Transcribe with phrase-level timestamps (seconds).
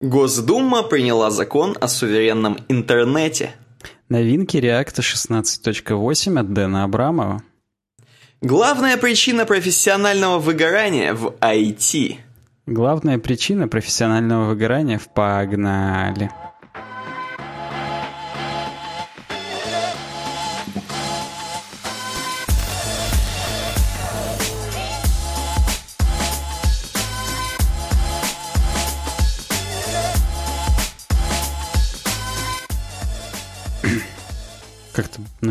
[0.00, 3.50] Госдума приняла закон о суверенном интернете.
[4.08, 7.42] Новинки React 16.8 от Дэна Абрамова.
[8.40, 12.16] Главная причина профессионального выгорания в IT.
[12.64, 16.30] Главная причина профессионального выгорания в «Погнали».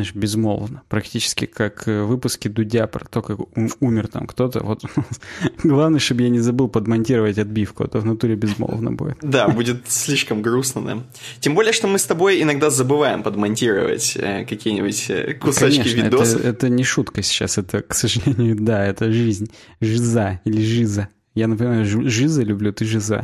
[0.10, 0.82] Знаешь, безмолвно.
[0.88, 3.40] Практически как э, выпуски Дудя про то, как
[3.80, 4.64] умер там кто-то.
[4.64, 4.82] Вот
[5.64, 9.18] главное, чтобы я не забыл подмонтировать отбивку, а то в натуре безмолвно будет.
[9.22, 11.04] Да, будет слишком грустно, да.
[11.40, 16.40] Тем более, что мы с тобой иногда забываем подмонтировать э, какие-нибудь э, кусочки Конечно, видосов.
[16.40, 19.52] Это, это не шутка сейчас, это, к сожалению, да, это жизнь.
[19.82, 21.10] Жиза или жиза.
[21.36, 23.24] Я, например, жиза люблю, ты жиза.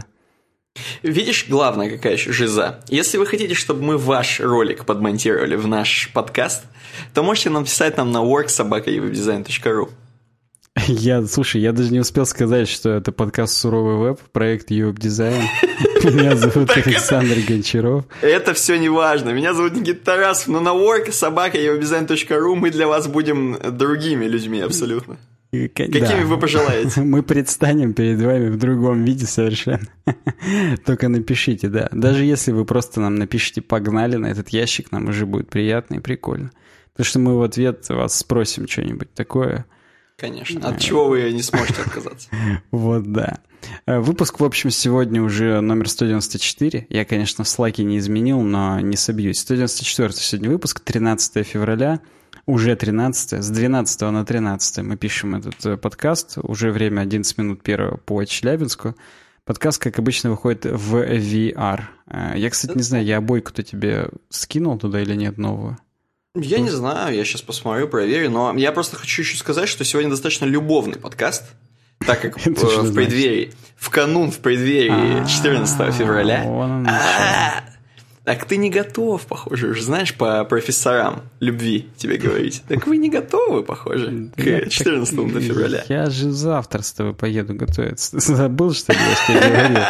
[1.03, 2.79] Видишь, главное какая еще жиза.
[2.89, 6.63] Если вы хотите, чтобы мы ваш ролик подмонтировали в наш подкаст,
[7.13, 9.89] то можете написать нам на worksobaka.webdesign.ru
[10.87, 15.43] я, слушай, я даже не успел сказать, что это подкаст «Суровый веб», проект Юб Дизайн.
[16.03, 18.05] Меня зовут Александр Гончаров.
[18.21, 19.29] Это все не важно.
[19.29, 25.17] Меня зовут Никита Тарасов, но на work собака мы для вас будем другими людьми абсолютно.
[25.73, 26.25] Какими да.
[26.25, 27.01] вы пожелаете?
[27.01, 29.87] Мы предстанем перед вами в другом виде совершенно.
[30.85, 31.89] Только напишите, да.
[31.91, 35.99] Даже если вы просто нам напишите «погнали» на этот ящик, нам уже будет приятно и
[35.99, 36.51] прикольно.
[36.93, 39.65] Потому что мы в ответ вас спросим что-нибудь такое.
[40.17, 40.69] Конечно.
[40.69, 42.29] От чего вы не сможете отказаться.
[42.71, 43.39] Вот, да.
[43.85, 46.87] Э, выпуск, в общем, сегодня уже номер 194.
[46.89, 49.39] Я, конечно, в слайке не изменил, но не собьюсь.
[49.39, 51.99] 194 сегодня выпуск, 13 февраля
[52.45, 57.63] уже 13 с 12 на 13 мы пишем этот э, подкаст, уже время 11 минут
[57.63, 58.95] первого по Челябинску.
[59.45, 61.81] Подкаст, как обычно, выходит в VR.
[62.07, 65.77] Э, я, кстати, не знаю, я обойку-то тебе скинул туда или нет новую?
[66.35, 70.11] Я не знаю, я сейчас посмотрю, проверю, но я просто хочу еще сказать, что сегодня
[70.11, 71.45] достаточно любовный подкаст,
[72.05, 76.43] так как в преддверии, в канун в преддверии 14 а, февраля.
[78.25, 82.63] Так ты не готов, похоже, уже знаешь, по профессорам любви тебе говорить.
[82.67, 85.83] Так вы не готовы, похоже, к 14 февраля.
[85.87, 88.19] Я же завтра с тобой поеду готовиться.
[88.19, 89.83] Забыл, что ли, я тебе говорил?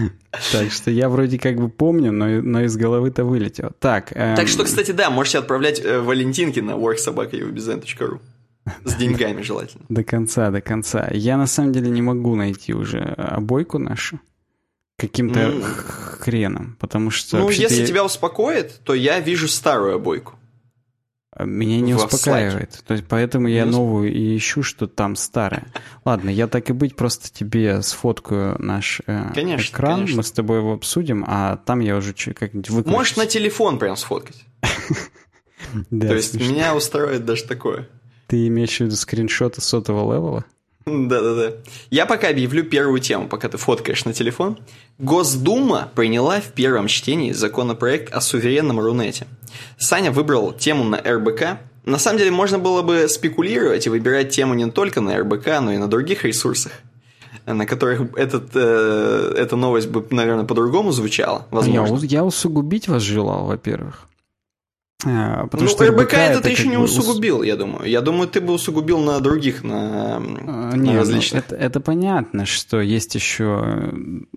[0.52, 3.72] Так что я вроде как бы помню, но, но из головы-то вылетел.
[3.80, 4.36] Так, эм...
[4.36, 8.20] так что, кстати, да, можете отправлять э, Валентинки на worksobaka.ubdesign.ru
[8.84, 9.84] с деньгами желательно.
[9.88, 11.08] До конца, до конца.
[11.12, 14.20] Я на самом деле не могу найти уже обойку нашу
[15.00, 15.62] каким-то mm.
[16.20, 17.38] хреном, потому что...
[17.38, 17.86] Ну, если я...
[17.86, 20.34] тебя успокоит, то я вижу старую обойку.
[21.32, 22.82] А меня не успокаивает.
[22.86, 25.66] То есть поэтому я не новую и ищу, что там старая.
[26.04, 30.16] Ладно, я так и быть просто тебе сфоткаю наш э, конечно, экран, конечно.
[30.18, 32.96] мы с тобой его обсудим, а там я уже как-нибудь выкручусь.
[32.98, 34.44] Можешь на телефон прям сфоткать.
[35.90, 37.88] То есть меня устраивает даже такое.
[38.26, 40.44] Ты имеешь в виду скриншоты сотового левела?
[40.86, 41.52] Да-да-да.
[41.90, 44.58] Я пока объявлю первую тему, пока ты фоткаешь на телефон.
[44.98, 49.26] Госдума приняла в первом чтении законопроект о суверенном Рунете.
[49.78, 51.58] Саня выбрал тему на РБК.
[51.84, 55.72] На самом деле можно было бы спекулировать и выбирать тему не только на РБК, но
[55.72, 56.72] и на других ресурсах
[57.46, 61.46] на которых этот, э, эта новость бы, наверное, по-другому звучала.
[61.50, 61.96] Возможно.
[61.96, 64.09] Я, я усугубить вас желал, во-первых.
[65.06, 67.88] А, потому ну, что РБК, РБК это, ты еще не усугубил, я думаю.
[67.88, 71.44] Я думаю, ты бы усугубил на других, на, а, не, на ну, различных.
[71.48, 73.92] Ну, это, это понятно, что есть еще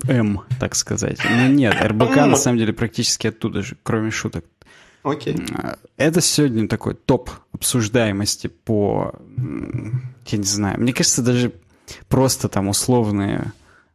[0.07, 1.19] М, так сказать.
[1.29, 4.45] Но нет, РБК на самом деле практически оттуда же, кроме шуток.
[5.03, 5.35] Окей.
[5.97, 9.13] Это сегодня такой топ обсуждаемости по,
[10.27, 11.51] я не знаю, мне кажется, даже
[12.07, 13.51] просто там условные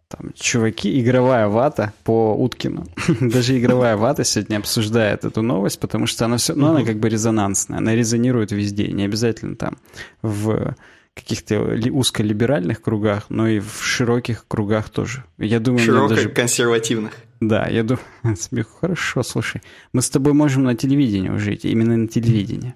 [0.08, 2.86] там, чуваки, игровая вата по Уткину.
[3.20, 7.08] Даже игровая вата сегодня обсуждает эту новость, потому что она все, ну, она как бы
[7.08, 9.76] резонансная, она резонирует везде, не обязательно там
[10.22, 10.74] в
[11.14, 11.60] каких-то
[11.92, 15.24] узколиберальных кругах, но и в широких кругах тоже.
[15.36, 16.28] Я думаю, Широко даже...
[16.28, 17.12] консервативных.
[17.41, 18.04] Да, я думаю,
[18.80, 19.60] хорошо, слушай,
[19.92, 22.74] мы с тобой можем на телевидении идти, именно на телевидении.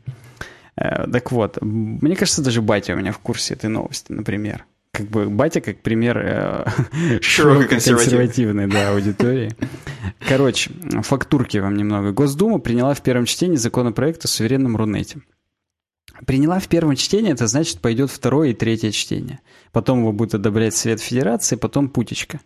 [0.77, 5.09] Э, так вот, мне кажется, даже батя у меня в курсе этой новости, например как
[5.09, 9.57] бы батя как пример э, широкой консервативной да, аудитории.
[10.21, 10.71] Короче,
[11.03, 12.13] фактурки вам немного.
[12.13, 15.23] Госдума приняла в первом чтении законопроект о суверенном Рунете.
[16.27, 19.41] Приняла в первом чтении, это значит, пойдет второе и третье чтение.
[19.73, 22.41] Потом его будет одобрять Совет Федерации, потом Путечка.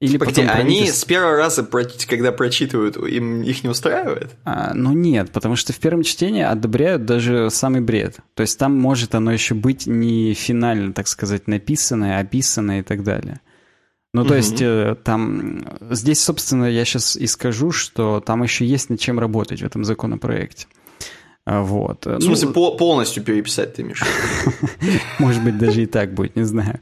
[0.00, 1.62] Или Погоди, потом они с первого раза,
[2.08, 4.30] когда прочитывают, им их не устраивает?
[4.44, 8.16] А, ну нет, потому что в первом чтении одобряют даже самый бред.
[8.34, 13.02] То есть там может оно еще быть не финально, так сказать, написанное, описанное и так
[13.02, 13.40] далее.
[14.12, 15.64] Ну, то есть э, там...
[15.90, 19.84] Здесь, собственно, я сейчас и скажу, что там еще есть над чем работать в этом
[19.84, 20.66] законопроекте.
[21.50, 22.06] А, вот.
[22.06, 24.06] В смысле, ну, по полностью переписать ты, Миша?
[25.18, 26.78] Может быть, даже и так будет, не знаю.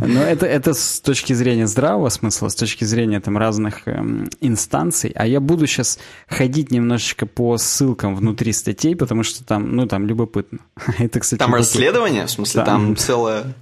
[0.00, 5.12] Но это, это с точки зрения здравого смысла, с точки зрения там разных эм, инстанций.
[5.14, 5.98] А я буду сейчас
[6.28, 10.60] ходить немножечко по ссылкам внутри статей, потому что там, ну, там любопытно.
[10.98, 11.58] Это, кстати, Там любопытно.
[11.58, 12.24] расследование?
[12.24, 13.54] В смысле, там, там целое...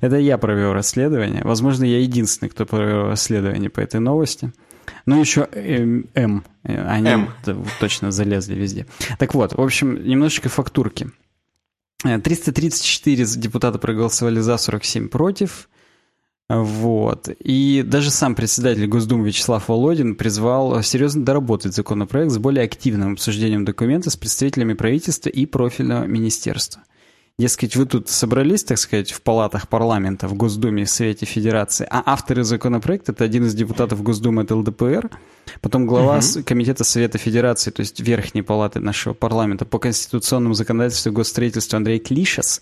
[0.00, 1.42] Это я провел расследование.
[1.44, 4.52] Возможно, я единственный, кто провел расследование по этой новости.
[5.06, 6.44] Ну, еще М.
[6.62, 7.28] Они М.
[7.80, 8.86] точно залезли везде.
[9.18, 11.10] Так вот, в общем, немножечко фактурки.
[12.02, 15.68] 334 э, депутата проголосовали за, 47 против.
[16.48, 17.28] Вот.
[17.38, 23.64] И даже сам председатель Госдумы Вячеслав Володин призвал серьезно доработать законопроект с более активным обсуждением
[23.64, 26.82] документа с представителями правительства и профильного министерства.
[27.40, 32.02] Дескать, вы тут собрались, так сказать, в палатах парламента, в Госдуме и Совете Федерации, а
[32.04, 35.08] авторы законопроекта— это один из депутатов Госдумы от ЛДПР,
[35.62, 36.44] потом глава угу.
[36.44, 41.98] Комитета Совета Федерации, то есть Верхней палаты нашего парламента по конституционному законодательству и госстроительству Андрей
[41.98, 42.60] Клишес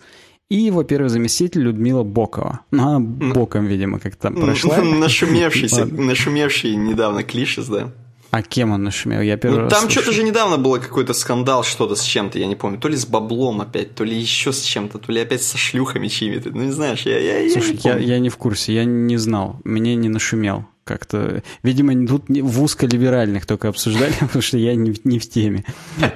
[0.49, 2.61] и его первый заместитель Людмила Бокова.
[2.71, 4.79] Ну, она боком, видимо, как там прошла.
[4.85, 7.93] Нашумевшийся, нашумевший недавно Клишес, да.
[8.31, 9.23] А кем он нашумел?
[9.23, 12.47] Я первый ну, раз Там что-то же недавно было какой-то скандал, что-то с чем-то, я
[12.47, 12.79] не помню.
[12.79, 16.09] То ли с баблом опять, то ли еще с чем-то, то ли опять со шлюхами
[16.09, 16.51] чьими-то.
[16.51, 19.17] Ну, не знаешь, я, я, Слушай, я, не я, я не в курсе, я не
[19.17, 21.43] знал, мне не нашумел как-то...
[21.63, 25.65] Видимо, тут в узколиберальных только обсуждали, потому что я не, не в теме.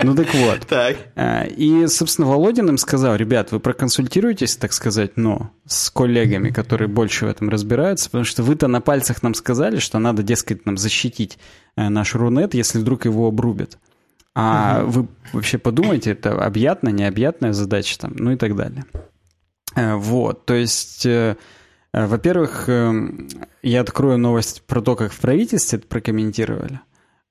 [0.02, 0.60] Ну так вот.
[0.72, 0.96] Так.
[1.16, 6.88] А, и, собственно, Володин им сказал, ребят, вы проконсультируетесь, так сказать, но с коллегами, которые
[6.88, 10.78] больше в этом разбираются, потому что вы-то на пальцах нам сказали, что надо, дескать, нам
[10.78, 11.38] защитить
[11.76, 13.78] э, наш Рунет, если вдруг его обрубят.
[14.34, 14.90] А угу.
[14.90, 18.86] вы вообще подумайте, это объятная, необъятная задача там, ну и так далее.
[19.76, 21.36] Э, вот, то есть э,
[21.92, 23.28] во-первых, эм,
[23.62, 26.80] я открою новость про то, как в правительстве это прокомментировали.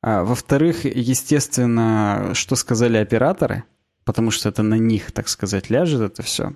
[0.04, 3.64] А во-вторых, естественно, что сказали операторы,
[4.04, 6.54] потому что это на них, так сказать, ляжет это все.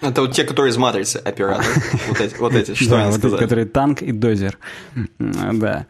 [0.00, 1.68] Это вот те, которые из матрицы операторы.
[2.08, 4.58] Вот эти, вот эти что они эти, которые танк и дозер.
[5.18, 5.86] Да.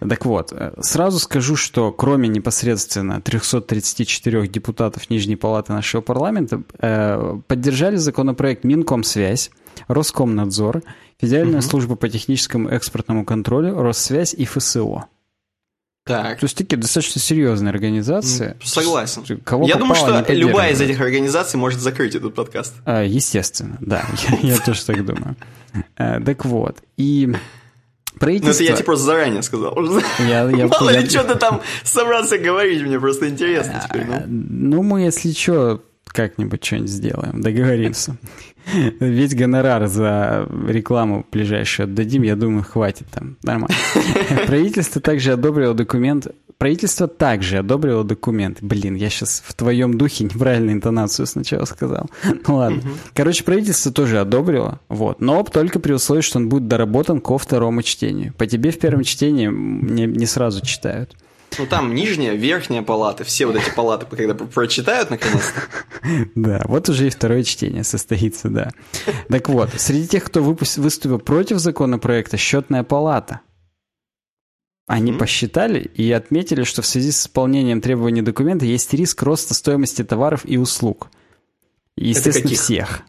[0.00, 7.38] Так вот, э, сразу скажу, что кроме непосредственно 334 депутатов Нижней Палаты нашего парламента, э,
[7.46, 9.50] поддержали законопроект Минкомсвязь,
[9.88, 10.82] Роскомнадзор,
[11.24, 11.66] Федеральная угу.
[11.66, 15.06] служба по техническому экспортному контролю, Россвязь и ФСО.
[16.04, 16.38] Так.
[16.38, 18.56] То есть такие достаточно серьезные организации.
[18.62, 19.40] Согласен.
[19.42, 22.74] Кого Я думаю, что любая из этих организаций может закрыть этот подкаст.
[22.84, 24.04] А, естественно, да.
[24.42, 25.34] Я, я тоже так думаю.
[25.96, 26.82] А, так вот.
[26.98, 27.34] И
[28.18, 28.52] правительство...
[28.52, 29.74] Ну, это я тебе просто заранее сказал.
[30.18, 31.00] Я, я, Мало я...
[31.00, 34.04] ли, что ты там собрался говорить, мне просто интересно теперь.
[34.04, 35.82] Ну, ну мы, если что,
[36.14, 38.16] как-нибудь что-нибудь сделаем, договоримся.
[39.00, 43.36] Весь гонорар за рекламу ближайшую отдадим, я думаю, хватит там.
[43.42, 43.74] Нормально.
[44.46, 46.28] Правительство также одобрило документ.
[46.56, 48.58] Правительство также одобрило документ.
[48.62, 52.08] Блин, я сейчас в твоем духе неправильную интонацию сначала сказал.
[52.46, 52.80] Ну ладно.
[53.12, 54.80] Короче, правительство тоже одобрило.
[54.88, 55.20] Вот.
[55.20, 58.32] Но только при условии, что он будет доработан ко второму чтению.
[58.34, 61.16] По тебе в первом чтении не, не сразу читают.
[61.58, 65.62] Ну, там нижняя, верхняя палата, все вот эти палаты, когда прочитают наконец-то.
[66.34, 68.70] Да, вот уже и второе чтение состоится, да.
[69.28, 73.40] Так вот, среди тех, кто выступил против законопроекта, счетная палата.
[74.86, 75.18] Они mm-hmm.
[75.18, 80.42] посчитали и отметили, что в связи с исполнением требований документа есть риск роста стоимости товаров
[80.44, 81.08] и услуг.
[81.96, 83.02] Естественно, всех.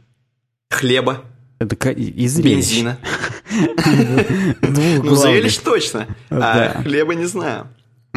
[0.69, 1.25] Хлеба.
[1.59, 2.97] Это из Бензина.
[4.61, 6.07] Ну, зрелищ точно.
[6.29, 7.69] А хлеба не знаю.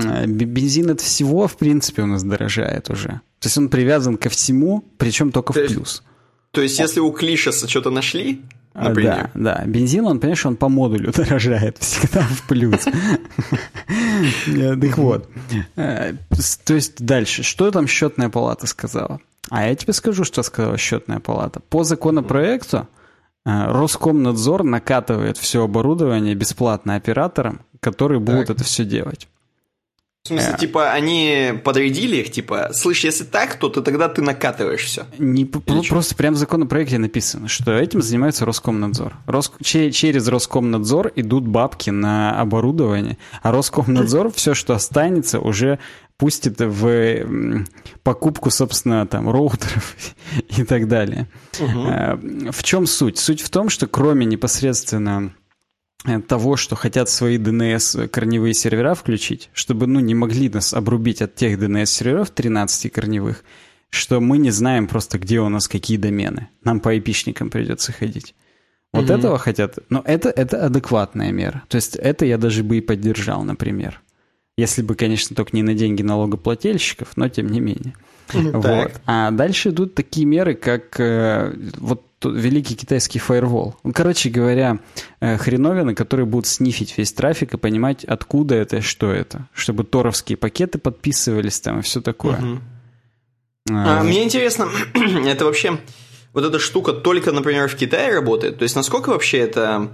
[0.04, 3.20] Э, бензин от всего, в принципе, у нас дорожает уже.
[3.40, 6.02] То есть он привязан ко всему, причем только то в плюс.
[6.50, 8.42] То есть, если у Клишеса что-то нашли,
[8.74, 9.30] а, например.
[9.34, 9.64] Да, да.
[9.66, 12.86] Бензин, он, понимаешь, он по модулю дорожает всегда в плюс.
[14.46, 15.28] Э, так вот.
[15.76, 16.14] Э,
[16.64, 17.42] то есть дальше.
[17.42, 19.20] Что там счетная палата сказала?
[19.50, 21.60] А я тебе скажу, что сказала счетная палата.
[21.60, 22.86] По законопроекту
[23.44, 29.26] Роскомнадзор накатывает все оборудование бесплатно операторам, которые будут это все делать.
[30.28, 30.58] В смысле, э.
[30.58, 35.06] типа, они подрядили их, типа, слышь, если так, то, то тогда ты накатываешь все.
[35.18, 39.14] Не, просто прям в законопроекте написано, что этим занимается Роскомнадзор.
[39.24, 45.78] Рос, через Роскомнадзор идут бабки на оборудование, а Роскомнадзор все, что останется, уже
[46.18, 47.26] пустит в
[48.02, 49.96] покупку, собственно, там, роутеров
[50.58, 51.26] и так далее.
[51.58, 52.52] Угу.
[52.52, 53.16] В чем суть?
[53.16, 55.32] Суть в том, что кроме непосредственно
[56.26, 61.22] того, что хотят свои DNS э, корневые сервера включить, чтобы, ну, не могли нас обрубить
[61.22, 63.44] от тех DNS серверов 13 корневых,
[63.90, 66.48] что мы не знаем просто, где у нас какие домены.
[66.62, 68.34] Нам по IP-шникам придется ходить.
[68.92, 69.18] Вот mm-hmm.
[69.18, 69.78] этого хотят.
[69.90, 71.62] Но это, это адекватная мера.
[71.68, 74.00] То есть это я даже бы и поддержал, например.
[74.56, 77.94] Если бы, конечно, только не на деньги налогоплательщиков, но тем не менее.
[78.32, 78.92] Вот.
[79.06, 83.76] А дальше идут такие меры, как э, вот великий китайский фаервол.
[83.84, 84.78] Ну, короче говоря,
[85.20, 89.48] э, хреновины, которые будут снифить весь трафик и понимать, откуда это и что это.
[89.52, 92.38] Чтобы торовские пакеты подписывались там и все такое.
[92.38, 92.60] Угу.
[93.70, 94.68] А, а, мне интересно,
[95.26, 95.78] это вообще
[96.32, 98.58] вот эта штука только, например, в Китае работает?
[98.58, 99.88] То есть, насколько вообще это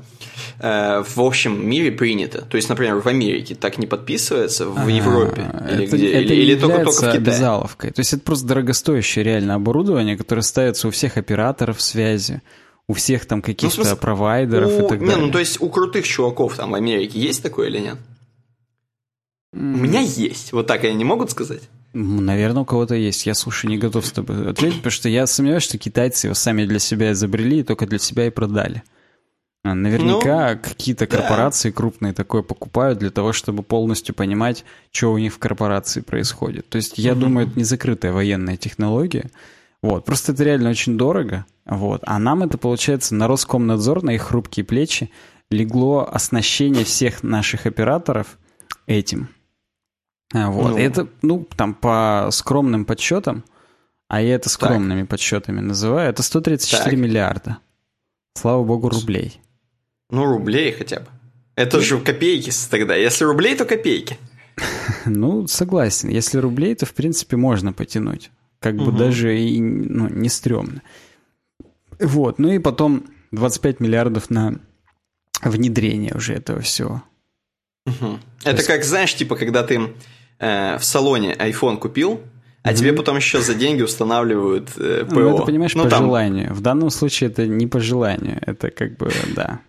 [0.59, 2.43] э, в общем мире принято?
[2.43, 5.51] То есть, например, в Америке так не подписывается, в Европе?
[5.71, 6.13] Или, это, где?
[6.13, 7.19] Это или, или только, только в Китае?
[7.19, 7.91] обязаловкой.
[7.93, 12.43] То есть, это просто дорогостоящее реально оборудование, которое ставится у всех операторов связи
[12.87, 14.85] у всех там каких-то ну, провайдеров у...
[14.85, 15.17] и так далее.
[15.17, 17.97] Не, ну то есть у крутых чуваков там в Америке есть такое или нет?
[19.55, 19.75] Mm.
[19.75, 20.53] У меня есть.
[20.53, 21.63] Вот так они не могут сказать?
[21.95, 23.25] Наверное, у кого-то есть.
[23.25, 26.67] Я, слушай, не готов с тобой ответить, потому что я сомневаюсь, что китайцы его сами
[26.67, 28.83] для себя изобрели и только для себя и продали.
[29.63, 31.77] А, наверняка ну, какие-то корпорации да.
[31.77, 36.69] крупные такое покупают для того, чтобы полностью понимать, что у них в корпорации происходит.
[36.69, 37.23] То есть, я угу.
[37.23, 39.31] думаю, это не закрытая военная технология.
[39.81, 40.05] Вот.
[40.05, 41.47] Просто это реально очень дорого.
[41.65, 42.03] Вот.
[42.05, 45.11] А нам это, получается, на Роскомнадзор, на их хрупкие плечи
[45.51, 48.39] легло оснащение всех наших операторов
[48.87, 49.29] этим.
[50.35, 50.73] Вот.
[50.73, 50.79] Ну.
[50.79, 53.45] Это, ну, там по скромным подсчетам,
[54.09, 55.11] а я это скромными так.
[55.11, 56.93] подсчетами называю, это 134 так.
[56.93, 57.59] миллиарда.
[58.35, 59.41] Слава богу, рублей.
[60.11, 61.07] Ну, рублей хотя бы.
[61.55, 62.97] Это же копейки тогда.
[62.97, 64.19] Если рублей, то копейки.
[65.07, 66.09] Ну, согласен.
[66.09, 68.31] Если рублей, то, в принципе, можно потянуть.
[68.59, 70.81] Как бы даже и ну, не стрёмно.
[72.01, 72.39] Вот.
[72.39, 74.61] Ну и потом 25 миллиардов на
[75.43, 77.03] внедрение уже этого всего.
[77.87, 78.19] Угу.
[78.45, 78.67] Это есть...
[78.67, 79.93] как, знаешь, типа, когда ты
[80.39, 82.21] э, в салоне iPhone купил,
[82.63, 82.77] а mm-hmm.
[82.77, 85.15] тебе потом еще за деньги устанавливают э, ПО.
[85.15, 86.05] Ну, это, понимаешь, ну, по там...
[86.05, 86.53] желанию.
[86.55, 88.39] В данном случае это не по желанию.
[88.41, 89.61] Это как бы, да.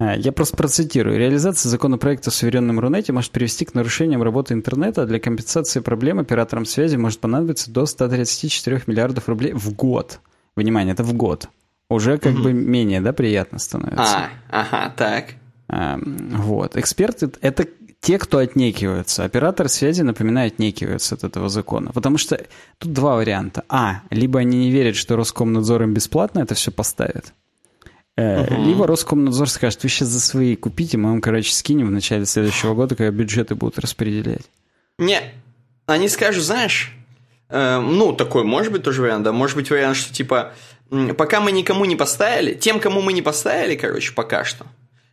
[0.00, 1.18] Я просто процитирую.
[1.18, 5.04] Реализация законопроекта о суверенном Рунете может привести к нарушениям работы интернета.
[5.04, 10.20] Для компенсации проблем операторам связи может понадобиться до 134 миллиардов рублей в год.
[10.56, 11.48] Внимание, это в год.
[11.90, 12.44] Уже как угу.
[12.44, 14.30] бы менее, да, приятно становится.
[14.48, 15.34] А, ага, так.
[15.68, 16.76] Вот.
[16.76, 17.66] Эксперты— это
[18.00, 19.24] те, кто отнекиваются.
[19.24, 21.92] Оператор связи, напоминаю, отнекиваются от этого закона.
[21.92, 22.40] Потому что
[22.78, 23.64] тут два варианта.
[23.68, 27.34] А, либо они не верят, что Роскомнадзор им бесплатно это все поставит.
[28.16, 28.62] Угу.
[28.64, 32.74] Либо Роскомнадзор скажет, вы сейчас за свои купите, мы вам, короче, скинем в начале следующего
[32.74, 34.44] года, когда бюджеты будут распределять.
[34.98, 35.20] Не,
[35.86, 36.92] они скажут, знаешь,
[37.48, 40.52] э, ну, такой может быть тоже вариант, да, может быть вариант, что типа,
[41.16, 44.66] пока мы никому не поставили, тем, кому мы не поставили, короче, пока что,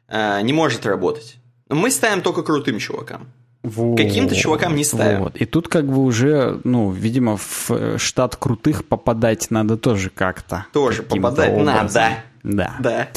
[0.10, 1.38] э, не может работать.
[1.70, 3.28] Мы ставим только крутым чувакам.
[3.64, 5.24] Вот, Каким-то чувакам не ставим.
[5.24, 5.36] Вот.
[5.36, 10.66] И тут как бы уже, ну, видимо, в штат крутых попадать надо тоже как-то.
[10.72, 11.66] Тоже попадать образом.
[11.66, 12.10] надо.
[12.44, 12.76] Да.
[12.80, 13.08] Да.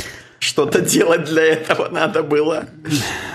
[0.41, 2.65] Что-то делать для этого надо было.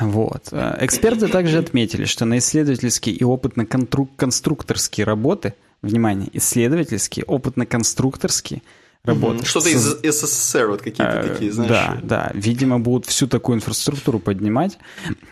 [0.02, 0.52] Вот.
[0.52, 8.62] Эксперты также отметили, что на исследовательские и опытно-конструкторские работы, внимание, исследовательские, опытно-конструкторские–
[9.06, 9.46] работать.
[9.46, 11.70] Что-то из СССР вот какие-то э, такие, знаешь.
[11.70, 12.32] Да, да.
[12.34, 14.78] Видимо, будут всю такую инфраструктуру поднимать.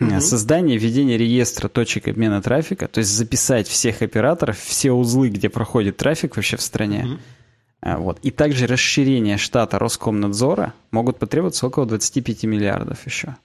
[0.00, 0.20] Угу.
[0.20, 5.96] Создание, введение реестра точек обмена трафика, то есть записать всех операторов, все узлы, где проходит
[5.96, 7.04] трафик вообще в стране.
[7.84, 7.96] Угу.
[7.98, 8.18] Вот.
[8.22, 13.36] И также расширение штата Роскомнадзора могут потребоваться около 25 миллиардов еще.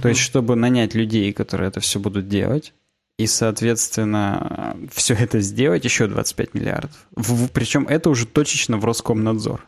[0.00, 2.72] То есть, чтобы нанять людей, которые это все будут делать,
[3.18, 7.06] и, соответственно, все это сделать еще 25 миллиардов.
[7.12, 9.66] В, причем это уже точечно в Роскомнадзор.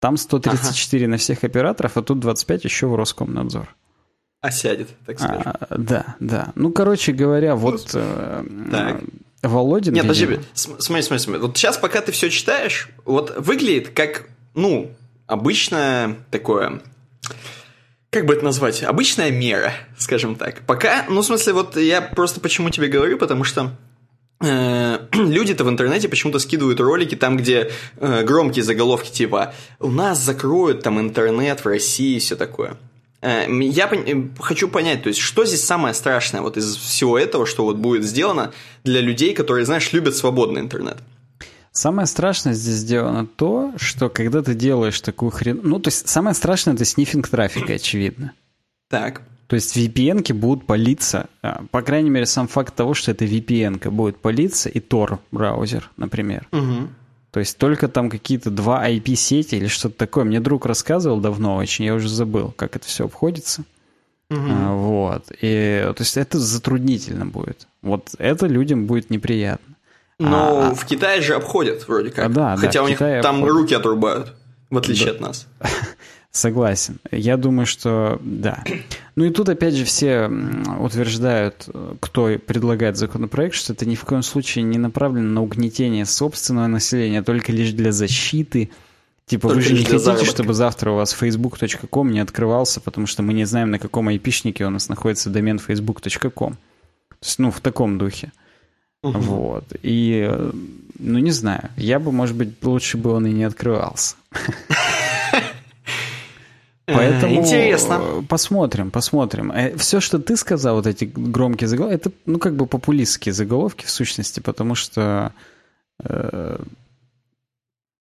[0.00, 1.10] Там 134 ага.
[1.10, 3.74] на всех операторов, а тут 25 еще в Роскомнадзор.
[4.40, 5.42] А сядет, так скажем.
[5.44, 6.52] А, да, да.
[6.54, 9.02] Ну, короче говоря, вот э, так.
[9.42, 9.94] Володин...
[9.94, 11.42] Нет, подожди, смотри, смотри, смотри.
[11.42, 14.92] Вот сейчас, пока ты все читаешь, вот выглядит как, ну,
[15.26, 16.80] обычное такое
[18.10, 20.62] как бы это назвать, обычная мера, скажем так.
[20.66, 23.76] Пока, ну, в смысле, вот я просто почему тебе говорю, потому что
[24.40, 30.18] э, люди-то в интернете почему-то скидывают ролики там, где э, громкие заголовки типа «У нас
[30.20, 32.78] закроют там интернет в России» и все такое.
[33.20, 37.44] Э, я пон- хочу понять, то есть, что здесь самое страшное вот из всего этого,
[37.44, 38.52] что вот будет сделано
[38.84, 40.98] для людей, которые, знаешь, любят свободный интернет?
[41.78, 45.60] Самое страшное здесь сделано то, что когда ты делаешь такую хрен...
[45.62, 48.32] Ну, то есть самое страшное это снифинг трафика, очевидно.
[48.88, 49.22] Так.
[49.46, 53.92] То есть VPN-ки будут палиться, а, по крайней мере, сам факт того, что это VPN-ка
[53.92, 56.48] будет палиться, и Tor браузер, например.
[56.50, 56.88] Угу.
[57.30, 60.24] То есть только там какие-то два IP-сети или что-то такое.
[60.24, 63.62] Мне друг рассказывал давно очень, я уже забыл, как это все обходится.
[64.30, 64.74] Угу.
[64.74, 65.30] Вот.
[65.40, 67.68] И, то есть это затруднительно будет.
[67.82, 69.76] Вот это людям будет неприятно.
[70.18, 72.32] Но а, в Китае же обходят вроде как.
[72.32, 73.48] Да, Хотя да, у них там обходят.
[73.48, 74.34] руки отрубают,
[74.68, 75.12] в отличие да.
[75.12, 75.46] от нас.
[76.30, 76.98] Согласен.
[77.10, 78.62] Я думаю, что да.
[79.16, 80.30] Ну и тут опять же все
[80.78, 81.68] утверждают,
[82.00, 87.20] кто предлагает законопроект, что это ни в коем случае не направлено на угнетение собственного населения,
[87.20, 88.70] а только лишь для защиты.
[89.26, 90.30] Типа только вы же не хотите, заработка.
[90.30, 94.64] чтобы завтра у вас facebook.com не открывался, потому что мы не знаем, на каком айпишнике
[94.64, 96.54] у нас находится домен facebook.com.
[96.54, 96.56] То
[97.22, 98.32] есть, ну, в таком духе.
[99.02, 99.18] Угу.
[99.18, 99.64] Вот.
[99.82, 100.28] И,
[100.98, 104.16] ну, не знаю, я бы, может быть, лучше бы он и не открывался.
[106.86, 108.24] Поэтому Интересно.
[108.28, 109.52] Посмотрим, посмотрим.
[109.52, 113.84] Э, Все, что ты сказал, вот эти громкие заголовки, это, ну, как бы популистские заголовки
[113.84, 115.32] в сущности, потому что...
[116.02, 116.58] Э...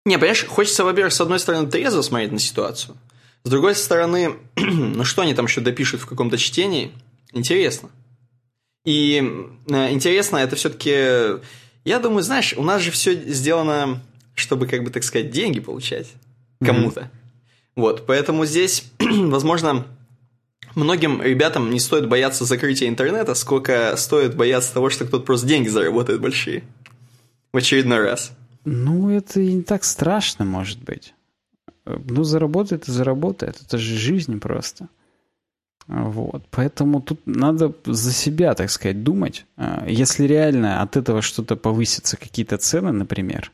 [0.06, 2.96] Не, понимаешь, хочется, во-первых, с одной стороны, трезво смотреть на ситуацию,
[3.44, 6.94] с другой стороны, ну, что они там еще допишут в каком-то чтении,
[7.34, 7.90] интересно.
[8.88, 9.22] И
[9.68, 11.42] э, интересно, это все-таки...
[11.84, 14.02] Я думаю, знаешь, у нас же все сделано,
[14.34, 16.08] чтобы, как бы, так сказать, деньги получать
[16.64, 17.02] кому-то.
[17.02, 17.10] Mm-hmm.
[17.76, 19.86] Вот, поэтому здесь, возможно,
[20.74, 25.68] многим ребятам не стоит бояться закрытия интернета, сколько стоит бояться того, что кто-то просто деньги
[25.68, 26.64] заработает большие.
[27.52, 28.32] В очередной раз.
[28.64, 31.14] Ну, это и не так страшно, может быть.
[31.86, 33.60] Ну, заработает и заработает.
[33.66, 34.88] Это же жизнь просто.
[35.88, 36.44] Вот.
[36.52, 39.46] Поэтому тут надо за себя, так сказать, думать.
[39.56, 43.52] А, если реально от этого что-то повысится, какие-то цены, например,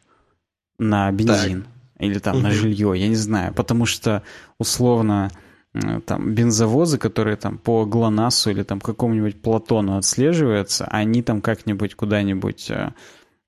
[0.80, 2.44] на бензин, так или там угу.
[2.44, 4.24] на жилье, я не знаю, потому что
[4.58, 5.30] условно
[6.06, 12.70] там бензовозы, которые там по ГЛОНАССу или там какому-нибудь Платону отслеживаются, они там как-нибудь куда-нибудь
[12.70, 12.92] э,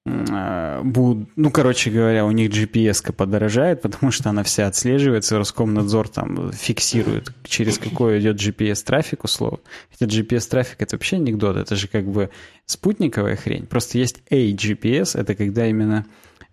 [0.06, 6.52] будут, ну, короче говоря, у них GPS-ка подорожает, потому что она вся отслеживается, Роскомнадзор там
[6.52, 9.60] фиксирует, через какой идет GPS-трафик, условно.
[9.90, 12.30] Хотя GPS-трафик это вообще анекдот, это же как бы
[12.66, 13.66] спутниковая хрень.
[13.66, 16.06] Просто есть AGPS, это когда именно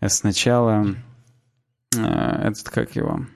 [0.07, 0.97] сначала
[1.97, 3.27] Э, этот, как его,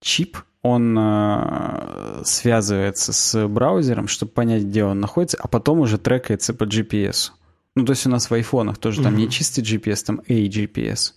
[0.00, 6.52] чип, он э, связывается с браузером, чтобы понять, где он находится, а потом уже трекается
[6.54, 7.30] по GPS.
[7.78, 11.12] Ну, то есть у нас в айфонах тоже там не чистый GPS, там AGPS.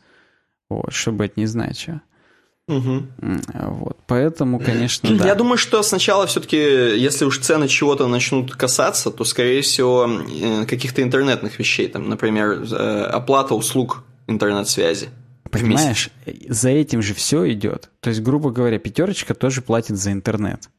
[0.70, 2.02] Вот, чтобы это не значило.
[2.68, 3.04] Угу.
[3.54, 5.26] Вот, поэтому, конечно, да.
[5.26, 10.66] Я думаю, что сначала все-таки, если уж цены чего-то начнут касаться, то, скорее всего, э,
[10.68, 12.64] каких-то интернетных вещей, там, например,
[13.12, 15.10] оплата услуг интернет-связи.
[15.50, 16.12] Понимаешь,
[16.48, 17.90] за этим же все идет.
[18.02, 20.70] То есть, грубо говоря, пятерочка тоже платит за интернет.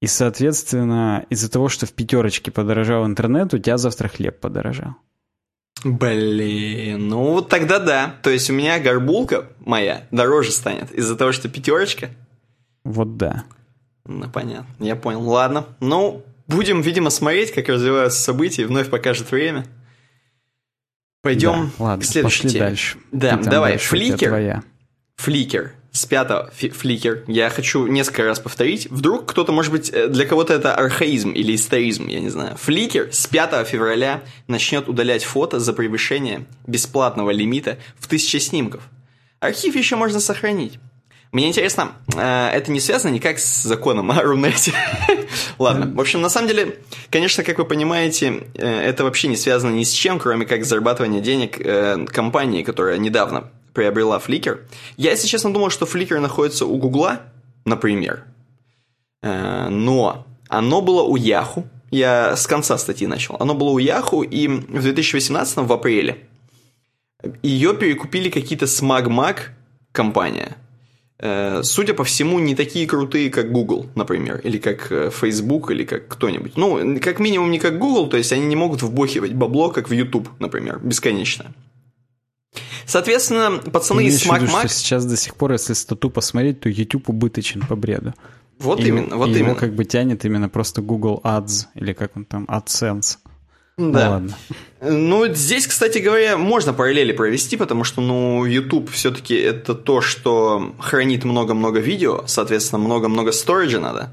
[0.00, 4.96] И, соответственно, из-за того, что в пятерочке подорожал интернет, у тебя завтра хлеб подорожал.
[5.84, 8.14] Блин, ну вот тогда да.
[8.22, 12.10] То есть у меня горбулка моя дороже станет из-за того, что пятерочка.
[12.84, 13.44] Вот да.
[14.04, 14.68] Ну, понятно.
[14.78, 15.22] Я понял.
[15.22, 15.66] Ладно.
[15.80, 19.66] Ну, будем, видимо, смотреть, как развиваются события, вновь покажет время.
[21.22, 22.64] Пойдем да, ладно, к следующей пошли теме.
[22.64, 22.98] дальше.
[23.12, 23.76] Да, давай.
[23.76, 24.64] Фликер.
[25.16, 25.74] Фликер.
[25.92, 27.24] С пятого фликер.
[27.26, 28.86] Я хочу несколько раз повторить.
[28.90, 32.56] Вдруг кто-то, может быть, э, для кого-то это архаизм или историзм, я не знаю.
[32.56, 38.84] Фликер с 5 февраля начнет удалять фото за превышение бесплатного лимита в 1000 снимков.
[39.40, 40.78] Архив еще можно сохранить.
[41.32, 44.72] Мне интересно, э, это не связано никак с законом о Рунете.
[45.58, 46.78] Ладно, в общем, на самом деле,
[47.10, 51.20] конечно, как вы понимаете, э, это вообще не связано ни с чем, кроме как зарабатывания
[51.20, 51.58] денег
[52.12, 54.60] компании, которая недавно приобрела Flickr.
[54.96, 57.22] Я, если честно, думал, что Flickr находится у Гугла,
[57.64, 58.24] например.
[59.22, 61.66] Но оно было у Yahoo.
[61.90, 63.36] Я с конца статьи начал.
[63.38, 66.26] Оно было у Yahoo, и в 2018 в апреле
[67.42, 69.52] ее перекупили какие-то смаг-маг
[69.92, 70.56] компания–
[71.22, 75.84] Э, судя по всему, не такие крутые, как Google, например, или как э, Facebook, или
[75.84, 76.56] как кто-нибудь.
[76.56, 79.92] Ну, как минимум не как Google, то есть они не могут вбухивать бабло, как в
[79.92, 81.52] YouTube, например, бесконечно.
[82.90, 84.66] Соответственно, пацаны из SmackMac...
[84.68, 88.14] сейчас до сих пор, если стату посмотреть, то YouTube убыточен по бреду.
[88.58, 89.50] Вот и, именно, вот и именно.
[89.50, 93.18] Его как бы тянет именно просто Google Ads, или как он там, AdSense.
[93.78, 93.84] Да.
[93.84, 94.36] Ну, ладно.
[94.82, 100.74] Ну, здесь, кстати говоря, можно параллели провести, потому что, ну, YouTube все-таки это то, что
[100.80, 104.10] хранит много-много видео, соответственно, много-много сториджа надо.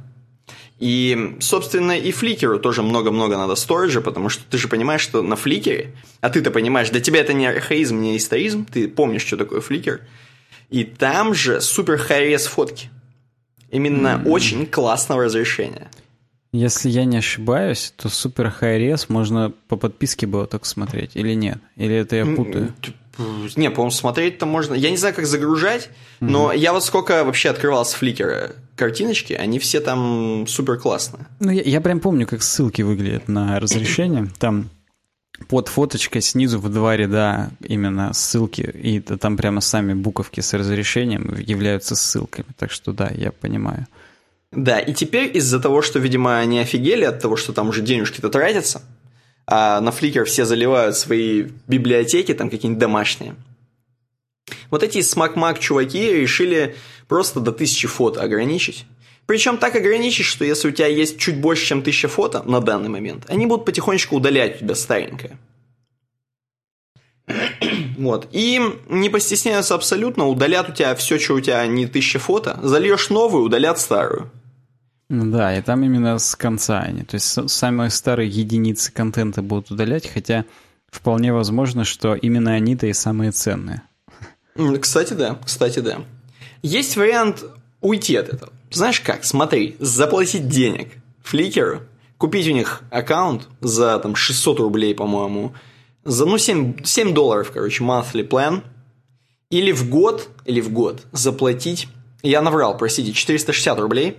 [0.79, 5.35] И, собственно, и фликеру тоже много-много надо сториджа, потому что ты же понимаешь, что на
[5.35, 9.59] фликере, а ты-то понимаешь, для тебя это не архаизм, не историзм, ты помнишь, что такое
[9.59, 10.01] фликер,
[10.69, 12.89] и там же супер хай фотки.
[13.71, 14.29] Именно mm-hmm.
[14.29, 15.89] очень классного разрешения.
[16.53, 21.59] Если я не ошибаюсь, то супер хайрес можно по подписке было только смотреть, или нет?
[21.75, 22.73] Или это я путаю?
[23.55, 24.73] Не, по-моему, смотреть-то можно.
[24.73, 26.29] Я не знаю, как загружать, mm-hmm.
[26.29, 31.25] но я вот сколько вообще открывал с фликера картиночки, они все там супер классные.
[31.39, 34.27] Ну, я, я прям помню, как ссылки выглядят на разрешение.
[34.39, 34.69] Там
[35.49, 41.35] под фоточкой снизу в два ряда именно ссылки, и там прямо сами буковки с разрешением
[41.39, 42.47] являются ссылками.
[42.57, 43.85] Так что да, я понимаю.
[44.51, 48.29] Да, и теперь из-за того, что, видимо, они офигели от того, что там уже денежки-то
[48.29, 48.81] тратятся,
[49.47, 53.35] а на Flickr все заливают свои библиотеки, там какие-нибудь домашние.
[54.69, 56.75] Вот эти смак-мак чуваки решили
[57.07, 58.85] просто до тысячи фото ограничить.
[59.25, 62.89] Причем так ограничить, что если у тебя есть чуть больше, чем тысяча фото на данный
[62.89, 65.37] момент, они будут потихонечку удалять у тебя старенькое.
[67.97, 68.27] Вот.
[68.31, 73.09] И не постесняются абсолютно, удалят у тебя все, что у тебя не тысяча фото, зальешь
[73.09, 74.29] новую, удалят старую.
[75.09, 77.03] Да, и там именно с конца они.
[77.03, 80.45] То есть самые старые единицы контента будут удалять, хотя
[80.89, 83.83] вполне возможно, что именно они-то и самые ценные.
[84.81, 86.01] Кстати, да, кстати, да.
[86.61, 87.45] Есть вариант
[87.79, 88.51] уйти от этого.
[88.71, 89.23] Знаешь как?
[89.23, 90.89] Смотри, заплатить денег
[91.23, 91.83] Фликеру,
[92.17, 95.53] купить у них аккаунт за там 600 рублей, по-моему,
[96.03, 98.63] за, ну, 7, 7 долларов, короче, monthly plan,
[99.49, 101.87] или в год, или в год заплатить,
[102.23, 104.17] я наврал, простите, 460 рублей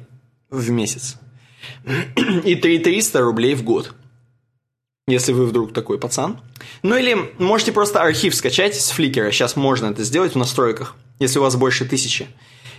[0.51, 1.19] в месяц
[2.45, 3.95] и 3300 рублей в год.
[5.07, 6.39] Если вы вдруг такой пацан.
[6.83, 9.31] Ну или можете просто архив скачать с фликера.
[9.31, 12.27] Сейчас можно это сделать в настройках, если у вас больше тысячи.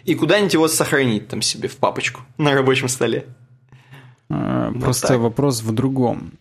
[0.05, 3.25] И куда-нибудь его сохранить там себе в папочку на рабочем столе.
[4.29, 6.34] А, просто вот вопрос в другом.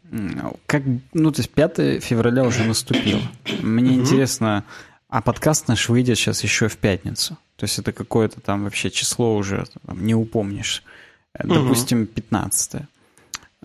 [0.67, 0.83] Как,
[1.15, 3.23] ну, то есть 5 февраля уже наступило.
[3.63, 4.65] Мне интересно,
[5.09, 7.39] а подкаст наш выйдет сейчас еще в пятницу.
[7.57, 10.83] То есть это какое-то там вообще число уже там, не упомнишь.
[11.35, 12.83] Допустим, 15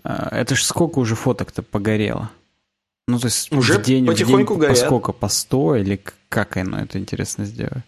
[0.02, 2.30] а, Это ж сколько уже фоток-то погорело?
[3.06, 4.80] Ну, то есть уже в день, потихоньку в день горят.
[4.80, 5.12] по сколько?
[5.12, 7.84] По 100 или как оно это интересно сделать?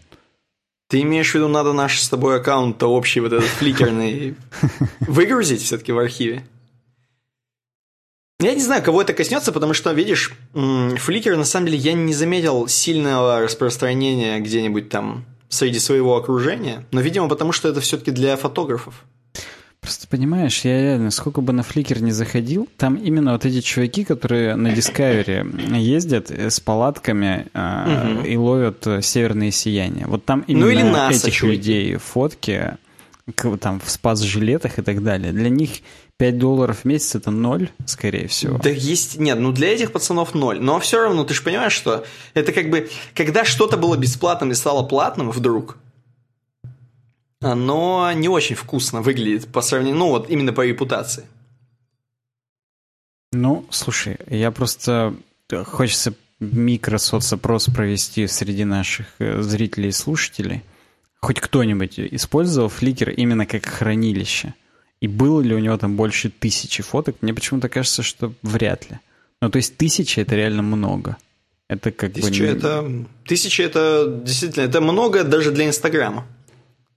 [0.89, 4.35] Ты имеешь в виду, надо наш с тобой аккаунт-то общий вот этот фликерный
[5.01, 6.45] выгрузить все-таки в архиве?
[8.39, 12.13] Я не знаю, кого это коснется, потому что, видишь, фликер, на самом деле, я не
[12.13, 18.37] заметил сильного распространения где-нибудь там среди своего окружения, но, видимо, потому что это все-таки для
[18.37, 19.03] фотографов.
[19.87, 24.03] Просто понимаешь, я реально, сколько бы на Flickr не заходил, там именно вот эти чуваки,
[24.03, 28.27] которые на Discovery ездят э, с палатками э, угу.
[28.27, 30.05] и ловят э, северные сияния.
[30.05, 31.55] Вот там именно ну, или NASA, этих чуваки.
[31.55, 32.75] людей фотки,
[33.61, 35.31] там в спас-жилетах и так далее.
[35.31, 35.69] Для них
[36.17, 38.57] 5 долларов в месяц это ноль, скорее всего.
[38.57, 40.59] Да есть, нет, ну для этих пацанов ноль.
[40.59, 44.53] Но все равно, ты же понимаешь, что это как бы, когда что-то было бесплатным и
[44.53, 45.77] стало платным вдруг,
[47.41, 51.25] оно не очень вкусно выглядит по сравнению, ну вот именно по репутации.
[53.31, 55.15] Ну, слушай, я просто...
[55.49, 60.63] Хочется микросоцопрос провести среди наших э, зрителей и слушателей.
[61.19, 64.53] Хоть кто-нибудь использовал Flickr именно как хранилище?
[64.99, 67.17] И было ли у него там больше тысячи фоток?
[67.21, 68.99] Мне почему-то кажется, что вряд ли.
[69.41, 71.17] Ну, то есть тысяча— это реально много.
[71.67, 72.49] Это как тысяча бы...
[72.49, 73.05] Это...
[73.25, 74.63] Тысяча— это действительно...
[74.63, 76.25] Это много даже для Инстаграма.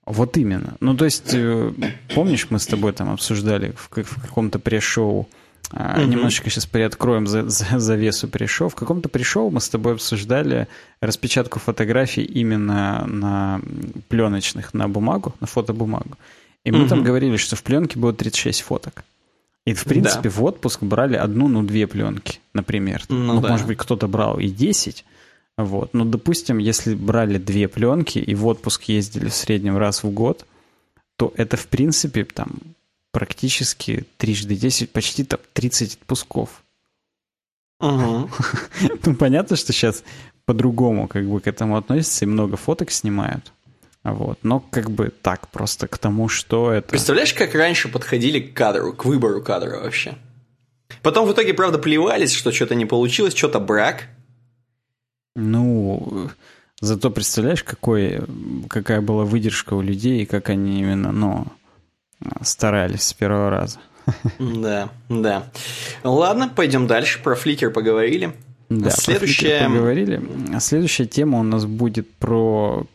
[0.07, 0.77] Вот именно.
[0.81, 1.73] Ну, то есть, э,
[2.15, 5.29] помнишь, мы с тобой там обсуждали в, в каком-то пресс-шоу,
[5.73, 6.05] Uh-huh.
[6.05, 8.69] Немножечко сейчас приоткроем за, за, завесу пришел.
[8.69, 10.67] В каком-то пришел мы с тобой обсуждали
[11.01, 13.61] распечатку фотографий именно на
[14.09, 16.17] пленочных, на бумагу, на фотобумагу.
[16.65, 16.89] И мы uh-huh.
[16.89, 19.05] там говорили, что в пленке было 36 фоток.
[19.65, 20.31] И, в принципе, да.
[20.31, 23.05] в отпуск брали одну, ну, две пленки, например.
[23.09, 23.51] Ну, ну да.
[23.51, 25.05] может быть, кто-то брал и 10,
[25.65, 25.95] вот.
[25.95, 30.47] Ну, допустим, если брали две пленки и в отпуск ездили в среднем раз в год,
[31.17, 32.51] то это, в принципе, там
[33.13, 36.63] практически трижды 10, почти там 30 отпусков.
[37.81, 38.31] Угу.
[39.05, 40.05] ну, понятно, что сейчас
[40.45, 43.53] по-другому как бы к этому относятся и много фоток снимают.
[44.03, 44.39] Вот.
[44.43, 46.89] Но как бы так, просто к тому, что это...
[46.89, 50.15] Представляешь, как раньше подходили к кадру, к выбору кадра вообще?
[51.03, 54.09] Потом в итоге, правда, плевались, что что-то не получилось, что-то брак–
[55.35, 56.31] ну,
[56.81, 58.21] зато представляешь, какой,
[58.69, 61.47] какая была выдержка у людей, и как они именно, ну,
[62.43, 63.79] старались с первого раза.
[64.39, 65.51] Да, да.
[66.03, 67.23] Ладно, пойдем дальше.
[67.23, 68.35] Про фликер поговорили.
[68.69, 69.67] Да, следующая...
[69.67, 70.23] поговорили.
[70.55, 72.87] А следующая тема у нас будет про...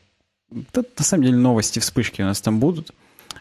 [0.50, 2.92] Да, на самом деле новости, вспышки у нас там будут.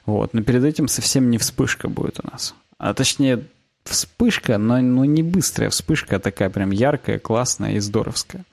[0.07, 0.35] Вот.
[0.35, 2.55] Но перед этим совсем не вспышка будет у нас.
[2.79, 3.45] А точнее,
[3.85, 8.45] вспышка, но, но не быстрая вспышка, а такая прям яркая, классная и здоровская.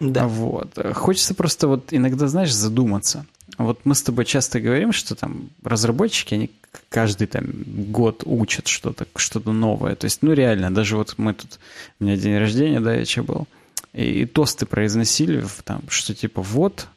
[0.00, 0.26] Да.
[0.26, 0.78] Вот.
[0.94, 3.26] Хочется просто вот иногда, знаешь, задуматься.
[3.58, 6.50] Вот мы с тобой часто говорим, что там разработчики, они
[6.88, 7.46] каждый там
[7.90, 9.94] год учат что-то, что-то новое.
[9.94, 11.58] То есть, ну реально, даже вот мы тут,
[12.00, 13.46] у меня день рождения, да, я был,
[13.92, 16.88] и, и тосты произносили, там, что типа вот,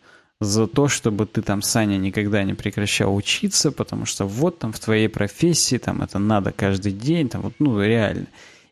[0.42, 4.80] за то, чтобы ты там, Саня, никогда не прекращал учиться, потому что вот там в
[4.80, 8.28] твоей профессии там это надо каждый день, там вот, ну реально.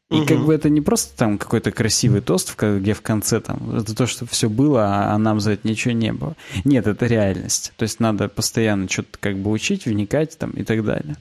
[0.10, 0.26] И угу.
[0.26, 4.08] как бы это не просто там какой-то красивый тост, где в конце там это то,
[4.08, 6.36] что все было, а нам за это ничего не было.
[6.64, 7.74] Нет, это реальность.
[7.76, 11.18] То есть надо постоянно что-то как бы учить, вникать там и так далее.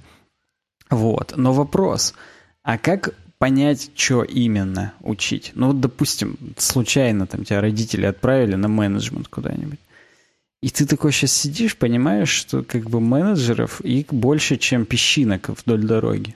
[0.88, 1.34] Вот.
[1.36, 2.14] Но вопрос,
[2.62, 5.50] а как понять, что именно учить?
[5.56, 9.80] Ну вот, допустим, случайно там тебя родители отправили на менеджмент куда-нибудь.
[10.62, 15.84] И ты такой сейчас сидишь, понимаешь, что как бы менеджеров их больше, чем песчинок вдоль
[15.84, 16.34] дороги.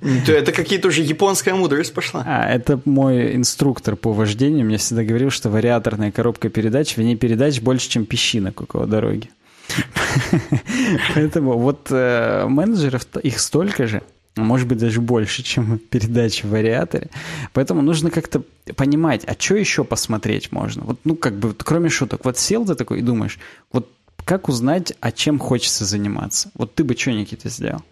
[0.00, 2.24] Это какие-то уже японская мудрость пошла.
[2.26, 7.16] А, это мой инструктор по вождению мне всегда говорил, что вариаторная коробка передач, в ней
[7.16, 9.30] передач больше, чем песчинок около дороги.
[11.14, 14.02] Поэтому вот э, менеджеров их столько же,
[14.36, 17.08] может быть, даже больше, чем передачи в вариаторе.
[17.52, 18.42] Поэтому нужно как-то
[18.76, 20.82] понимать, а что еще посмотреть можно?
[20.84, 22.24] Вот, ну, как бы, кроме шуток.
[22.24, 23.38] Вот сел ты такой и думаешь,
[23.72, 23.90] вот
[24.24, 26.50] как узнать, а чем хочется заниматься?
[26.54, 27.82] Вот ты бы что, Никита, сделал?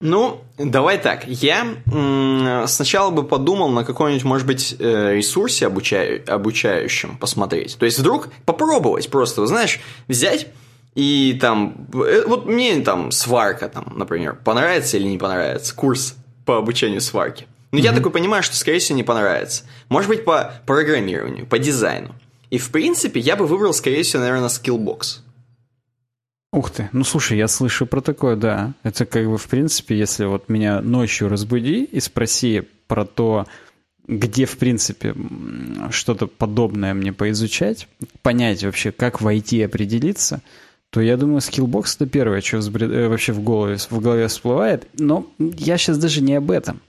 [0.00, 1.26] Ну, давай так.
[1.26, 7.76] Я м- сначала бы подумал на каком-нибудь, может быть, э, ресурсе обучаю, обучающем посмотреть.
[7.78, 10.48] То есть вдруг попробовать просто, знаешь, взять
[10.94, 16.58] и там, э, вот мне там сварка, там, например, понравится или не понравится, курс по
[16.58, 17.46] обучению сварки.
[17.72, 17.82] Но mm-hmm.
[17.82, 19.64] я такой понимаю, что, скорее всего, не понравится.
[19.88, 22.14] Может быть, по программированию, по дизайну.
[22.50, 25.20] И, в принципе, я бы выбрал, скорее всего, наверное, Skillbox.
[26.54, 28.74] Ух ты, ну слушай, я слышу про такое, да.
[28.84, 33.46] Это как бы, в принципе, если вот меня ночью разбуди и спроси про то,
[34.06, 35.16] где, в принципе,
[35.90, 37.88] что-то подобное мне поизучать,
[38.22, 40.42] понять вообще, как войти и определиться,
[40.90, 42.58] то я думаю, Skillbox это первое, что.
[42.58, 44.86] Э, вообще в голове, в голове всплывает.
[44.96, 46.80] Но я сейчас даже не об этом.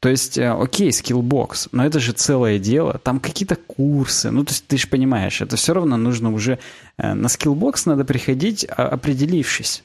[0.00, 4.52] То есть, э, окей, Skillbox, но это же целое дело, там какие-то курсы, ну, то
[4.52, 6.60] есть ты же понимаешь, это все равно нужно уже,
[6.98, 9.82] э, на Skillbox надо приходить, а, определившись.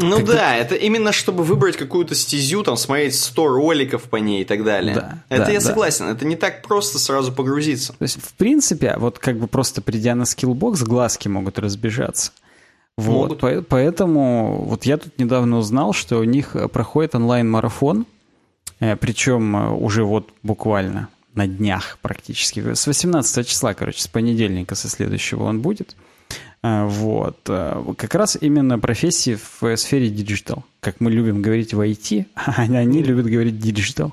[0.00, 4.42] Ну как да, это именно чтобы выбрать какую-то стезю, там, смотреть 100 роликов по ней
[4.42, 4.94] и так далее.
[4.94, 5.66] Да, это да, я да.
[5.66, 7.94] согласен, это не так просто сразу погрузиться.
[7.98, 12.30] То есть, в принципе, вот как бы просто придя на Skillbox, глазки могут разбежаться.
[12.96, 13.68] Вот, Могут.
[13.68, 18.17] поэтому вот я тут недавно узнал, что у них проходит онлайн-марафон, Э,
[18.78, 22.74] Причем э, уже вот буквально на днях практически.
[22.74, 25.96] С 18 числа, короче, с понедельника, со следующего он будет.
[26.62, 27.38] Э, вот.
[27.44, 30.64] Как раз именно профессии в сфере digital.
[30.80, 34.12] Как мы любим говорить в IT, они любят говорить digital.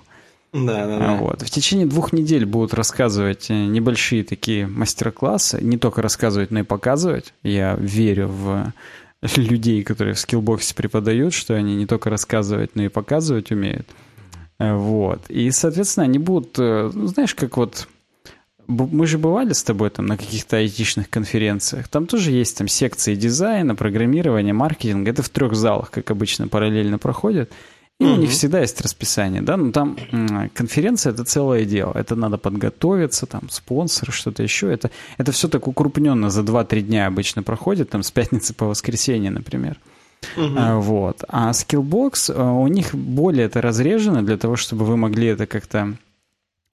[0.53, 1.15] Да, да, да.
[1.15, 1.41] Вот.
[1.41, 5.59] В течение двух недель будут рассказывать небольшие такие мастер-классы.
[5.61, 7.33] Не только рассказывать, но и показывать.
[7.43, 8.73] Я верю в
[9.35, 13.87] людей, которые в скиллбоксе преподают, что они не только рассказывать, но и показывать умеют.
[14.59, 15.29] Э, вот.
[15.29, 17.87] И, соответственно, они будут, э, ну, знаешь, как вот...
[18.67, 21.87] Мы же бывали с тобой там на каких-то айтишных конференциях.
[21.87, 25.11] Там тоже есть там секции дизайна, программирования, маркетинга.
[25.11, 27.51] Это в трех залах, как обычно, параллельно проходят.
[27.99, 28.13] И mm-hmm.
[28.13, 29.95] у них всегда есть расписание, да, но там
[30.53, 31.93] конференция это целое дело.
[31.93, 34.73] Это надо подготовиться, там спонсоры, что-то еще.
[34.73, 34.89] Это,
[35.19, 39.73] это все так укрупненно за 2-3 дня обычно проходит, там с пятницы по воскресенье, например.
[39.73, 39.94] Угу.
[40.35, 41.23] Вот.
[41.27, 45.95] А Skillbox, э, у них более это разрежено для того, чтобы вы могли это как-то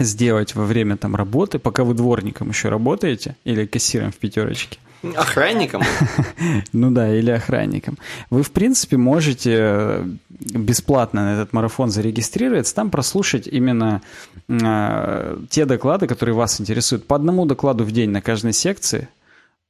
[0.00, 4.78] сделать во время там работы, пока вы дворником еще работаете или кассиром в пятерочке.
[5.16, 5.82] Охранником?
[6.72, 7.98] Ну да, или охранником.
[8.30, 14.00] Вы, в принципе, можете э, бесплатно на этот марафон зарегистрироваться, там прослушать именно
[14.48, 17.06] э, те доклады, которые вас интересуют.
[17.06, 19.08] По одному докладу в день на каждой секции–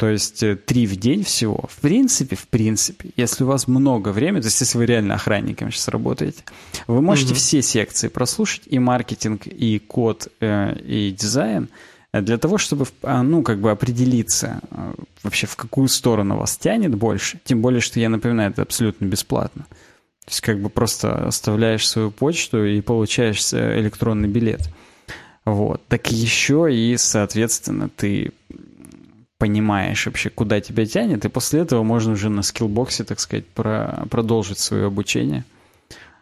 [0.03, 1.67] то есть э, три в день всего.
[1.69, 5.71] В принципе, в принципе, если у вас много времени, то есть если вы реально охранником
[5.71, 6.43] сейчас работаете,
[6.89, 7.37] вы можете угу.
[7.37, 11.69] все секции прослушать, и маркетинг, и код, э, и дизайн,
[12.13, 14.61] э, для того, чтобы, а, ну, как бы определиться
[15.23, 17.39] вообще, в какую сторону вас тянет больше.
[17.45, 19.67] Тем более, что, я напоминаю, это абсолютно бесплатно.
[20.25, 24.69] То есть как бы просто оставляешь свою почту и получаешь электронный билет.
[25.45, 25.81] Вот.
[25.87, 28.33] Так еще и, соответственно, ты
[29.43, 34.05] понимаешь вообще, куда тебя тянет, и после этого можно уже на скиллбоксе, так сказать, про,
[34.09, 35.45] продолжить свое обучение.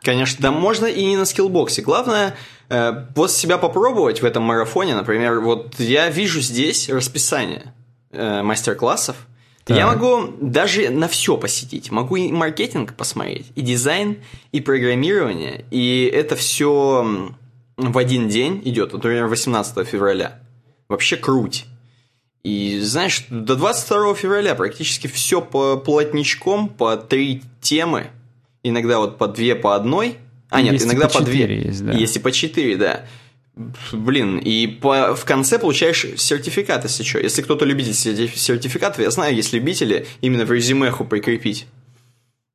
[0.02, 1.82] Конечно, да можно и не на скиллбоксе.
[1.82, 2.34] Главное,
[2.70, 4.94] э, вот себя попробовать в этом марафоне.
[4.94, 7.74] Например, вот я вижу здесь расписание
[8.10, 9.16] э, мастер-классов.
[9.64, 9.76] Так.
[9.76, 11.90] Я могу даже на все посетить.
[11.90, 14.16] Могу и маркетинг посмотреть, и дизайн,
[14.50, 15.66] и программирование.
[15.70, 17.34] И это все
[17.76, 20.38] в один день идет, например, 18 февраля.
[20.88, 21.66] Вообще круть.
[22.42, 28.06] И знаешь, до 22 февраля практически все по плотничком, по три темы,
[28.62, 30.16] иногда вот по две по одной.
[30.48, 31.62] А, нет, есть иногда по, по две.
[31.64, 31.92] Есть, да.
[31.92, 33.06] Есть и по четыре, да.
[33.92, 37.18] Блин, и по, в конце получаешь сертификат, если что.
[37.18, 41.66] Если кто-то любитель сертификатов, я знаю, есть любители именно в резюмеху прикрепить.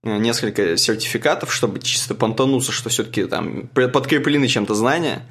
[0.04, 5.22] несколько сертификатов, чтобы чисто понтануться, что все-таки там подкреплены чем-то знания.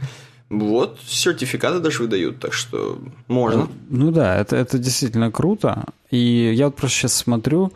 [0.50, 3.68] Вот, сертификаты даже выдают, так что можно.
[3.88, 5.84] Ну да, это, это действительно круто.
[6.10, 7.72] И я вот просто сейчас смотрю,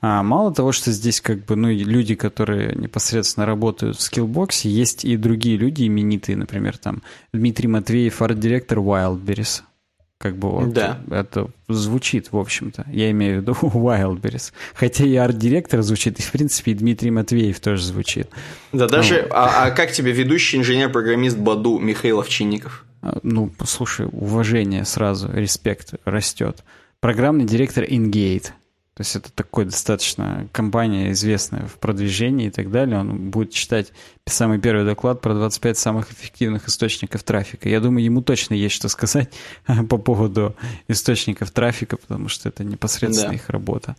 [0.00, 5.04] а, мало того, что здесь как бы, ну, люди, которые непосредственно работают в скиллбоксе, есть
[5.04, 9.62] и другие люди именитые, например, там Дмитрий Матвеев, арт-директор Wildberries.
[10.22, 11.00] Как бы вот да.
[11.10, 12.86] это звучит, в общем-то.
[12.92, 14.52] Я имею в виду Wildberries.
[14.72, 18.28] Хотя и арт-директор звучит, и, в принципе, и Дмитрий Матвеев тоже звучит.
[18.72, 19.26] Да, даже...
[19.28, 22.84] Ну, а, а как тебе ведущий инженер-программист Баду Михаил Овчинников?
[23.02, 26.62] А, ну, послушай, уважение сразу, респект растет.
[27.00, 28.50] Программный директор Ingate.
[28.94, 32.98] То есть это такой достаточно компания, известная в продвижении и так далее.
[32.98, 33.90] Он будет читать
[34.26, 37.70] самый первый доклад про 25 самых эффективных источников трафика.
[37.70, 39.32] Я думаю, ему точно есть что сказать
[39.88, 40.54] по поводу
[40.88, 43.34] источников трафика, потому что это непосредственно да.
[43.34, 43.96] их работа.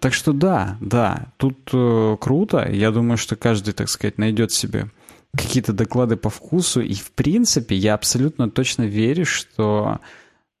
[0.00, 2.66] Так что да, да, тут э, круто.
[2.70, 4.88] Я думаю, что каждый, так сказать, найдет себе
[5.36, 6.80] какие-то доклады по вкусу.
[6.80, 10.00] И в принципе я абсолютно точно верю, что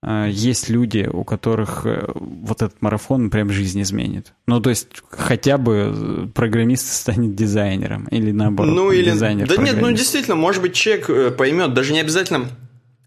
[0.04, 4.32] есть люди, у которых э, вот этот марафон прям жизнь изменит.
[4.48, 9.10] Ну, то есть хотя бы э, программист станет дизайнером или наоборот, ну, или...
[9.10, 9.46] дизайнер.
[9.46, 12.48] Да нет, ну действительно, может быть, человек поймет, даже не обязательно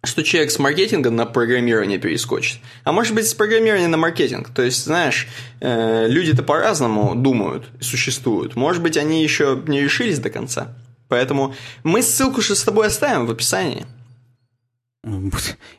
[0.04, 2.60] что человек с маркетинга на программирование перескочит.
[2.84, 4.50] А может быть, с программирования на маркетинг.
[4.54, 5.28] То есть, знаешь,
[5.60, 8.56] люди-то по-разному думают существуют.
[8.56, 10.76] Может быть, они еще не решились до конца.
[11.08, 13.88] Поэтому мы ссылку же с тобой оставим в описании.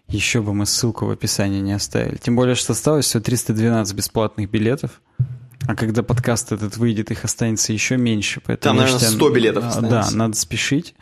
[0.09, 2.17] Еще бы мы ссылку в описании не оставили.
[2.17, 5.03] Тем более, что осталось всего 312 бесплатных билетов.
[5.67, 8.41] А когда подкаст этот выйдет, их останется еще меньше.
[8.45, 10.11] Поэтому Там, наверное, 100 билетов а, останется.
[10.11, 10.95] Да, надо спешить.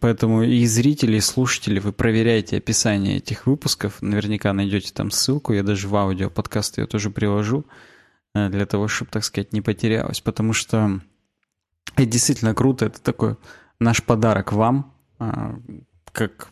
[0.00, 4.00] Поэтому и зрители, и слушатели, вы проверяйте описание этих выпусков.
[4.00, 5.52] Наверняка найдете там ссылку.
[5.52, 7.66] Я даже в аудио подкаст ее тоже приложу.
[8.34, 10.20] Э, для того, чтобы, так сказать, не потерялось.
[10.20, 11.00] Потому что
[11.96, 12.86] это действительно круто.
[12.86, 13.36] Это такой
[13.78, 15.58] наш подарок вам, а,
[16.12, 16.51] как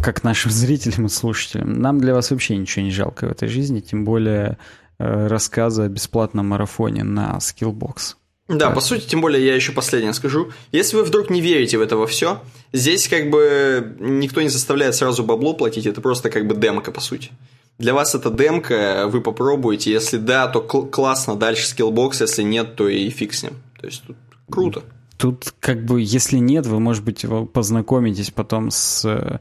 [0.00, 1.80] как нашим зрителям и слушателям.
[1.80, 4.58] Нам для вас вообще ничего не жалко в этой жизни, тем более
[4.98, 8.16] э, рассказы о бесплатном марафоне на Skillbox.
[8.48, 8.76] Да, так.
[8.76, 10.50] по сути, тем более я еще последнее скажу.
[10.72, 12.40] Если вы вдруг не верите в это во все,
[12.72, 17.00] здесь как бы никто не заставляет сразу бабло платить, это просто как бы демка, по
[17.00, 17.30] сути.
[17.78, 19.92] Для вас это демка, вы попробуете.
[19.92, 23.52] Если да, то кл- классно, дальше Skillbox, если нет, то и фиг с ним.
[23.78, 24.16] То есть тут
[24.50, 24.82] круто.
[25.18, 29.40] Тут как бы, если нет, вы, может быть, познакомитесь потом с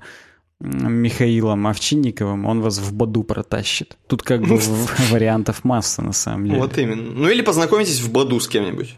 [0.60, 3.98] Михаилом Овчинниковым, он вас в Баду протащит.
[4.08, 4.60] Тут как бы
[5.12, 6.60] вариантов масса, на самом деле.
[6.60, 7.12] Вот именно.
[7.12, 8.96] Ну или познакомитесь в Баду с кем-нибудь.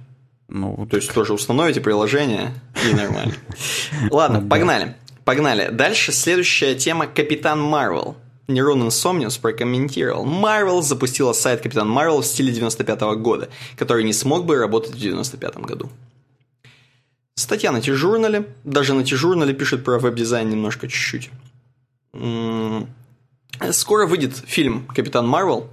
[0.48, 2.54] Ну, То есть тоже установите приложение
[2.90, 3.34] и нормально.
[4.10, 4.96] Ладно, погнали.
[5.26, 5.70] Погнали.
[5.70, 8.16] Дальше следующая тема Капитан Марвел.
[8.48, 10.26] Нерон Инсомниус прокомментировал.
[10.26, 14.96] Марвел запустила сайт Капитан Марвел в стиле 95 -го года, который не смог бы работать
[14.96, 15.90] в 95 году.
[17.36, 18.48] Статья на T-журнале.
[18.64, 21.30] Даже на T-журнале пишет про веб-дизайн немножко чуть-чуть.
[23.72, 25.70] Скоро выйдет фильм «Капитан Марвел»,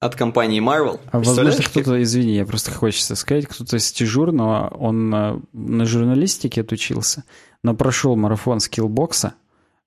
[0.00, 1.00] от компании Marvel.
[1.10, 6.60] А возможно, кто-то, извини, я просто хочется сказать, кто-то из T-журнала, он на, на журналистике
[6.60, 7.24] отучился,
[7.62, 9.34] но прошел марафон Skillbox а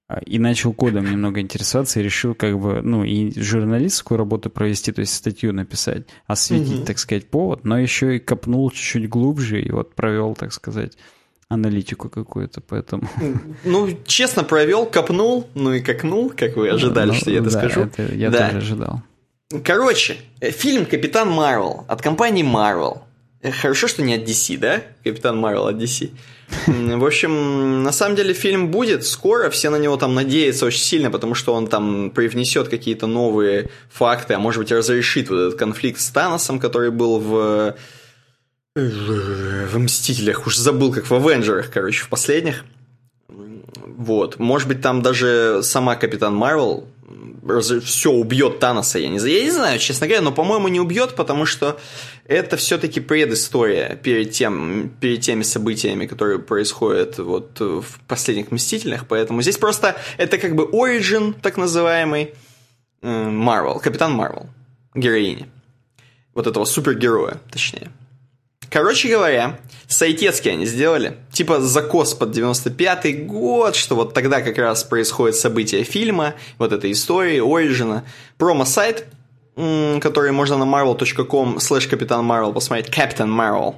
[0.09, 4.91] а, и начал кодом немного интересоваться и решил как бы, ну, и журналистскую работу провести,
[4.91, 6.85] то есть статью написать, осветить, угу.
[6.85, 10.97] так сказать, повод, но еще и копнул чуть-чуть глубже и вот провел, так сказать,
[11.51, 13.03] аналитику какую-то, поэтому...
[13.65, 17.59] Ну, честно провел, копнул, ну и кокнул, как вы ожидали, ну, что я это да,
[17.59, 17.81] скажу.
[17.81, 18.47] Это я да.
[18.47, 19.01] тоже ожидал.
[19.63, 22.99] Короче, фильм «Капитан Марвел» от компании Marvel.
[23.61, 24.81] Хорошо, что не от DC, да?
[25.03, 26.11] Капитан Марвел от DC.
[26.67, 31.11] В общем, на самом деле фильм будет скоро, все на него там надеются очень сильно,
[31.11, 35.99] потому что он там привнесет какие-то новые факты, а может быть разрешит вот этот конфликт
[35.99, 37.75] с Таносом, который был в
[38.75, 42.63] в Мстителях, уж забыл, как в Авенджерах, короче, в последних.
[43.27, 44.39] Вот.
[44.39, 46.87] Может быть, там даже сама Капитан Марвел
[47.83, 49.17] все убьет Таноса, я не.
[49.17, 51.79] Я не знаю, честно говоря, но, по-моему, не убьет, потому что
[52.25, 59.05] это все-таки предыстория перед, тем, перед теми событиями, которые происходят вот в последних Мстителях.
[59.07, 62.33] Поэтому здесь просто это как бы origin, так называемый,
[63.01, 64.47] Марвел, Капитан Марвел,
[64.95, 65.49] героини.
[66.33, 67.91] Вот этого супергероя, точнее.
[68.71, 69.59] Короче говоря,
[69.89, 71.17] сайтецкие они сделали.
[71.33, 76.93] Типа закос под 95-й год, что вот тогда как раз происходит событие фильма, вот этой
[76.93, 78.05] истории, Оригина.
[78.37, 79.07] Промо-сайт,
[79.55, 83.75] который можно на marvel.com slash Капитан Марвел посмотреть, Captain Marvel.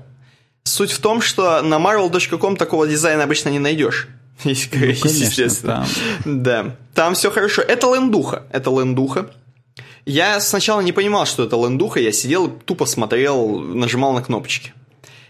[0.64, 4.08] Суть в том, что на marvel.com такого дизайна обычно не найдешь.
[4.46, 5.88] Ну, конечно, естественно.
[6.24, 6.44] Там.
[6.44, 6.76] Да.
[6.94, 7.62] Там все хорошо.
[7.62, 8.44] Это лендуха.
[8.52, 9.32] Это лендуха.
[10.06, 14.74] Я сначала не понимал, что это лендуха, я сидел, тупо смотрел, нажимал на кнопочки.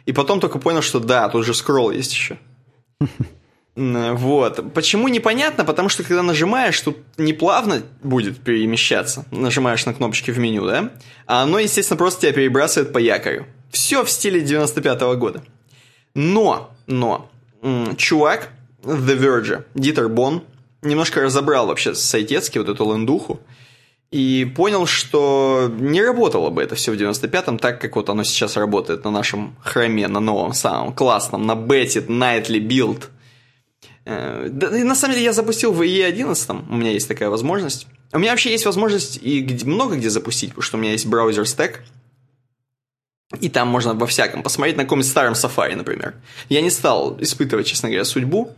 [0.06, 2.38] И потом только понял, что да, тут же скролл есть еще.
[3.76, 4.74] Вот.
[4.74, 5.66] Почему непонятно?
[5.66, 9.26] Потому что когда нажимаешь, тут не плавно будет перемещаться.
[9.32, 10.92] Нажимаешь на кнопочки в меню, да?
[11.26, 13.48] А оно, естественно, просто тебя перебрасывает по якорю.
[13.72, 15.44] Все в стиле 95 -го года.
[16.14, 17.32] Но, но,
[17.98, 18.50] чувак,
[18.84, 20.44] The Verge, Дитер Бон,
[20.84, 23.40] немножко разобрал вообще сайтецки вот эту лендуху
[24.14, 28.58] и понял, что не работало бы это все в 95-м так, как вот оно сейчас
[28.58, 33.06] работает на нашем храме, на новом, самом классном, на Betty Nightly Build.
[34.06, 37.88] Да, и на самом деле я запустил в E11, у меня есть такая возможность.
[38.12, 41.08] У меня вообще есть возможность и где, много где запустить, потому что у меня есть
[41.08, 41.82] браузер стек,
[43.42, 46.14] и там можно во всяком посмотреть на каком-нибудь старом Safari, например.
[46.50, 48.54] Я не стал испытывать, честно говоря, судьбу.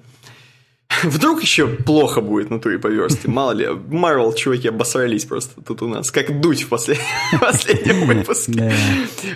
[1.04, 3.28] Вдруг еще плохо будет на туре по верстке.
[3.28, 6.12] Мало ли, Марвел, чуваки, обосрались просто тут у нас.
[6.12, 6.70] Как дуть в
[7.40, 8.74] последнем выпуске.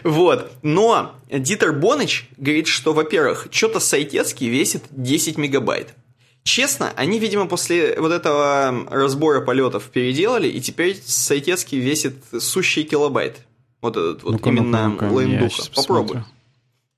[0.04, 0.52] Вот.
[0.62, 5.94] Но Дитер Боныч говорит, что, во-первых, что-то сайтецкий весит 10 мегабайт.
[6.44, 13.38] Честно, они, видимо, после вот этого разбора полетов переделали, и теперь сайтецкий весит сущий килобайт.
[13.82, 15.64] Вот этот вот ну именно ну лейндуха.
[15.76, 16.24] Попробуй.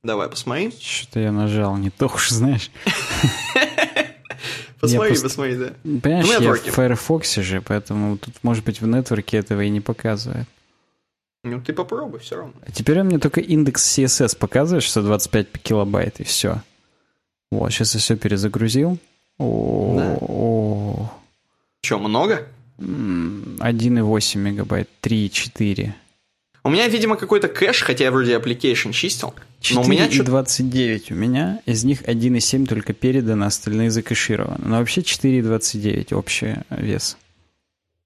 [0.03, 0.74] Давай, посмотри.
[0.80, 2.72] Что-то я нажал не то уж, знаешь.
[4.82, 5.23] Посмотри, просто...
[5.27, 5.73] посмотри, да.
[5.84, 9.79] Понимаешь, в я в Firefox же, поэтому тут, может быть, в нетворке этого и не
[9.79, 10.47] показывает.
[11.43, 12.53] Ну, ты попробуй, все равно.
[12.65, 16.61] А теперь он мне только индекс CSS показывает, что 25 килобайт, и все.
[17.51, 18.97] Вот, сейчас я все перезагрузил.
[19.38, 21.09] О,
[21.82, 22.47] Че, много?
[22.79, 25.93] 1,8 мегабайт, 3,4.
[26.64, 29.34] У меня, видимо, какой-то кэш, хотя я вроде application чистил.
[29.62, 34.64] 4 но у меня 29 у меня, из них 1,7 только передано, остальные закэшированы.
[34.64, 37.18] Но вообще 4,29 общий вес.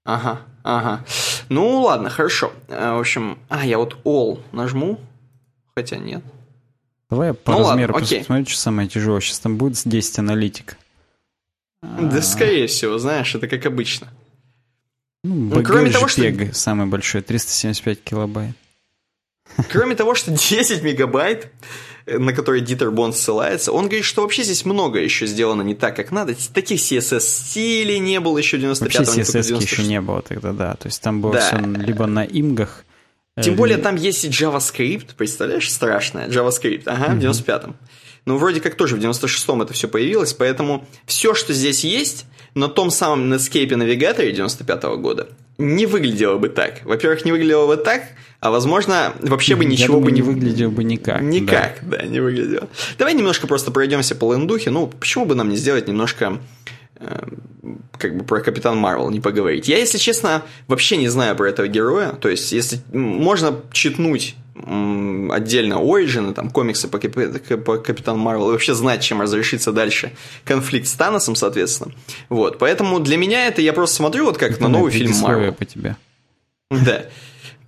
[0.04, 1.04] Ага, ага.
[1.48, 2.52] Ну, ладно, хорошо.
[2.68, 5.00] Э, в общем, а, я вот all нажму,
[5.74, 6.22] хотя нет.
[7.10, 9.20] Давай я по ну, размеру ладно, посмотрю, что самое тяжелое.
[9.20, 10.78] Сейчас там будет 10 аналитик.
[11.82, 14.08] Да, скорее всего, знаешь, это как обычно.
[15.26, 16.22] Ну, ну кроме того, что...
[16.52, 18.54] самый большой, 375 килобайт.
[19.70, 21.48] Кроме того, что 10 мегабайт,
[22.06, 25.74] э, на который Дитер Бонд ссылается, он говорит, что вообще здесь много еще сделано не
[25.74, 26.34] так, как надо.
[26.52, 28.84] Таких CSS-стилей не было еще 95-го.
[28.84, 30.74] Вообще CSS еще не было тогда, да.
[30.74, 31.40] То есть там было да.
[31.40, 32.84] все либо на имгах,
[33.36, 37.76] э, тем более там есть и JavaScript, представляешь, страшное, JavaScript, ага, в 95-м.
[38.26, 42.68] Ну, вроде как тоже в 96-м это все появилось, поэтому все, что здесь есть, на
[42.68, 46.84] том самом Netscape навигаторе 95 -го года не выглядело бы так.
[46.84, 48.02] Во-первых, не выглядело бы так,
[48.40, 50.22] а возможно, вообще бы ничего думаю, бы не...
[50.22, 51.22] выглядело бы никак.
[51.22, 51.98] Никак, да.
[51.98, 52.68] да, не выглядело.
[52.98, 54.70] Давай немножко просто пройдемся по лендухе.
[54.70, 56.38] Ну, почему бы нам не сделать немножко
[56.96, 57.22] э,
[57.98, 59.68] как бы про Капитан Марвел не поговорить.
[59.68, 62.10] Я, если честно, вообще не знаю про этого героя.
[62.12, 64.36] То есть, если можно читнуть
[65.30, 70.12] отдельно Origin, там, комиксы по, по Капитану Марвел, и вообще знать, чем разрешится дальше
[70.44, 71.92] конфликт с Таносом, соответственно.
[72.28, 75.52] Вот, поэтому для меня это я просто смотрю вот как это на новый фильм Марвел.
[75.52, 75.96] по тебе.
[76.70, 77.04] Да.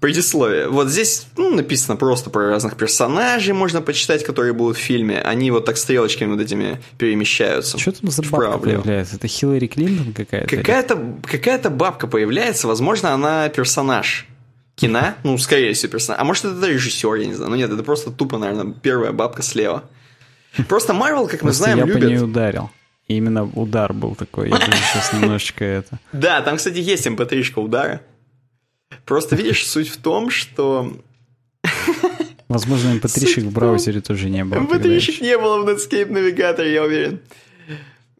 [0.00, 0.68] Предисловие.
[0.68, 5.20] Вот здесь ну, написано просто про разных персонажей, можно почитать, которые будут в фильме.
[5.20, 7.78] Они вот так стрелочками вот этими перемещаются.
[7.78, 9.16] Что там за бабка появляется?
[9.16, 10.56] Это Хиллари Клинтон какая-то?
[10.56, 14.28] Какая-то какая бабка появляется, возможно, она персонаж
[14.78, 16.20] кино, ну, скорее всего, персонаж.
[16.20, 17.50] А может, это режиссер, я не знаю.
[17.50, 19.84] Ну, нет, это просто тупо, наверное, первая бабка слева.
[20.68, 22.02] Просто Марвел, как мы знаем, я любит...
[22.02, 22.70] по ней ударил.
[23.08, 24.50] И именно удар был такой.
[24.50, 25.98] Я сейчас немножечко это...
[26.12, 28.02] Да, там, кстати, есть mp3 эм удара.
[29.04, 30.92] Просто, видишь, суть в том, что...
[32.48, 34.60] Возможно, mp3 эм в браузере тоже не было.
[34.60, 37.20] mp3 эм не было в Netscape навигаторе, я уверен.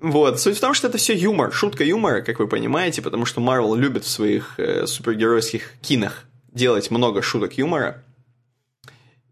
[0.01, 0.41] Вот.
[0.41, 3.75] Суть в том, что это все юмор, шутка юмора, как вы понимаете, потому что Марвел
[3.75, 8.03] любит в своих э, супергеройских кинах делать много шуток юмора,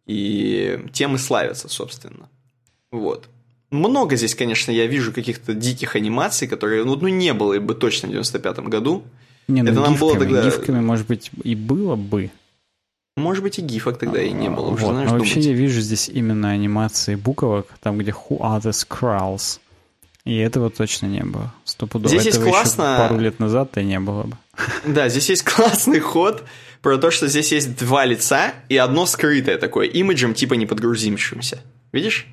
[0.06, 2.28] и темы славятся, собственно.
[2.90, 3.28] Вот.
[3.70, 8.08] Много здесь, конечно, я вижу каких-то диких анимаций, которые, ну, ну не было бы точно
[8.08, 9.02] в 95-м году.
[9.48, 10.44] Не, ну, Это нам гифками, было тогда...
[10.44, 12.30] гифками, может быть, и было бы.
[13.16, 14.68] Может быть, и гифок тогда и не было.
[14.68, 14.92] Уже, вот.
[14.92, 19.58] знаешь, Но вообще я вижу здесь именно анимации буквок, там, где Who are the Skrulls.
[20.24, 21.52] И этого точно не было.
[21.64, 22.08] Стопудово.
[22.08, 22.96] Здесь этого есть классно...
[22.98, 24.36] пару лет назад-то не было бы.
[24.84, 26.44] Да, здесь есть классный ход
[26.86, 31.58] про то, что здесь есть два лица и одно скрытое такое, имиджем типа неподгрузившимся.
[31.90, 32.28] Видишь?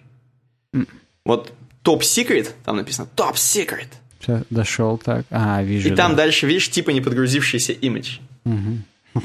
[0.76, 0.88] Mm.
[1.26, 1.51] Вот
[1.82, 3.88] топ secret, там написано топ secret.
[4.20, 5.26] Сейчас дошел так.
[5.32, 5.88] А, вижу.
[5.88, 5.95] И да.
[5.95, 8.20] там дальше, видишь, типа неподгрузившийся имидж.
[8.45, 9.24] Угу.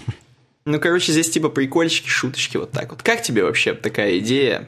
[0.64, 3.02] Ну, короче, здесь типа прикольчики, шуточки, вот так вот.
[3.02, 4.66] Как тебе вообще такая идея?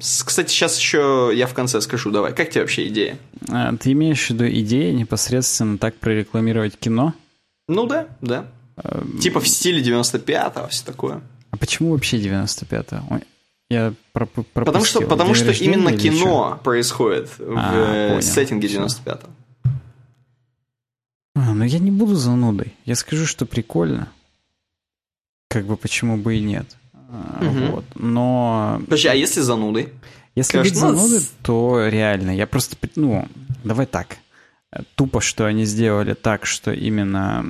[0.00, 2.32] Кстати, сейчас еще я в конце скажу, давай.
[2.32, 3.18] Как тебе вообще идея?
[3.50, 7.12] А, ты имеешь в виду идею непосредственно так прорекламировать кино?
[7.68, 8.46] Ну да, да.
[9.20, 11.20] Типа в стиле 95-го, все такое.
[11.50, 13.20] А почему вообще 95-го?
[13.70, 14.46] Я пропустил.
[14.54, 16.60] Потому что, потому что именно кино что?
[16.64, 18.22] происходит в а, понял.
[18.22, 19.28] сеттинге 95-го.
[21.34, 22.74] А, ну я не буду занудой.
[22.84, 24.08] Я скажу, что прикольно.
[25.48, 26.76] Как бы почему бы и нет.
[26.94, 27.72] Угу.
[27.72, 27.84] Вот.
[27.94, 28.80] Но...
[28.84, 29.92] Подожди, а если занудой?
[30.34, 32.34] Если Скажешь, быть занудой, то реально.
[32.34, 32.76] Я просто...
[32.96, 33.26] Ну,
[33.64, 34.18] давай так.
[34.96, 37.42] Тупо, что они сделали так, что именно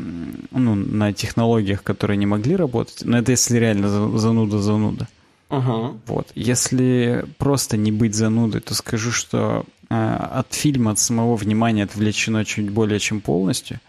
[0.53, 5.09] ну, на технологиях, которые не могли работать, но это если реально зануда-зануда.
[5.49, 5.97] Ага.
[6.07, 6.29] Вот.
[6.35, 12.45] Если просто не быть занудой, то скажу, что э, от фильма, от самого внимания отвлечено
[12.45, 13.81] чуть более чем полностью.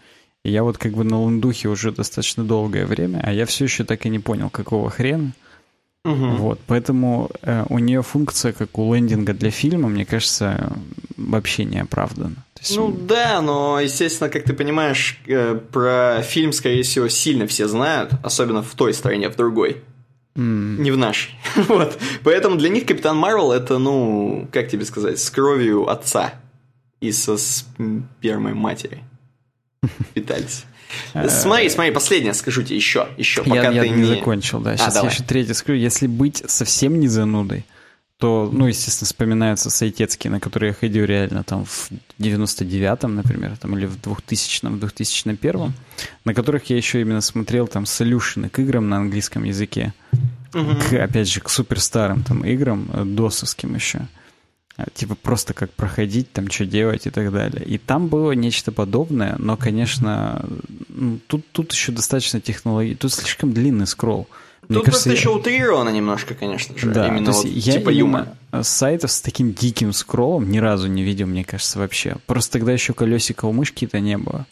[0.44, 3.84] И я вот как бы на лундухе уже достаточно долгое время, а я все еще
[3.84, 5.32] так и не понял, какого хрена.
[6.04, 6.36] Угу.
[6.36, 10.72] Вот, поэтому э, у нее функция, как у лендинга для фильма, мне кажется,
[11.18, 12.36] вообще не оправдана.
[12.60, 12.76] Есть...
[12.76, 18.12] Ну да, но, естественно, как ты понимаешь, э, про фильм, скорее всего, сильно все знают,
[18.22, 19.82] особенно в той стране, в другой.
[20.36, 20.80] Mm.
[20.80, 21.34] Не в нашей.
[21.56, 21.98] вот.
[22.22, 26.34] Поэтому для них Капитан Марвел это, ну, как тебе сказать, с кровью отца
[27.00, 29.02] и со спермой матери
[30.14, 30.64] питались.
[31.14, 34.04] Э, смотри, смотри, последнее скажу тебе еще, еще, пока я, ты я не...
[34.04, 34.76] закончил, да.
[34.76, 35.78] Сейчас а, я еще третье скажу.
[35.78, 37.64] Если быть совсем не занудой,
[38.20, 43.78] то, ну, естественно, вспоминаются сайтецкие, на которые я ходил реально там в 99-м, например, там,
[43.78, 45.72] или в 2000-м, в 2001-м,
[46.26, 49.94] на которых я еще именно смотрел там солюшены к играм на английском языке,
[50.52, 50.76] угу.
[50.76, 54.06] к, опять же, к суперстарым там играм, э, досовским еще.
[54.76, 57.64] А, типа просто как проходить, там что делать и так далее.
[57.64, 60.44] И там было нечто подобное, но, конечно,
[60.88, 64.28] ну, тут, тут еще достаточно технологий, тут слишком длинный скролл.
[64.74, 66.90] Тут кажется, просто еще утрировано немножко, конечно же.
[66.90, 68.28] Да, именно вот, я типа юмор.
[68.62, 72.16] Сайтов с таким диким скроллом ни разу не видел, мне кажется, вообще.
[72.26, 74.46] Просто тогда еще колесика у мышки-то не было.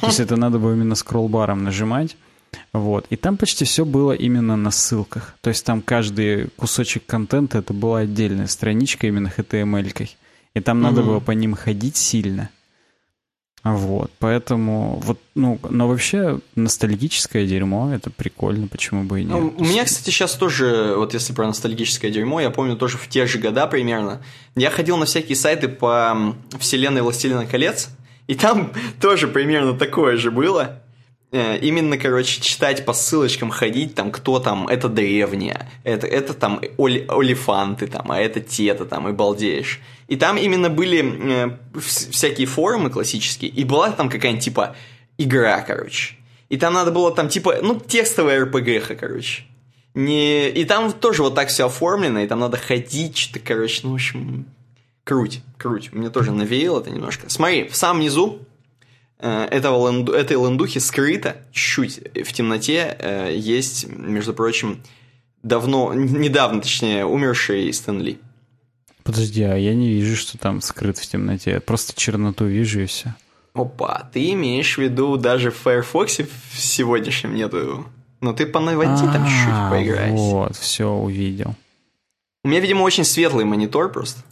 [0.00, 2.16] То есть это надо было именно скролл-баром нажимать.
[2.72, 3.06] Вот.
[3.10, 5.34] И там почти все было именно на ссылках.
[5.40, 10.16] То есть там каждый кусочек контента это была отдельная страничка именно HTML-кой.
[10.54, 10.86] И там угу.
[10.86, 12.50] надо было по ним ходить сильно.
[13.64, 19.32] Вот, поэтому вот, ну, но вообще ностальгическое дерьмо, это прикольно, почему бы и нет.
[19.32, 23.06] Ну, у меня, кстати, сейчас тоже, вот если про ностальгическое дерьмо, я помню тоже в
[23.06, 24.20] те же года примерно,
[24.56, 27.90] я ходил на всякие сайты по вселенной Властелина колец,
[28.26, 30.81] и там тоже примерно такое же было.
[31.34, 36.60] Э, именно, короче, читать по ссылочкам, ходить, там, кто там, это древнее, это, это там
[36.76, 39.80] оли, олифанты, там, а это те-то там, и балдеешь.
[40.08, 44.76] И там именно были э, всякие форумы классические, и была там какая-нибудь, типа,
[45.16, 46.16] игра, короче.
[46.50, 49.44] И там надо было там, типа, ну, текстовая РПГ, короче.
[49.94, 50.50] Не...
[50.50, 53.94] И там тоже вот так все оформлено, и там надо ходить, что-то, короче, ну, в
[53.94, 54.44] общем,
[55.02, 55.94] круть, круть.
[55.94, 57.30] Мне тоже навеяло это немножко.
[57.30, 58.40] Смотри, в самом низу
[59.22, 64.82] этого ленду, этой лендухи скрыто чуть-чуть в темноте э, есть, между прочим,
[65.42, 68.18] давно, недавно, точнее, умерший Стэн Ли.
[69.04, 71.52] Подожди, а я не вижу, что там скрыт в темноте.
[71.52, 73.14] Я просто черноту вижу и все.
[73.54, 76.20] Опа, ты имеешь в виду даже в Firefox
[76.52, 77.86] в сегодняшнем нету.
[78.20, 80.14] Ну ты понаводи там чуть-чуть поиграйся.
[80.16, 81.54] Вот, все увидел.
[82.44, 84.22] У меня, видимо, очень светлый монитор просто.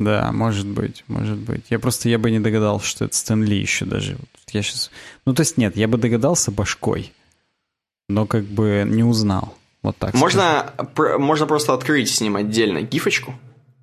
[0.00, 1.66] Да, может быть, может быть.
[1.68, 4.16] Я просто, я бы не догадался, что это Стэн Ли еще даже.
[4.50, 4.90] Я сейчас...
[5.26, 7.12] Ну, то есть нет, я бы догадался башкой,
[8.08, 9.54] но как бы не узнал.
[9.82, 10.14] Вот так.
[10.14, 13.34] Можно, пр- можно просто открыть с ним отдельно гифочку,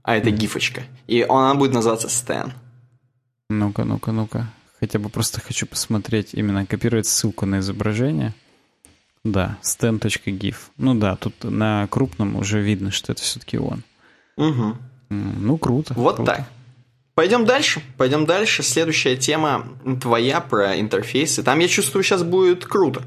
[0.02, 0.34] а это mm.
[0.34, 2.52] гифочка, и она будет называться Стэн.
[3.52, 4.52] Ну-ка, ну-ка, ну-ка.
[4.80, 8.34] Хотя бы просто хочу посмотреть, именно копировать ссылку на изображение.
[9.24, 10.56] Да, stan.gif.
[10.78, 13.84] Ну да, тут на крупном уже видно, что это все-таки он.
[14.38, 14.78] Угу.
[15.10, 15.94] Ну, круто.
[15.96, 16.32] Вот круто.
[16.32, 16.48] так.
[17.16, 17.82] Пойдем дальше.
[17.98, 18.62] Пойдем дальше.
[18.64, 19.68] Следующая тема
[20.02, 21.42] твоя про интерфейсы.
[21.44, 23.04] Там, я чувствую, сейчас будет круто.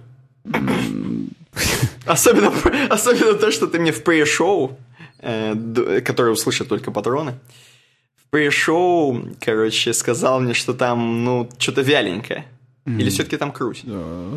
[2.07, 2.53] Особенно,
[2.89, 4.77] особенно то, что ты мне в pre-шоу,
[5.19, 7.35] э, которое услышат только патроны,
[8.17, 12.47] в pre-шоу, короче, сказал мне, что там, ну, что-то вяленькое.
[12.87, 13.85] Или все-таки там круть?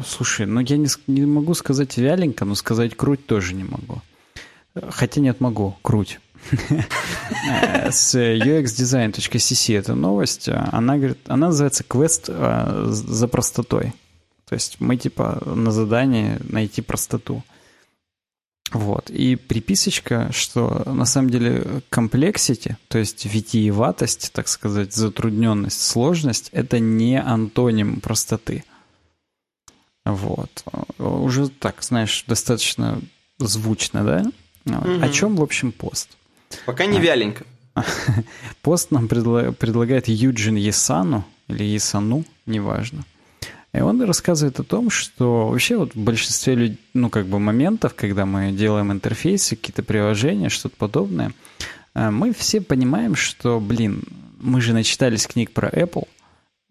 [0.05, 4.01] Слушай, ну я не, не могу сказать вяленько, но сказать круть тоже не могу.
[4.89, 5.77] Хотя нет, могу.
[5.81, 6.19] Круть.
[7.91, 13.93] С uxdesign.cc эта новость, она, говорит, она называется квест э, за простотой.
[14.47, 17.43] То есть мы типа на задании найти простоту.
[18.71, 19.09] Вот.
[19.09, 26.79] И приписочка, что на самом деле комплексити, то есть витиеватость, так сказать, затрудненность, сложность, это
[26.79, 28.63] не антоним простоты.
[30.05, 30.63] Вот.
[30.97, 32.99] Уже так, знаешь, достаточно
[33.37, 34.31] звучно, да?
[34.65, 35.03] Угу.
[35.03, 36.17] О чем, в общем, пост?
[36.65, 37.45] Пока не вяленько.
[38.61, 43.03] Пост нам предлагает Юджин Есану, или Есану, неважно.
[43.73, 46.77] И он рассказывает о том, что вообще вот в большинстве люд...
[46.93, 51.31] ну, как бы моментов, когда мы делаем интерфейсы, какие-то приложения, что-то подобное,
[51.95, 54.03] э, мы все понимаем, что, блин,
[54.39, 56.07] мы же начитались книг про Apple,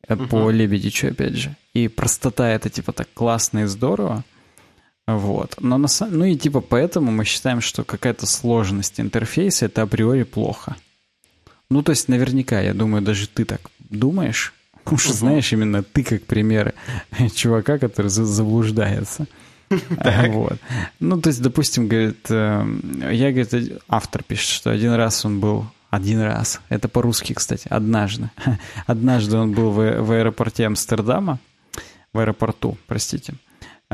[0.06, 0.28] uh-huh.
[0.28, 4.24] по Лебедичу, опять же, и простота это типа так классно и здорово,
[5.06, 5.56] вот.
[5.60, 10.76] Но на, ну и типа поэтому мы считаем, что какая-то сложность интерфейса это априори плохо.
[11.70, 14.52] Ну, то есть наверняка, я думаю, даже ты так думаешь,
[14.90, 15.14] Уж угу.
[15.14, 16.74] знаешь, именно ты как пример
[17.34, 19.26] чувака, который заблуждается.
[20.28, 20.58] Вот.
[21.00, 25.64] Ну, то есть, допустим, говорит, эм, я, говорит, автор пишет, что один раз он был,
[25.88, 28.28] один раз, это по-русски, кстати, однажды.
[28.86, 31.38] Однажды он был в, в аэропорте Амстердама,
[32.12, 33.32] в аэропорту, простите.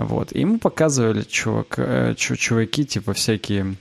[0.04, 0.32] Вот.
[0.32, 3.76] И ему показывали чувак, э, чуваки, типа, всякие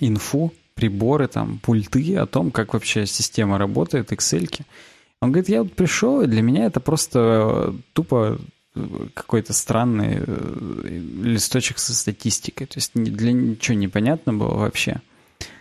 [0.00, 4.62] инфу, приборы, там, пульты о том, как вообще система работает, excel -ки.
[5.20, 8.38] Он говорит, я вот пришел, и для меня это просто э, тупо
[8.74, 10.22] э, какой-то странный
[11.22, 12.66] листочек со статистикой.
[12.66, 15.00] То есть для ничего непонятно было вообще.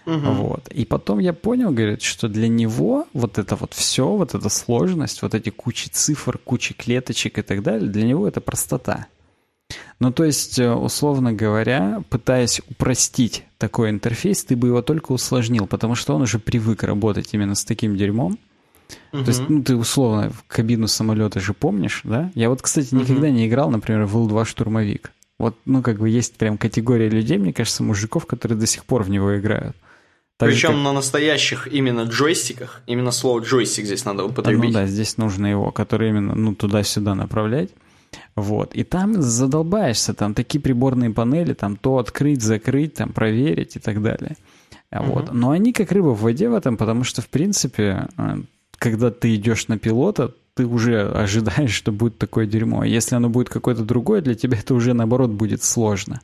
[0.06, 0.32] Угу.
[0.32, 0.68] Вот.
[0.68, 5.22] И потом я понял, говорит, что для него вот это вот все, вот эта сложность,
[5.22, 9.08] вот эти кучи цифр, кучи клеточек и так далее, для него это простота.
[10.00, 15.96] Ну, то есть, условно говоря, пытаясь упростить такой интерфейс, ты бы его только усложнил, потому
[15.96, 18.38] что он уже привык работать именно с таким дерьмом.
[19.14, 19.24] Угу.
[19.24, 22.32] То есть, ну, ты условно в кабину самолета же помнишь, да?
[22.36, 23.36] Я вот, кстати, никогда угу.
[23.36, 25.12] не играл, например, в Ил-2 штурмовик.
[25.40, 29.04] Вот, ну, как бы есть прям категория людей, мне кажется, мужиков, которые до сих пор
[29.04, 29.76] в него играют.
[30.38, 30.84] Так Причем как...
[30.84, 34.64] на настоящих именно джойстиках, именно слово джойстик здесь надо употребить.
[34.64, 37.70] Ну да, здесь нужно его, который именно ну, туда-сюда направлять.
[38.36, 38.74] Вот.
[38.74, 44.02] И там задолбаешься, там такие приборные панели, там то открыть, закрыть, там проверить и так
[44.02, 44.38] далее.
[44.92, 45.30] Вот.
[45.30, 45.38] Угу.
[45.38, 48.38] Но они как рыба в воде в этом, потому что, в принципе, э,
[48.78, 52.84] когда ты идешь на пилота, ты уже ожидаешь, что будет такое дерьмо.
[52.84, 56.22] Если оно будет какое-то другое, для тебя это уже, наоборот, будет сложно.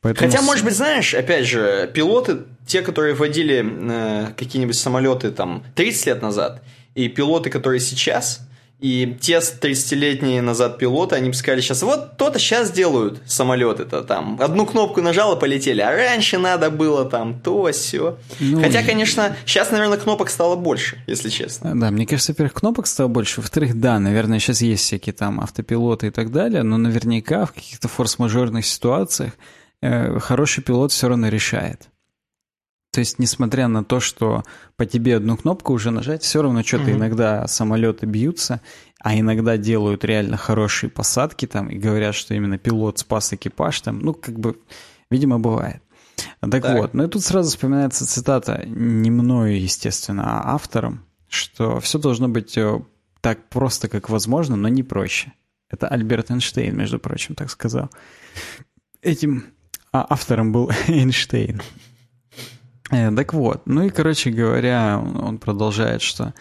[0.00, 0.30] Поэтому...
[0.30, 6.06] Хотя, может быть, знаешь, опять же, пилоты, те, которые водили э, какие-нибудь самолеты там 30
[6.06, 6.62] лет назад,
[6.94, 8.47] и пилоты, которые сейчас,
[8.80, 14.38] и те 30-летние назад пилоты, они бы сказали сейчас, вот то-то сейчас делают самолеты-то там.
[14.40, 18.18] Одну кнопку нажал и полетели, а раньше надо было там то, все.
[18.38, 21.78] Ну, Хотя, конечно, сейчас, наверное, кнопок стало больше, если честно.
[21.78, 23.40] Да, мне кажется, во-первых, кнопок стало больше.
[23.40, 27.88] Во-вторых, да, наверное, сейчас есть всякие там автопилоты и так далее, но наверняка в каких-то
[27.88, 29.32] форс-мажорных ситуациях
[29.82, 31.88] э, хороший пилот все равно решает.
[32.90, 34.44] То есть, несмотря на то, что
[34.76, 38.60] по тебе одну кнопку уже нажать, все равно что-то mm иногда самолеты бьются,
[39.00, 44.00] а иногда делают реально хорошие посадки там и говорят, что именно пилот спас экипаж там.
[44.00, 44.58] Ну, как бы,
[45.10, 45.82] видимо, бывает.
[46.40, 46.78] Так, так.
[46.78, 52.28] вот, ну и тут сразу вспоминается цитата не мною, естественно, а автором, что все должно
[52.28, 52.80] быть э,
[53.20, 55.32] так просто, как возможно, но не проще.
[55.70, 57.90] Это Альберт Эйнштейн, между прочим, так сказал.
[59.02, 59.44] Этим
[59.92, 61.60] а, автором был Эйнштейн.
[62.90, 66.34] Э, так вот, ну и, короче говоря, он продолжает, что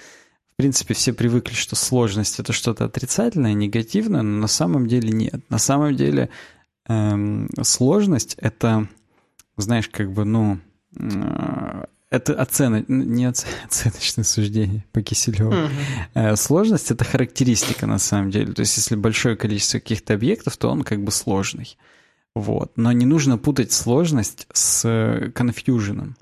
[0.54, 5.48] в принципе все привыкли, что сложность это что-то отрицательное, негативное, но на самом деле нет.
[5.50, 6.30] На самом деле
[6.88, 8.88] эм, сложность это,
[9.58, 10.60] знаешь, как бы, ну,
[10.96, 12.84] э, это оцено...
[12.88, 13.26] не
[13.66, 15.52] оценочное суждение по Киселеву.
[15.52, 15.70] Uh-huh.
[16.14, 18.54] Э, сложность— это характеристика на самом деле.
[18.54, 21.78] То есть если большое количество каких-то объектов, то он как бы сложный.
[22.34, 22.72] Вот.
[22.78, 26.16] Но не нужно путать сложность с конфьюженом.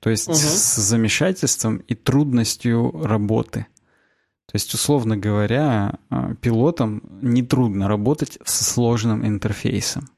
[0.00, 0.36] То есть угу.
[0.36, 3.66] с замешательством и трудностью работы.
[4.46, 10.08] То есть, условно говоря, а, пилотам нетрудно работать со сложным интерфейсом,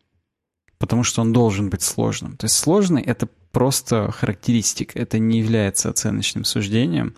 [0.79, 2.37] потому что он должен быть сложным.
[2.37, 7.17] То есть сложный— это просто характеристика, это не является оценочным суждением.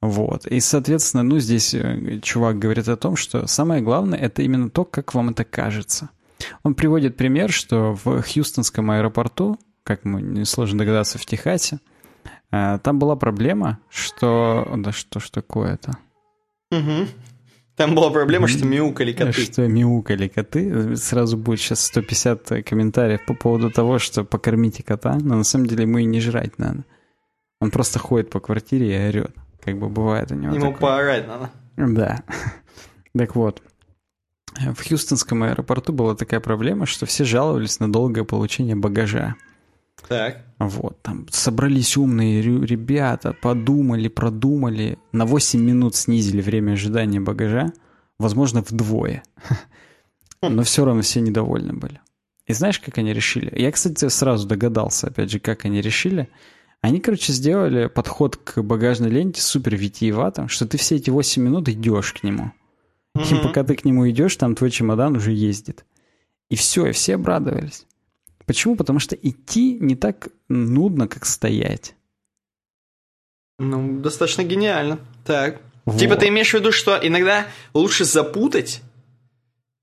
[0.00, 0.46] Вот.
[0.46, 4.84] И, соответственно, ну, здесь э, чувак говорит о том, что самое главное— это именно то,
[4.84, 6.08] как вам это кажется.
[6.62, 11.78] Он приводит пример, что в Хьюстонском аэропорту как мы несложно догадаться, в Техасе, э,
[12.50, 14.66] там была проблема, что...
[14.76, 15.98] Да что ж такое-то?
[16.70, 17.06] Угу.
[17.76, 19.32] Там была проблема, что мяукали коты.
[19.32, 20.96] Что мяукали коты.
[20.96, 25.82] Сразу будет сейчас 150 комментариев по поводу того, что покормите кота, но на самом деле
[25.82, 26.84] ему и не жрать надо.
[27.60, 29.34] Он просто ходит по квартире и орет.
[29.64, 30.80] Как бы бывает у него Ему такое.
[30.80, 31.50] поорать надо.
[31.76, 32.22] Да.
[33.16, 33.62] Так вот,
[34.54, 39.34] в Хьюстонском аэропорту была такая проблема, что все жаловались на долгое получение багажа.
[40.06, 40.44] Так.
[40.58, 47.72] Вот, там собрались умные ребята, подумали, продумали, на 8 минут снизили время ожидания багажа,
[48.18, 49.22] возможно, вдвое.
[50.42, 52.00] Но все равно все недовольны были.
[52.46, 53.52] И знаешь, как они решили?
[53.54, 56.28] Я, кстати, сразу догадался, опять же, как они решили.
[56.80, 61.68] Они, короче, сделали подход к багажной ленте супер витиеватым, что ты все эти 8 минут
[61.68, 62.52] идешь к нему.
[63.14, 65.84] И пока ты к нему идешь, там твой чемодан уже ездит.
[66.50, 67.84] И все, и все обрадовались.
[68.48, 68.76] Почему?
[68.76, 71.94] Потому что идти не так нудно, как стоять.
[73.58, 75.00] Ну, достаточно гениально.
[75.26, 75.60] Так.
[75.84, 75.98] Вот.
[75.98, 78.80] Типа ты имеешь в виду, что иногда лучше запутать,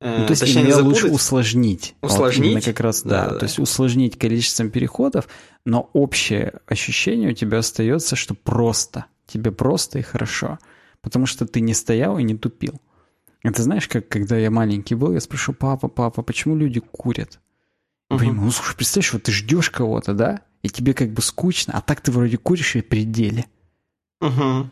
[0.01, 1.93] э, ну, то есть точнее, не запутать, лучше усложнить.
[2.01, 2.55] Усложнить?
[2.55, 3.38] Вот как раз, да, да, да.
[3.38, 5.28] То есть усложнить количеством переходов,
[5.63, 9.05] но общее ощущение у тебя остается, что просто.
[9.28, 10.57] Тебе просто и хорошо.
[11.01, 12.82] Потому что ты не стоял и не тупил.
[13.43, 17.39] Это знаешь, как когда я маленький был, я спрашиваю, папа, папа, почему люди курят?
[18.10, 20.41] Понимаю, ну слушай, представляешь, вот ты ждешь кого-то, да?
[20.62, 23.45] И тебе как бы скучно, а так ты вроде куришь и пределе.
[24.22, 24.70] Угу.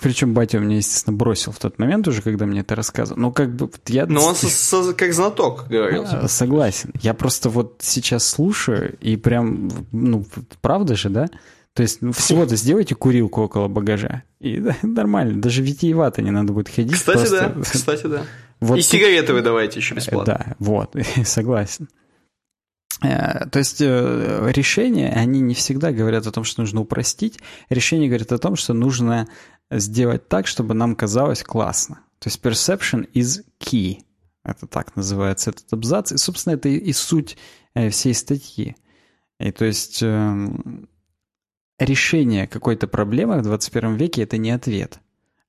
[0.00, 3.20] Причем батя меня, естественно, бросил в тот момент уже, когда мне это рассказывал.
[3.20, 4.06] Ну, как бы я...
[4.06, 6.04] Но он со, со, как знаток говорил.
[6.06, 6.92] А, согласен.
[7.02, 10.24] Я просто вот сейчас слушаю, и прям, ну,
[10.60, 11.28] правда же, да?
[11.74, 14.22] То есть ну, всего-то сделайте курилку около багажа.
[14.40, 15.40] И да, нормально.
[15.40, 16.94] Даже витиевато не надо будет ходить.
[16.94, 17.52] Кстати, просто...
[17.54, 17.62] да.
[17.62, 18.22] Кстати, да.
[18.60, 18.90] Вот и тут...
[18.90, 20.34] сигареты вы давайте еще бесплатно.
[20.38, 20.94] Да, вот.
[21.24, 21.88] Согласен.
[23.02, 27.38] Э, то есть э, решения, они не всегда говорят о том, что нужно упростить.
[27.68, 29.28] Решения говорят о том, что нужно
[29.70, 32.00] сделать так, чтобы нам казалось классно.
[32.18, 34.02] То есть perception is key.
[34.44, 36.12] Это так называется этот абзац.
[36.12, 37.36] И, собственно, это и суть
[37.74, 38.76] э, всей статьи.
[39.40, 40.88] И то есть эм,
[41.78, 45.00] решение какой-то проблемы в 21 веке– это не ответ.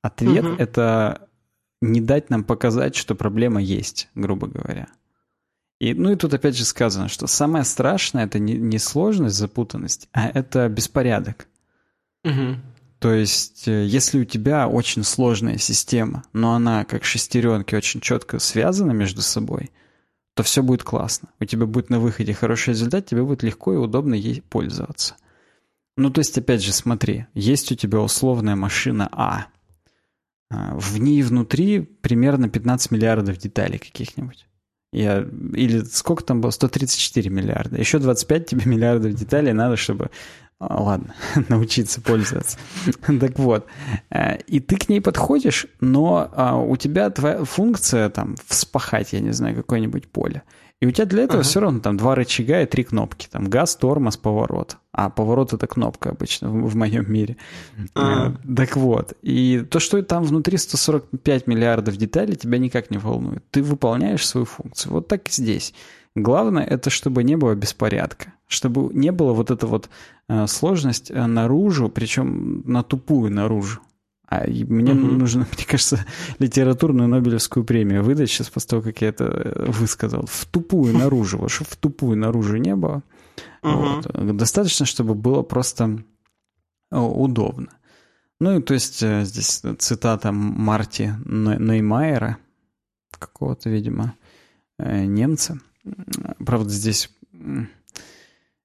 [0.01, 1.27] Ответ угу.– это
[1.81, 4.87] не дать нам показать, что проблема есть, грубо говоря.
[5.83, 10.07] И, ну и тут опять же сказано, что самое страшное это не, не сложность, запутанность,
[10.13, 11.49] а это беспорядок.
[12.23, 12.55] Угу.
[12.99, 18.39] То есть, э, если у тебя очень сложная система, но она как шестеренки очень четко
[18.39, 19.71] связана между собой,
[20.35, 21.27] то все будет классно.
[21.41, 25.17] У тебя будет на выходе хороший результат, тебе будет легко и удобно ей пользоваться.
[25.97, 29.47] Ну, то есть, опять же, смотри, есть у тебя условная машина А.
[30.49, 34.47] а в ней внутри примерно 15 миллиардов деталей каких-нибудь.
[34.93, 36.51] Я, или сколько там было?
[36.51, 37.77] 134 миллиарда.
[37.77, 40.11] Еще 25 тебе миллиардов деталей надо, чтобы...
[40.59, 41.13] А, ладно,
[41.49, 42.57] научиться пользоваться.
[43.19, 43.65] так вот.
[44.11, 49.19] Э, и ты к ней подходишь, но а, у тебя твоя функция там вспахать, я
[49.19, 50.43] не знаю, какое-нибудь поле.
[50.83, 51.47] И у тебя для этого ага.
[51.47, 53.29] все равно там два рычага и три кнопки.
[53.31, 54.75] Там газ, тормоз, поворот.
[54.91, 57.37] А поворот это кнопка обычно в, в моем мире.
[57.93, 58.37] Ага.
[58.43, 59.13] Э, так вот.
[59.21, 63.49] И то, что там внутри 145 миллиардов деталей, тебя никак не волнует.
[63.49, 64.91] Ты выполняешь свою функцию.
[64.91, 65.73] Вот так и здесь.
[66.15, 68.33] Главное это, чтобы не было беспорядка.
[68.47, 69.89] Чтобы не было вот эта вот
[70.27, 73.79] э, сложность э, наружу, причем на тупую наружу.
[74.27, 75.07] А мне угу.
[75.07, 76.05] нужно, мне кажется,
[76.39, 80.25] литературную Нобелевскую премию выдать сейчас после того, как я это э, высказал.
[80.25, 81.37] В тупую наружу.
[81.37, 83.03] Вот чтобы в тупую наружу не было.
[83.61, 83.71] Угу.
[83.71, 84.37] Вот.
[84.37, 86.03] Достаточно, чтобы было просто
[86.91, 87.69] э, удобно.
[88.39, 92.37] Ну и то есть э, здесь цитата Марти Неймайера,
[93.17, 94.15] какого-то, видимо,
[94.79, 95.59] немца.
[96.39, 97.09] Правда, здесь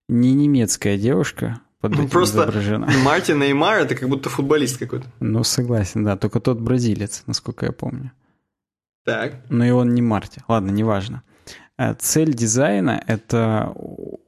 [0.09, 2.89] не немецкая девушка, под ну, Просто изображена.
[3.05, 5.07] Мартин Неймар это как будто футболист какой-то.
[5.21, 6.17] Ну, согласен, да.
[6.17, 8.13] Только тот бразилец, насколько я помню.
[9.05, 9.37] Так.
[9.49, 10.43] Но и он не Марти.
[10.49, 11.23] Ладно, неважно.
[11.79, 13.73] Э, цель дизайна— это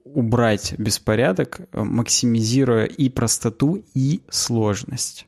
[0.04, 5.26] убрать беспорядок, максимизируя и простоту, и сложность.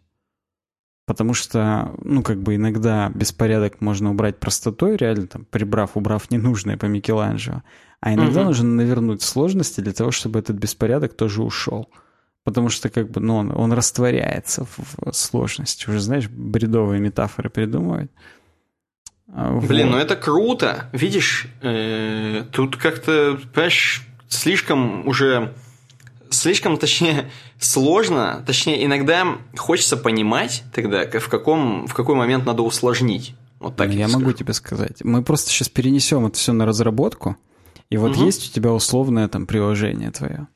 [1.05, 6.77] Потому что, ну, как бы иногда беспорядок можно убрать простотой, реально там, прибрав, убрав ненужное
[6.77, 7.63] по Микеланджело.
[8.01, 8.49] А иногда угу.
[8.49, 11.89] нужно навернуть сложности для того, чтобы этот беспорядок тоже ушел.
[12.45, 15.89] Потому что как бы, ну, он, он растворяется в, в сложности.
[15.89, 18.11] Уже, знаешь, бредовые метафоры придумывать.
[19.29, 19.93] А, Блин, вот.
[19.93, 20.89] ну это круто.
[20.93, 25.55] Видишь, э, тут как-то, понимаешь, слишком уже...
[26.31, 28.43] Слишком, точнее, сложно.
[28.47, 33.35] Точнее, иногда хочется понимать тогда, в, каком, в какой момент надо усложнить.
[33.61, 35.05] Вот так я, я могу тебе сказать.
[35.05, 37.37] Мы просто сейчас перенесем это все на разработку.
[37.91, 38.25] И вот угу.
[38.25, 40.49] есть у тебя условное там приложение твое.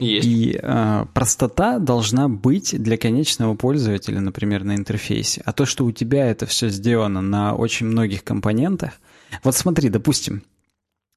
[0.00, 0.26] Есть.
[0.26, 5.42] И э, простота должна быть для конечного пользователя, например, на интерфейсе.
[5.44, 8.94] А то, что у тебя это все сделано на очень многих компонентах.
[9.44, 10.42] Вот смотри, допустим,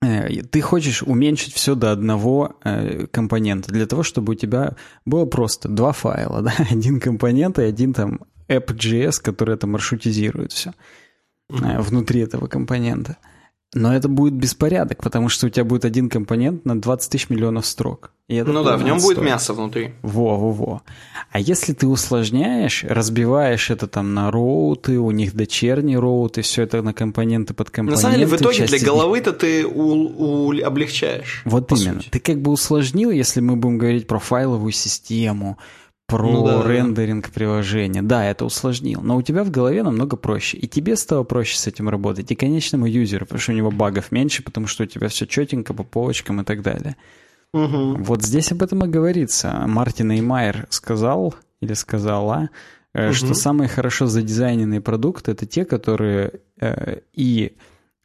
[0.03, 4.75] э, ты хочешь уменьшить все до одного э, компонента для того, чтобы у тебя
[5.05, 10.73] было просто два файла, да, один компонент и один там app.js, который это маршрутизирует все
[11.49, 13.17] э, внутри этого компонента.
[13.73, 17.65] Но это будет беспорядок, потому что у тебя будет один компонент на 20 тысяч миллионов
[17.65, 18.11] строк.
[18.29, 19.93] ну да, в нем будет мясо внутри.
[20.03, 20.83] Во-во-во.
[21.31, 26.63] А если ты усложняешь, разбиваешь это там на роуты, у них дочерний роут, и все
[26.63, 27.97] это на компоненты под компоненты.
[27.97, 31.41] На самом деле, в итоге для головы-то ты у, у, облегчаешь.
[31.43, 32.01] Вот именно.
[32.01, 32.09] Сути.
[32.09, 35.57] Ты как бы усложнил, если мы будем говорить про файловую систему,
[36.07, 36.69] про Ну да, да.
[36.69, 38.01] рендеринг приложения.
[38.01, 40.57] Да, это усложнил, но у тебя в голове намного проще.
[40.57, 44.11] И тебе стало проще с этим работать, и конечному юзеру, потому что у него багов
[44.11, 46.95] меньше, потому что у тебя все четенько по полочкам и так далее.
[47.53, 48.03] Мгм.
[48.03, 49.63] Вот здесь об этом и говорится.
[49.67, 52.49] Мартин Эймайер сказал, или сказала,
[52.93, 57.57] э, что самые хорошо задизайненные продукты это те, которые э, и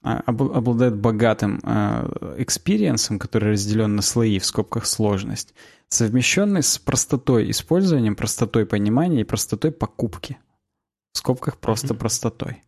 [0.03, 5.55] а, об- обладают богатым э, experience ом, который разделен на слои в скобках сложность,
[5.93, 10.39] совмещенный с простотой использования, простотой понимания и простотой покупки.
[11.13, 12.63] В скобках просто простотой.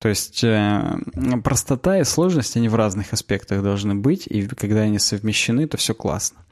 [0.00, 0.98] То есть э,
[1.42, 5.94] простота и сложность, они в разных аспектах должны быть, и когда они совмещены, то все
[5.94, 6.46] классно.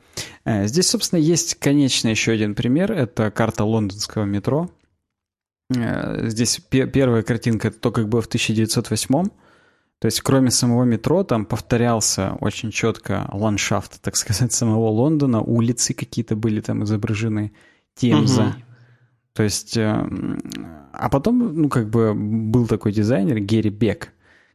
[0.44, 2.92] Э, Здесь, собственно, есть конечный еще один пример.
[2.92, 4.70] Это карта лондонского метро.
[5.74, 9.30] Э, Здесь пе- первая картинка, это то, как было в 1908
[9.98, 15.94] то есть, кроме самого метро, там повторялся очень четко ландшафт, так сказать, самого Лондона, улицы
[15.94, 17.52] какие-то были там изображены,
[17.94, 18.42] Темза.
[18.42, 18.62] Мгм.
[19.32, 20.08] То есть, э,
[20.92, 24.12] а потом, ну, как бы был такой дизайнер Герри Бек,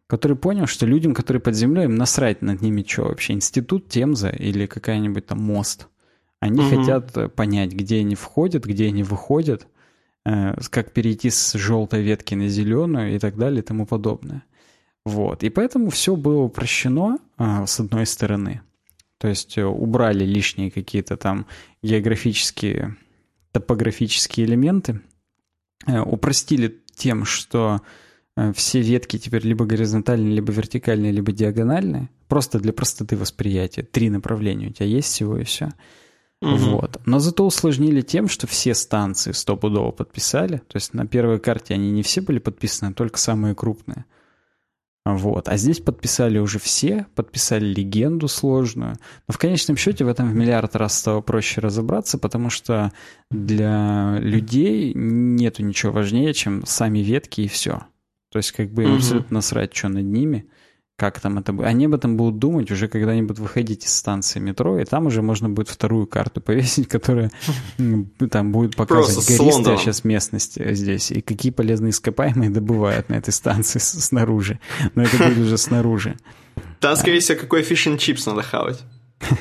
[0.07, 4.29] который понял, что людям, которые под землей, им насрать над ними что вообще, институт Темза
[4.29, 5.87] или какая-нибудь там мост.
[6.39, 6.69] Они Мгм.
[6.69, 9.67] хотят э, понять, где они входят, где они выходят,
[10.25, 14.43] э, как перейти с желтой ветки на зеленую и так далее и тому подобное.
[15.05, 15.43] Вот.
[15.43, 18.61] И поэтому все было упрощено а, с одной стороны.
[19.17, 21.45] То есть э, убрали лишние какие-то там
[21.83, 22.97] географические,
[23.51, 25.01] топографические элементы,
[25.85, 27.81] э, упростили тем, что
[28.35, 33.83] э, все ветки теперь либо горизонтальные, либо вертикальные, либо диагональные, просто для простоты восприятия.
[33.83, 35.71] Три направления у тебя есть всего и все.
[36.41, 36.57] Мгм.
[36.71, 36.99] Вот.
[37.05, 40.57] Но зато усложнили тем, что все станции стопудово подписали.
[40.67, 44.05] То есть на первой карте они не все были подписаны, а только самые крупные.
[45.03, 45.49] Вот.
[45.49, 48.97] А здесь подписали уже все, подписали легенду сложную.
[49.27, 52.91] Но в конечном счете в этом в миллиард раз стало проще разобраться, потому что
[53.31, 57.81] для людей нету ничего важнее, чем сами ветки и все.
[58.31, 60.45] То есть как бы им абсолютно насрать, что над ними,
[61.01, 61.65] как там это будет.
[61.65, 65.07] Они об этом будут думать уже, когда они будут выходить из станции метро, и там
[65.07, 67.31] уже можно будет вторую карту повесить, которая
[68.29, 73.31] там будет показывать гористая сейчас местность э, здесь, и какие полезные ископаемые добывают на этой
[73.31, 74.59] станции снаружи.
[74.93, 76.17] Но это будет уже снаружи.
[76.79, 78.83] Там, скорее всего, какой фиш and чипс надо хавать.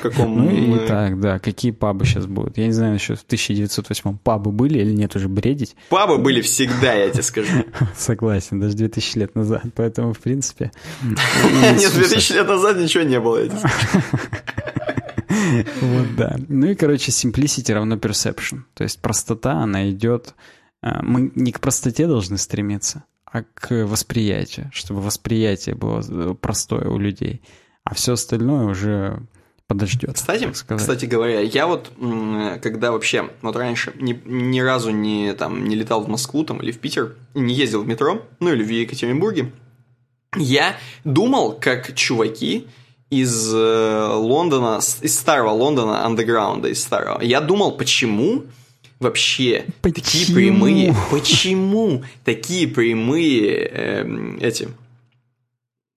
[0.01, 0.37] Каком...
[0.37, 2.57] Ну и э, так, да, какие пабы сейчас будут.
[2.57, 5.75] Я не знаю, еще в 1908 пабы были или нет, уже бредить.
[5.89, 7.65] Пабы были всегда, я тебе скажу.
[7.95, 9.63] Согласен, даже 2000 лет назад.
[9.75, 10.71] Поэтому, в принципе...
[11.01, 13.39] Нет, 2000 лет назад ничего не было.
[13.43, 14.03] я тебе скажу.
[15.81, 16.35] Вот, да.
[16.49, 18.63] Ну и, короче, simplicity равно perception.
[18.73, 20.35] То есть простота, она идет...
[20.81, 26.89] а, Мы не к простоте должны стремиться, а к восприятию, чтобы восприятие было э, простое
[26.89, 27.41] у людей.
[27.83, 29.25] А все остальное уже
[29.71, 30.15] подождет.
[30.15, 31.91] Кстати, кстати говоря, я вот,
[32.61, 36.71] когда вообще, вот раньше ни, ни разу не, там, не летал в Москву там, или
[36.71, 39.51] в Питер, не ездил в метро, ну или в Екатеринбурге,
[40.37, 42.67] я думал, как чуваки
[43.09, 47.21] из э, Лондона, из старого Лондона, андеграунда, из старого.
[47.21, 48.43] Я думал, почему
[48.99, 50.35] вообще такие Почему?
[50.35, 54.69] прямые, почему такие прямые эм, эти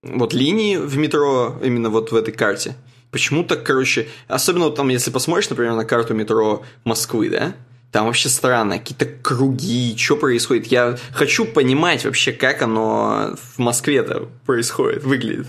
[0.02, 2.74] вот линии в метро именно вот в этой карте.
[3.14, 7.54] Почему так, короче, особенно там, если посмотришь, например, на карту метро Москвы, да,
[7.92, 10.66] там вообще странно, какие-то круги, что происходит.
[10.66, 15.46] Я хочу понимать вообще, как оно в Москве-то происходит, выглядит.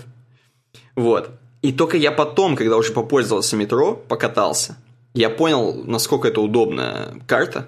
[0.94, 1.30] Вот.
[1.60, 4.76] И только я потом, когда уже попользовался метро, покатался,
[5.12, 7.66] я понял, насколько это удобная карта.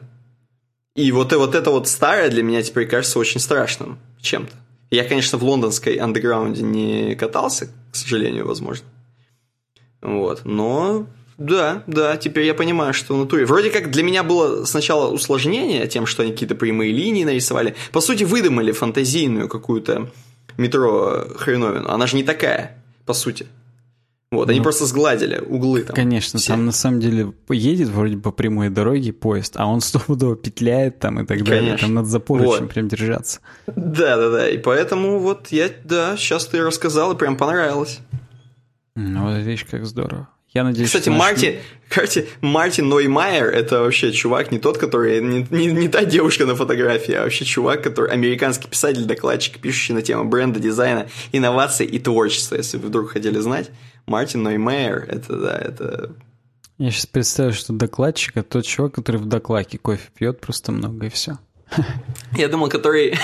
[0.94, 4.55] И вот, вот это вот старое для меня теперь кажется очень страшным чем-то.
[4.92, 8.86] Я, конечно, в лондонской андеграунде не катался, к сожалению, возможно.
[10.01, 11.07] Вот, но
[11.38, 13.46] да, да, теперь я понимаю, что в натуре.
[13.46, 17.76] Вроде как для меня было сначала усложнение тем, что они какие-то прямые линии нарисовали.
[17.92, 20.11] По сути, выдумали фантазийную какую-то
[20.57, 21.88] метро хреновину.
[21.88, 23.46] Она же не такая, по сути.
[24.30, 25.96] Вот, они Ну, просто сгладили углы там.
[25.96, 26.49] Конечно, все.
[26.49, 31.20] там на самом деле едет вроде по прямой дороге поезд, а он стопудово петляет там
[31.20, 31.61] и так далее.
[31.70, 31.86] Конечно.
[31.86, 32.72] Там надо за поручень Вот.
[32.72, 33.40] прям держаться.
[33.68, 34.49] Да, да, да.
[34.51, 38.01] И поэтому вот я, да, сейчас ты рассказал, и прям понравилось.
[39.01, 40.28] Ну, вот видишь, как здорово.
[40.53, 41.57] Я надеюсь, Кстати, Мартин,
[41.88, 46.57] кстати, Мартин Ноймайер это вообще чувак не тот, который не, не, не та девушка на
[46.57, 51.99] фотографии, а вообще чувак, который американский писатель, докладчик, пишущий на тему бренда, дизайна, инноваций и
[52.01, 52.57] творчества.
[52.57, 53.70] Если вы вдруг хотели знать,
[54.07, 56.12] Мартин Ноймайер это да, это
[56.78, 61.07] Я сейчас представляю, что докладчик это тот чувак, который в докладке кофе пьет просто много
[61.07, 61.38] и все.
[62.32, 63.11] я думал, который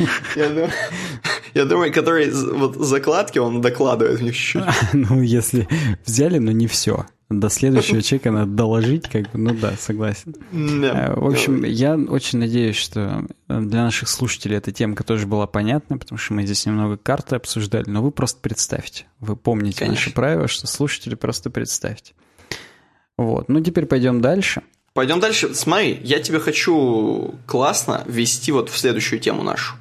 [0.36, 0.70] я думал,
[1.54, 4.64] я думаю, который вот закладки он докладывает в них чуть-чуть.
[4.92, 5.68] Ну, если
[6.04, 7.06] взяли, но не все.
[7.30, 10.34] до следующего чека надо доложить, как бы, ну да, согласен.
[10.52, 15.96] Э, в общем, я очень надеюсь, что для наших слушателей эта темка тоже была понятна,
[15.96, 19.94] потому что мы здесь немного карты обсуждали, но вы просто представьте, вы помните Конечно.
[19.94, 22.14] наши правила, что слушатели просто представьте.
[23.16, 24.62] Вот, ну теперь пойдем дальше.
[24.92, 25.54] Пойдем дальше.
[25.54, 29.74] Смотри, я тебе хочу классно ввести вот в следующую тему нашу.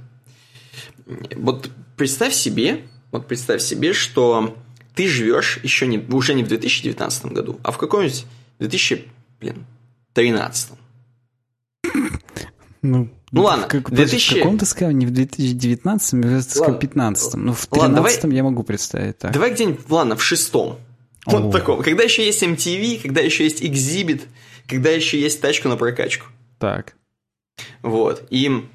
[1.36, 4.56] Вот представь себе, вот представь себе, что
[4.96, 8.26] ты живешь еще не, уже не в 2019 году, а в каком-нибудь
[8.60, 10.72] 2013.
[12.82, 14.34] Ну, ну ладно, как, 2000...
[14.34, 14.94] в каком ты сказал?
[14.94, 17.34] Не в 2019, а в 2015.
[17.36, 19.34] Ну, в 2013 я могу представить так.
[19.34, 20.80] Давай где-нибудь, ладно, в шестом.
[21.26, 21.84] Вот таком.
[21.84, 24.22] Когда еще есть MTV, когда еще есть Exhibit,
[24.68, 26.28] когда еще есть тачку на прокачку.
[26.58, 26.96] Так.
[27.82, 28.24] Вот.
[28.30, 28.66] И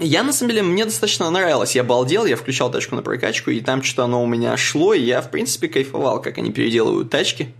[0.00, 1.74] я, на самом деле, мне достаточно нравилось.
[1.74, 5.02] Я балдел, я включал тачку на прокачку, и там что-то оно у меня шло, и
[5.02, 7.54] я, в принципе, кайфовал, как они переделывают тачки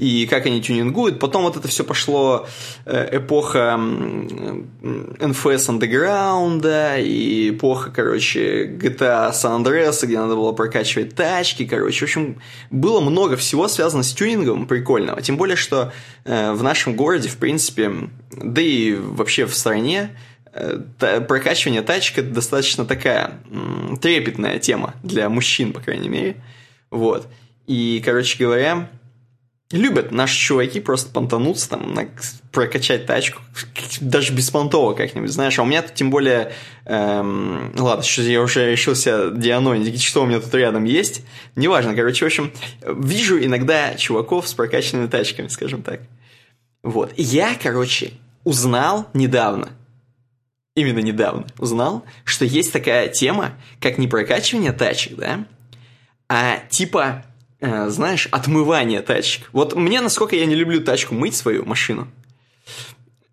[0.00, 1.18] и как они тюнингуют.
[1.18, 2.46] Потом вот это все пошло
[2.86, 11.66] э, эпоха NFS Underground, и эпоха, короче, GTA San Andreas, где надо было прокачивать тачки,
[11.66, 12.00] короче.
[12.00, 15.20] В общем, было много всего связано с тюнингом прикольного.
[15.20, 15.92] Тем более, что
[16.24, 17.92] э, в нашем городе, в принципе,
[18.32, 20.16] да и вообще в стране,
[20.98, 23.40] прокачивание тачек это достаточно такая
[24.00, 26.36] трепетная тема для мужчин, по крайней мере.
[26.90, 27.28] Вот.
[27.66, 28.88] И, короче говоря,
[29.72, 32.08] Любят наши чуваки просто понтануться, там, на,
[32.50, 33.40] прокачать тачку,
[34.00, 35.56] даже беспонтово как-нибудь, знаешь.
[35.60, 36.52] А у меня тут тем более...
[36.86, 41.22] Эм, ладно, сейчас я уже решился дианонить, что у меня тут рядом есть.
[41.54, 42.50] Неважно, короче, в общем,
[42.84, 46.00] вижу иногда чуваков с прокачанными тачками, скажем так.
[46.82, 47.12] Вот.
[47.16, 49.68] Я, короче, узнал недавно,
[50.74, 55.46] именно недавно узнал, что есть такая тема, как не прокачивание тачек, да,
[56.28, 57.24] а типа
[57.60, 59.50] Э, знаешь, отмывание тачек.
[59.52, 62.08] Вот мне, насколько я не люблю тачку мыть свою машину,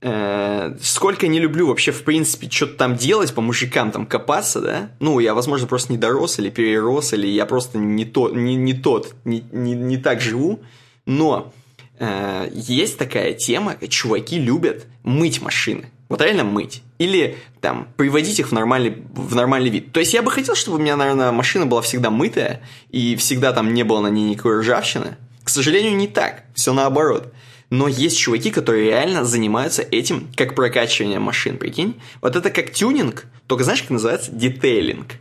[0.02, 4.92] э, сколько не люблю вообще, в принципе, что-то там делать, по мужикам там копаться, да,
[5.00, 8.74] ну, я, возможно, просто не дорос или перерос, или я просто не, то, не, не
[8.74, 10.60] тот, не, не, не так живу,
[11.06, 11.54] но
[12.00, 15.90] э, есть такая тема, чуваки любят мыть машины.
[16.10, 16.84] Вот реально мыть.
[17.00, 19.92] Или там приводить их в нормальный, в нормальный вид.
[19.92, 23.54] То есть я бы хотел, чтобы у меня, наверное, машина была всегда мытая, и всегда
[23.54, 25.18] там не было на ней никакой ржавчины.
[25.44, 26.44] К сожалению, не так.
[26.56, 27.34] Все наоборот.
[27.70, 32.00] Но есть чуваки, которые реально занимаются этим, как прокачивание машин, прикинь.
[32.22, 34.32] Вот это как тюнинг, только знаешь, как называется?
[34.32, 35.16] Детейлинг.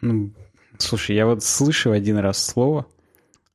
[0.00, 0.30] Ну,
[0.78, 2.86] слушай, я вот слышал один раз слово,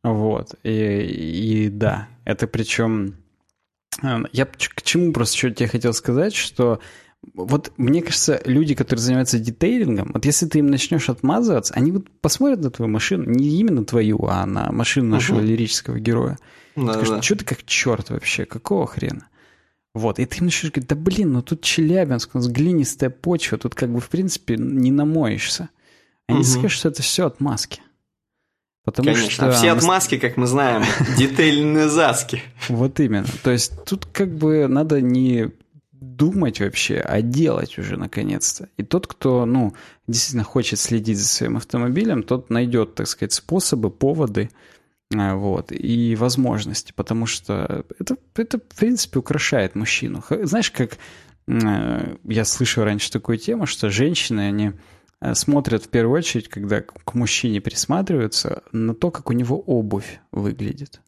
[0.03, 3.15] вот, и, и да, это причем
[4.01, 6.79] я к чему просто что тебе хотел сказать, что
[7.33, 12.09] вот мне кажется, люди, которые занимаются детейлингом, вот если ты им начнешь отмазываться, они вот
[12.21, 15.45] посмотрят на твою машину, не именно твою, а на машину нашего угу.
[15.45, 16.37] лирического героя.
[16.75, 17.21] Да, Скажут, да.
[17.21, 19.27] что ты как черт вообще, какого хрена?
[19.93, 23.57] Вот, и ты им начнешь говорить, да блин, ну тут Челябинск, у нас глинистая почва,
[23.57, 25.69] тут как бы в принципе не намоешься.
[26.27, 26.45] Они угу.
[26.45, 27.81] скажут, что это все отмазки.
[28.85, 29.31] Потому Конечно.
[29.31, 29.47] что...
[29.47, 30.83] А все отмазки, как мы знаем,
[31.17, 32.41] детельные заски.
[32.69, 33.27] Вот именно.
[33.43, 35.49] То есть тут как бы надо не
[35.91, 38.69] думать вообще, а делать уже наконец-то.
[38.77, 39.73] И тот, кто, ну,
[40.07, 44.51] действительно хочет следить за своим автомобилем, тот найдет, так сказать, способы, поводы,
[45.11, 50.23] э, вот, и возможности, потому что это, это в принципе, украшает мужчину.
[50.43, 50.97] Знаешь, как
[51.47, 54.73] э, я слышал раньше такую тему, что женщины, они
[55.33, 61.01] смотрят в первую очередь, когда к мужчине присматриваются, на то, как у него обувь выглядит.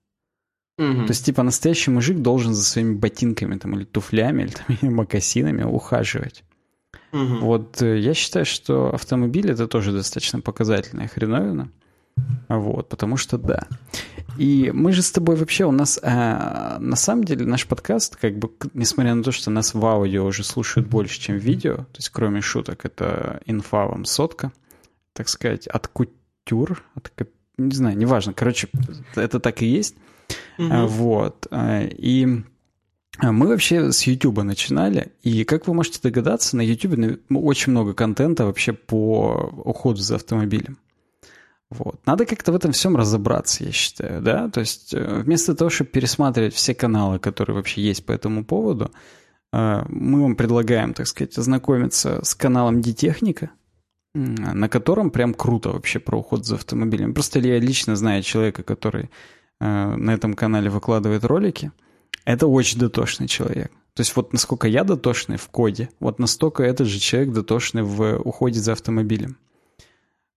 [0.78, 1.06] Угу.
[1.06, 4.90] То есть, типа, настоящий мужик должен за своими ботинками там, или туфлями, или, там, или
[4.90, 6.44] макасинами ухаживать.
[7.12, 7.38] Угу.
[7.42, 11.72] Вот э, я считаю, что автомобиль это тоже достаточно показательная хреновина.
[12.50, 13.68] Вот, потому что да.
[14.38, 18.38] И мы же с тобой вообще, у нас, э, на самом деле, наш подкаст, как
[18.38, 21.98] бы, несмотря на то, что нас в аудио уже слушают больше, чем в видео, то
[21.98, 24.52] есть, кроме шуток, это инфа вам сотка,
[25.14, 27.12] так сказать, от кутюр, от,
[27.58, 28.70] не знаю, неважно, короче,
[29.16, 29.96] это так и есть.
[30.60, 30.88] Угу.
[30.88, 31.48] Вот.
[31.50, 32.44] Э, и
[33.22, 38.46] мы вообще с YouTube начинали, и, как вы можете догадаться, на YouTube очень много контента
[38.46, 40.78] вообще по уходу за автомобилем.
[41.70, 42.00] Вот.
[42.06, 44.50] Надо как-то в этом всем разобраться, я считаю, да?
[44.50, 48.92] То есть э, вместо того, чтобы пересматривать все каналы, которые вообще есть по этому поводу,
[49.52, 53.52] э, мы вам предлагаем, так сказать, ознакомиться с каналом Детехника,
[54.14, 57.14] на котором прям круто вообще про уход за автомобилем.
[57.14, 59.10] Просто я лично знаю человека, который
[59.60, 61.72] э, на этом канале выкладывает ролики.
[62.24, 63.72] Это очень дотошный человек.
[63.94, 68.20] То есть вот насколько я дотошный в коде, вот настолько этот же человек дотошный в
[68.20, 69.38] уходе за автомобилем.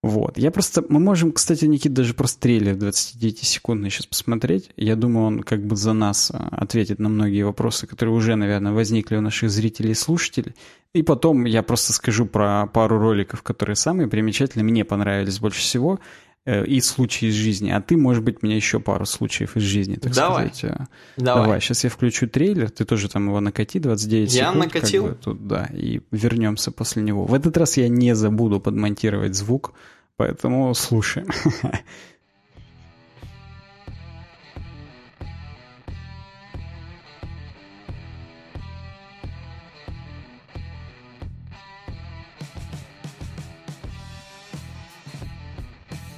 [0.03, 0.39] Вот.
[0.39, 0.83] Я просто...
[0.89, 4.71] Мы можем, кстати, Никит, даже просто трейлер 29-секундный сейчас посмотреть.
[4.77, 8.73] Я думаю, он как бы за нас а, ответит на многие вопросы, которые уже, наверное,
[8.73, 10.55] возникли у наших зрителей и слушателей.
[10.95, 15.95] И потом я просто скажу про пару роликов, которые самые примечательные, мне понравились больше всего,
[15.95, 16.30] э,
[16.67, 17.71] и случаи из жизни.
[17.71, 20.49] А ты, может быть, мне еще пару случаев из жизни, так Давай.
[20.55, 20.65] сказать.
[20.81, 20.85] э,
[21.17, 21.43] Давай.
[21.45, 24.65] Давай, сейчас я включу трейлер, ты тоже там его накати, 29 Я секунд.
[24.65, 25.07] накатил.
[25.09, 27.25] Как бы, тут, да, и вернемся после него.
[27.27, 29.75] В этот раз я не забуду подмонтировать звук,
[30.17, 31.29] поэтому слушаем.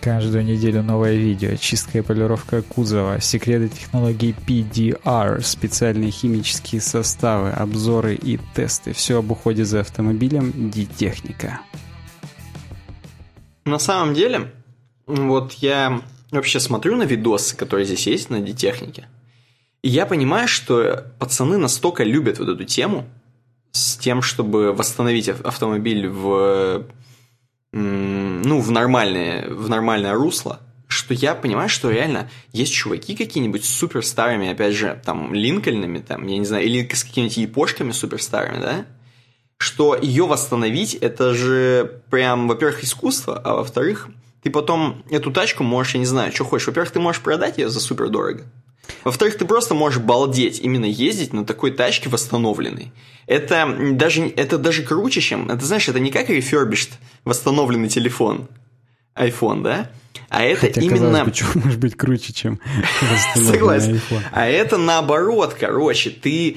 [0.03, 8.17] Каждую неделю новое видео, чистка и полировка кузова, секреты технологий PDR, специальные химические составы, обзоры
[8.17, 8.95] и тесты.
[8.95, 11.61] Все об уходе за автомобилем Дитехника.
[13.65, 14.51] На самом деле,
[15.07, 19.07] вот я вообще смотрю на видосы, которые здесь есть на Дитехнике,
[19.83, 23.07] и я понимаю, что пацаны настолько любят вот эту тему
[23.71, 26.87] с тем, чтобы восстановить ав- автомобиль в
[27.73, 33.69] ну, в нормальное, в нормальное русло, что я понимаю, что реально есть чуваки какие-нибудь с
[33.69, 38.23] супер старыми, опять же, там, Линкольнами, там, я не знаю, или с какими-нибудь япошками супер
[38.23, 38.87] старыми, да,
[39.57, 44.09] что ее восстановить, это же прям, во-первых, искусство, а во-вторых,
[44.43, 46.67] ты потом эту тачку можешь, я не знаю, что хочешь.
[46.67, 48.45] Во-первых, ты можешь продать ее за супер дорого.
[49.05, 52.93] Во-вторых, ты просто можешь балдеть, именно ездить на такой тачке восстановленной.
[53.27, 55.51] Это даже, это даже круче, чем...
[55.51, 56.91] Это, знаешь, это не как refurbished
[57.25, 58.49] восстановленный телефон,
[59.17, 59.91] iPhone, да?
[60.29, 61.25] А это Хотя, именно...
[61.25, 62.59] бы, что может быть круче, чем
[63.35, 63.95] Согласен.
[63.97, 64.23] iPhone.
[64.33, 66.57] А это наоборот, короче, ты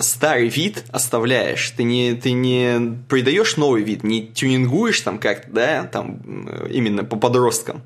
[0.00, 5.84] старый вид оставляешь, ты не, ты не придаешь новый вид, не тюнингуешь там как-то, да,
[5.84, 7.82] там м, именно по подросткам,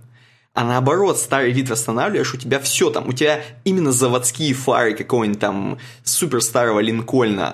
[0.54, 5.38] а наоборот, старый вид восстанавливаешь, у тебя все там, у тебя именно заводские фары какого-нибудь
[5.38, 7.50] там супер старого Линкольна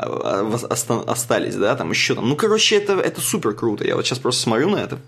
[0.71, 2.29] оста- остались, да, там еще там.
[2.29, 3.87] Ну, короче, это, это супер круто.
[3.87, 4.99] Я вот сейчас просто смотрю на это.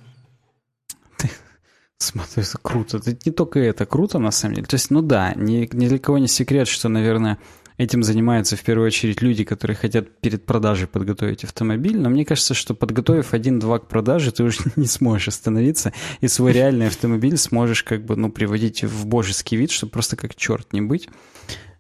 [1.99, 2.99] Смотри, это круто.
[2.99, 4.67] Это не только это круто, на самом деле.
[4.67, 7.39] То есть, ну да, ни, ни для кого не секрет, что, наверное,
[7.79, 11.99] этим занимаются в первую очередь люди, которые хотят перед продажей подготовить автомобиль.
[11.99, 16.53] Но мне кажется, что подготовив один-два к продаже, ты уже не сможешь остановиться, и свой
[16.53, 20.81] реальный автомобиль сможешь как бы, ну, приводить в божеский вид, чтобы просто как черт не
[20.81, 21.09] быть.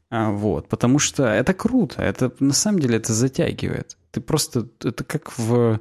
[0.08, 3.96] А, вот, потому что это круто, это на самом деле это затягивает.
[4.12, 5.80] Ты просто, это как в,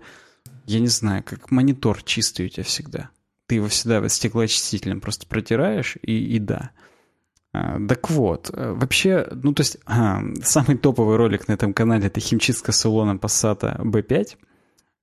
[0.66, 3.10] я не знаю, как монитор чистый у тебя всегда.
[3.48, 6.72] Ты его всегда стеклоочистителем просто протираешь, и, и да.
[7.56, 12.08] А, так вот, э, вообще, ну то есть, а, самый топовый ролик на этом канале
[12.08, 14.36] это химчистка салона Passat B5.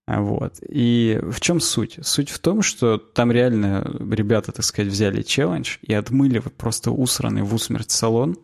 [0.07, 0.57] А, Вот.
[0.68, 1.98] И в чем суть?
[2.03, 7.42] Суть в том, что там реально ребята, так сказать, взяли челлендж и отмыли просто усранный
[7.42, 8.36] в усмерть салон.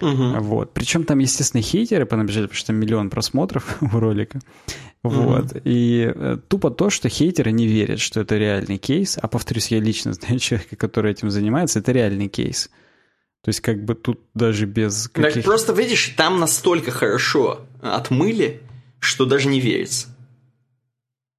[0.00, 0.72] Вот.
[0.72, 4.40] Причем там, естественно, хейтеры понабежали, потому что там миллион просмотров у ролика.
[5.02, 5.54] Вот.
[5.64, 9.18] И э, тупо то, что хейтеры не верят, что это реальный кейс.
[9.20, 12.70] А повторюсь, я лично знаю человека, который этим занимается, это реальный кейс.
[13.42, 15.44] То есть, как бы тут даже без Так каких...
[15.44, 18.60] просто видишь, там настолько хорошо отмыли,
[18.98, 20.08] что даже не верится.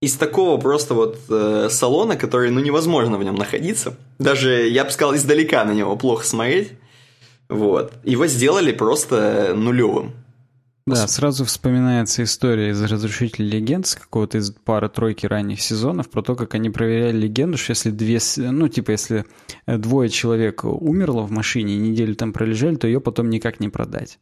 [0.02, 3.98] Из такого просто вот э, салона, который, ну, невозможно в нем находиться.
[4.18, 6.72] Даже, я бы сказал, издалека на него плохо смотреть.
[7.50, 7.94] Вот.
[8.04, 10.14] Его сделали просто нулевым.
[10.96, 16.36] Да, сразу вспоминается история из «Разрушителей легенд» с какого-то из пары-тройки ранних сезонов про то,
[16.36, 19.26] как они проверяли легенду, что если две, ну, типа, если
[19.66, 23.70] э, двое человек умерло в машине и неделю там пролежали, то ее потом никак не
[23.70, 24.20] продать.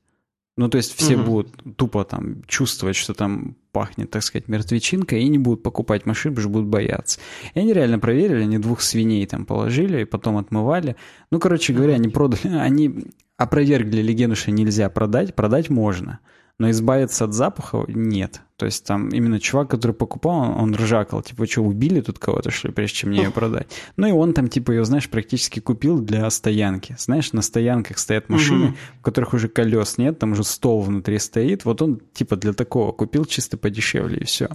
[0.57, 1.25] Ну, то есть все Мгм.
[1.25, 6.35] будут тупо там чувствовать, что там пахнет, так сказать, мертвечинкой, и не будут покупать машину,
[6.35, 7.19] потому что будут бояться.
[7.53, 10.97] И они реально проверили, они двух свиней там положили, и потом отмывали.
[11.31, 13.05] Ну, короче говоря, они продали, они
[13.37, 16.19] опровергли легенду, что нельзя продать, продать можно.
[16.59, 18.41] Но избавиться от запаха нет.
[18.57, 22.51] То есть там именно чувак, который покупал, он, он ржакал, типа, что, убили тут кого-то,
[22.51, 23.67] что ли, прежде чем мне ее продать?
[23.95, 26.97] Ну и он там, типа, ее, знаешь, практически купил для стоянки.
[26.99, 28.77] Знаешь, на стоянках стоят машины, Мгм.
[28.99, 31.63] в которых уже колес нет, там уже стол внутри стоит.
[31.63, 34.49] Вот он, типа, для такого купил чисто подешевле и все.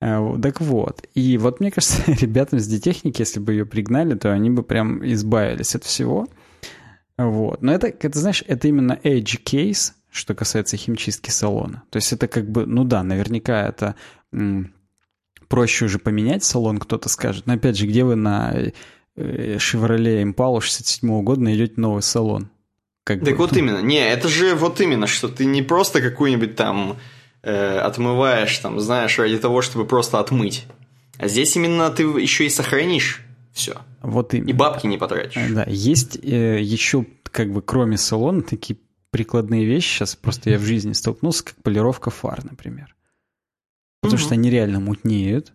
[0.00, 1.02] Так вот.
[1.14, 5.04] И вот мне кажется, ребятам с детехники, если бы ее пригнали, то они бы прям
[5.04, 6.28] избавились от всего.
[7.16, 7.62] Вот.
[7.62, 11.82] Но это, это, знаешь, это именно edge case, что касается химчистки салона.
[11.90, 13.94] То есть это как бы, ну да, наверняка это
[15.48, 17.46] проще уже поменять салон, кто-то скажет.
[17.46, 18.54] Но опять же, где вы на
[19.16, 22.50] э, Chevrolet Impala 67 года найдете новый салон?
[23.04, 23.78] Как Так бы, вот ну, именно.
[23.78, 26.98] Не, это же вот именно, что ты не просто какую-нибудь там
[27.42, 30.66] э, отмываешь, там, знаешь, ради того, чтобы просто отмыть.
[31.18, 33.22] А здесь именно ты еще и сохранишь
[33.52, 33.76] Все.
[34.02, 34.50] Вот именно.
[34.50, 35.40] И бабки не потратишь.
[35.50, 38.78] Да, есть э, еще, как бы, кроме салона, такие
[39.10, 39.98] прикладные вещи.
[39.98, 42.94] Сейчас просто я в жизни столкнулся, как полировка фар, например.
[44.00, 44.24] Потому угу.
[44.24, 45.52] что они реально мутнеют.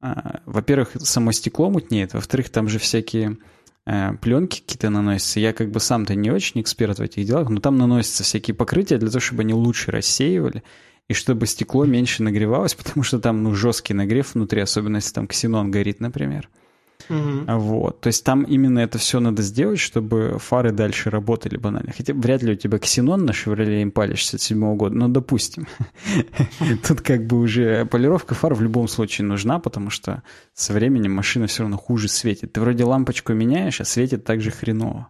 [0.00, 2.14] А, во-первых, само стекло мутнеет.
[2.14, 3.38] Во-вторых, там же всякие
[3.86, 5.40] э, пленки какие-то наносятся.
[5.40, 8.98] Я как бы сам-то не очень эксперт в этих делах, но там наносятся всякие покрытия
[8.98, 10.62] для того, чтобы они лучше рассеивали
[11.08, 15.26] и чтобы стекло меньше нагревалось, потому что там ну, жесткий нагрев внутри, особенно если там
[15.26, 16.48] ксенон горит, например.
[16.52, 16.65] Угу.
[17.08, 18.00] Вот.
[18.00, 21.92] То есть там именно это все надо сделать, чтобы фары дальше работали банально.
[21.96, 25.66] Хотя вряд ли у тебя ксенон на Chevrolet Impala 67 года, но допустим.
[26.86, 30.22] Тут как бы уже полировка фар в любом случае нужна, потому что
[30.54, 32.52] со временем машина все равно хуже светит.
[32.52, 35.08] Ты вроде лампочку меняешь, а светит так же хреново.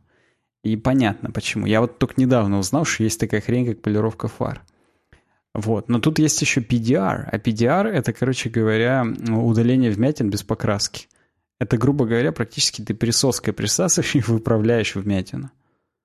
[0.63, 1.67] И понятно почему.
[1.67, 4.63] Я вот только недавно узнал, что есть такая хрень, как полировка фар.
[5.55, 5.89] Вот.
[5.89, 7.29] Но тут есть еще PDR.
[7.31, 11.07] А PDR— это, короче говоря, удаление вмятин без покраски.
[11.59, 15.51] Это, грубо говоря, практически ты присоской присасываешь и выправляешь вмятину.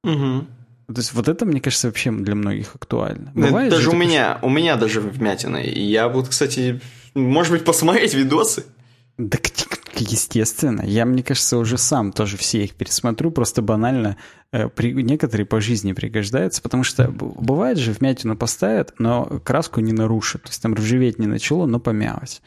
[0.03, 0.45] Угу.
[0.93, 3.31] То есть вот это, мне кажется, вообще для многих актуально.
[3.33, 5.63] Ну, Бывает даже у меня, у меня даже вмятины.
[5.63, 6.81] И я вот, кстати,
[7.13, 8.65] может быть, посмотреть видосы.
[9.17, 9.37] Да,
[9.95, 10.81] естественно.
[10.81, 14.17] Я, мне кажется, уже сам тоже все их пересмотрю, просто банально
[14.51, 19.93] э, при, некоторые по жизни пригождаются, потому что бывает же вмятину поставят, но краску не
[19.93, 20.43] нарушит.
[20.43, 22.41] То есть там ржаветь не начало, но помялось.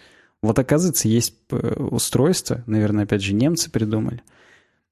[0.45, 4.23] Вот оказывается, есть э, устройства, наверное, опять же, немцы придумали,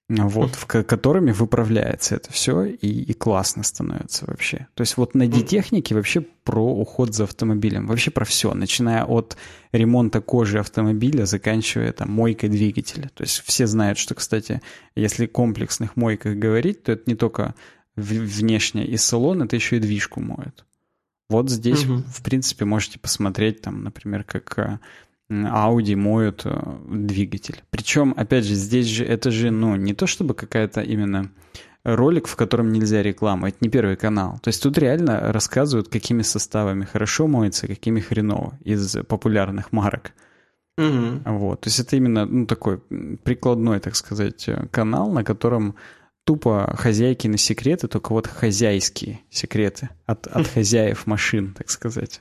[0.08, 4.66] вот, в которыми выправляется это все, и, и классно становится вообще.
[4.72, 9.36] То есть вот на детехнике вообще про уход за автомобилем, вообще про все, начиная от
[9.72, 13.10] ремонта кожи автомобиля, заканчивая там мойкой двигателя.
[13.14, 14.62] То есть все знают, что, кстати,
[14.94, 17.54] если комплексных мойках говорить, то это не только
[17.94, 20.64] внешне и салон, это еще и движку моют.
[21.28, 22.02] Вот здесь, угу.
[22.08, 24.78] в принципе, можете посмотреть, там, например, как э,
[25.32, 27.62] Audi моют э, двигатель.
[27.70, 31.30] Причем, опять же, здесь же это же, ну, не то чтобы какая-то именно
[31.84, 33.48] ролик, в котором нельзя рекламу.
[33.48, 34.38] Это не первый канал.
[34.42, 40.12] То есть тут реально рассказывают, какими составами хорошо моется, какими хреново из популярных марок.
[40.78, 41.22] Угу.
[41.24, 41.60] Вот.
[41.62, 45.76] То есть это именно ну, такой прикладной, так сказать, канал, на котором
[46.24, 52.20] тупо хозяйки на секреты, только вот хозяйские секреты от, от хозяев машин, так сказать.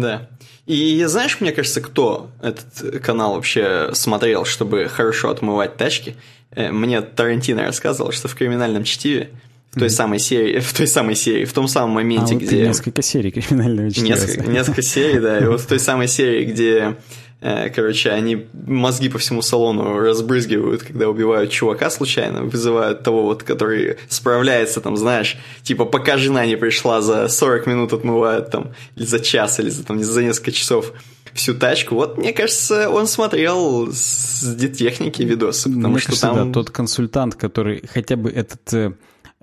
[0.00, 0.28] Да.
[0.66, 6.16] И знаешь, мне кажется, кто этот канал вообще смотрел, чтобы хорошо отмывать тачки?
[6.50, 9.30] Э, мне Тарантино рассказывал, что в криминальном чтиве
[9.70, 12.66] в той самой серии, в той самой серии, в том самом моменте, а, вот где...
[12.66, 14.06] несколько серий криминального чтива.
[14.06, 16.96] Несколько, несколько серий, да, и вот в той самой серии, где
[17.40, 23.96] короче, они мозги по всему салону разбрызгивают, когда убивают чувака случайно, вызывают того вот, который
[24.08, 29.20] справляется там, знаешь, типа пока жена не пришла, за 40 минут отмывают там, или за
[29.20, 30.92] час, или за, там, за несколько часов
[31.32, 31.94] всю тачку.
[31.94, 36.48] Вот, мне кажется, он смотрел с техники видосы, потому мне что кажется, там...
[36.48, 38.92] Да, тот консультант, который хотя бы этот э,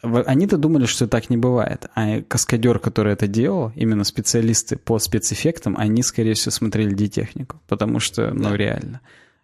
[0.01, 1.87] они-то думали, что так не бывает.
[1.95, 7.61] А каскадер, который это делал, именно специалисты по спецэффектам, они, скорее всего, смотрели детехнику.
[7.67, 8.57] Потому что, ну, да.
[8.57, 9.01] реально.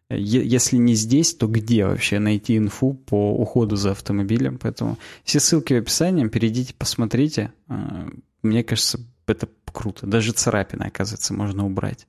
[0.09, 4.59] Если не здесь, то где вообще найти инфу по уходу за автомобилем?
[4.61, 7.53] Поэтому все ссылки в описании, перейдите, посмотрите.
[7.69, 8.09] А,
[8.43, 10.05] мне кажется, это круто.
[10.05, 12.07] Даже царапины, оказывается, можно убрать.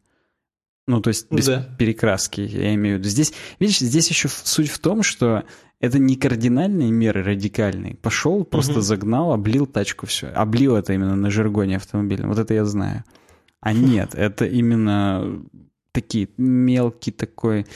[0.87, 1.69] Ну, то есть без да.
[1.79, 3.09] перекраски, я имею в виду.
[3.09, 5.45] Здесь, видишь, здесь еще суть в том, что
[5.81, 7.97] это не кардинальные меры, радикальные.
[7.97, 8.81] Пошел, просто угу.
[8.81, 10.29] загнал, облил тачку, все.
[10.29, 12.27] Облил это именно на жаргоне автомобиля.
[12.27, 13.05] Вот это я знаю.
[13.61, 15.43] А нет, это именно
[15.93, 17.67] такие мелкий такой,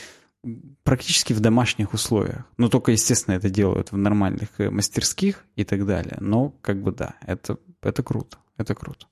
[0.83, 2.45] практически в домашних условиях.
[2.57, 6.17] Ну, только, естественно, это делают в нормальных э, мастерских и так далее.
[6.19, 8.37] Но, как бы, да, это, это круто.
[8.57, 9.07] Это круто.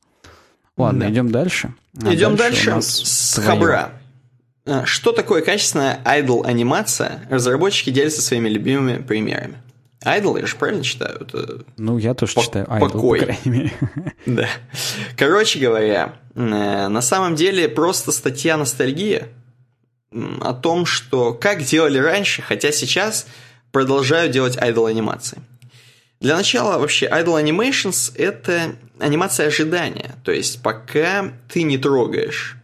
[0.77, 1.11] Ладно, да.
[1.11, 1.73] идем дальше.
[2.03, 3.47] А идем дальше, дальше с твое.
[3.49, 3.91] хабра.
[4.65, 7.27] А, что такое качественная idle анимация?
[7.29, 9.57] Разработчики делятся своими любимыми примерами.
[10.03, 11.17] Idle, я же правильно читаю?
[11.21, 13.19] Это ну, я тоже по- читаю idle, покой.
[13.19, 13.73] по крайней мере.
[14.25, 14.47] Да.
[15.17, 16.39] Короче говоря, э,
[16.87, 19.29] на самом деле просто статья ностальгия
[20.41, 23.27] о том, что как делали раньше, хотя сейчас
[23.71, 25.39] продолжают делать idle анимации.
[26.19, 30.15] Для начала вообще Idle Animations— это анимация ожидания.
[30.23, 32.57] То есть пока ты не трогаешь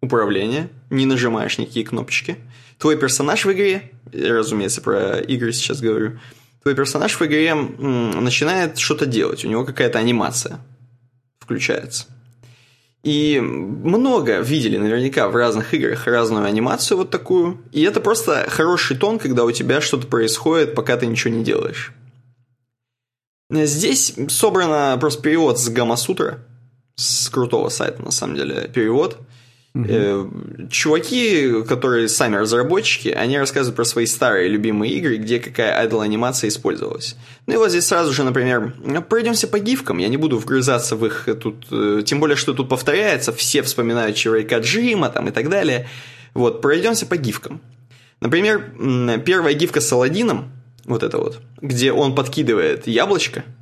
[0.00, 2.36] управление, не нажимаешь никакие кнопочки,
[2.78, 6.18] твой персонаж в игре, разумеется, про игры сейчас говорю,
[6.62, 10.60] твой персонаж в игре начинает что-то делать, у него какая-то анимация
[11.38, 12.06] включается.
[13.02, 17.60] И много видели наверняка в разных играх разную анимацию вот такую.
[17.72, 21.92] И это просто хороший тон, когда у тебя что-то происходит, пока ты ничего не делаешь.
[23.52, 26.38] Здесь собрано просто перевод с Гамасутра,
[26.96, 29.18] с крутого сайта, на самом деле, перевод.
[29.74, 30.68] Угу.
[30.70, 36.48] Чуваки, которые сами разработчики, они рассказывают про свои старые любимые игры, где какая idle анимация
[36.48, 37.16] использовалась.
[37.46, 38.74] Ну и вот здесь сразу же, например,
[39.08, 42.68] пройдемся по гифкам, я не буду вгрызаться в их тут, э, тем более, что тут
[42.68, 45.88] повторяется, все вспоминают Чирайка Джима там и так далее.
[46.34, 47.62] Вот, пройдемся по гифкам.
[48.20, 48.74] Например,
[49.24, 50.52] первая гифка с Аладдином,
[50.84, 53.44] вот это вот, где он подкидывает яблочко–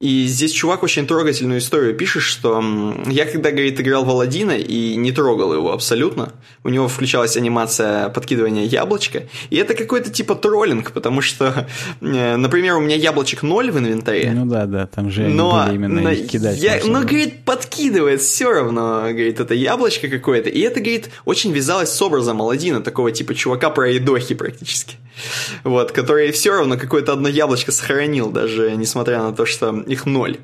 [0.00, 2.64] и здесь чувак очень трогательную историю пишет, что
[3.06, 6.32] я когда, говорит, играл в Аладдина и не трогал его абсолютно,
[6.64, 11.68] у него включалась анимация подкидывания яблочка, и это какой-то типа троллинг, потому что,
[12.00, 14.30] э, например, у меня яблочек ноль в инвентаре.
[14.32, 16.58] Ну да, да, там же но, именно но кидать.
[16.58, 21.90] Я, но, говорит, подкидывает все равно, говорит, это яблочко какое-то, и это, говорит, очень вязалось
[21.90, 24.96] с образом Аладдина, такого типа чувака про едохи практически
[25.64, 30.38] вот, который все равно какое-то одно яблочко сохранил, даже несмотря на то, что их ноль.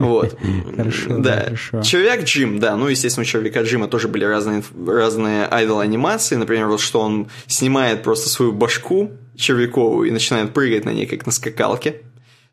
[0.00, 0.38] Вот.
[0.76, 1.44] Хорошо, да.
[1.44, 1.82] хорошо.
[1.82, 6.68] Человек Джим, да, ну, естественно, у Человека Джима тоже были разные, разные айдол анимации, например,
[6.68, 11.32] вот что он снимает просто свою башку червяковую и начинает прыгать на ней, как на
[11.32, 12.02] скакалке.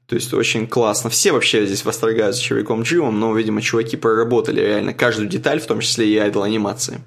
[0.08, 1.10] То есть очень классно.
[1.10, 5.80] Все вообще здесь восторгаются Человеком Джимом, но, видимо, чуваки проработали реально каждую деталь, в том
[5.80, 7.02] числе и айдол анимации.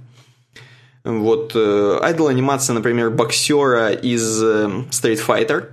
[1.04, 5.68] Вот айдол анимация, например, боксера из э, Street Fighter.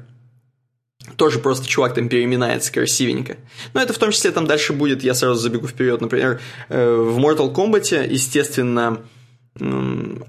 [1.15, 3.37] Тоже просто чувак там переименается красивенько.
[3.73, 6.39] Но это в том числе там дальше будет, я сразу забегу вперед, например,
[6.69, 9.01] э, в Mortal Kombat, естественно,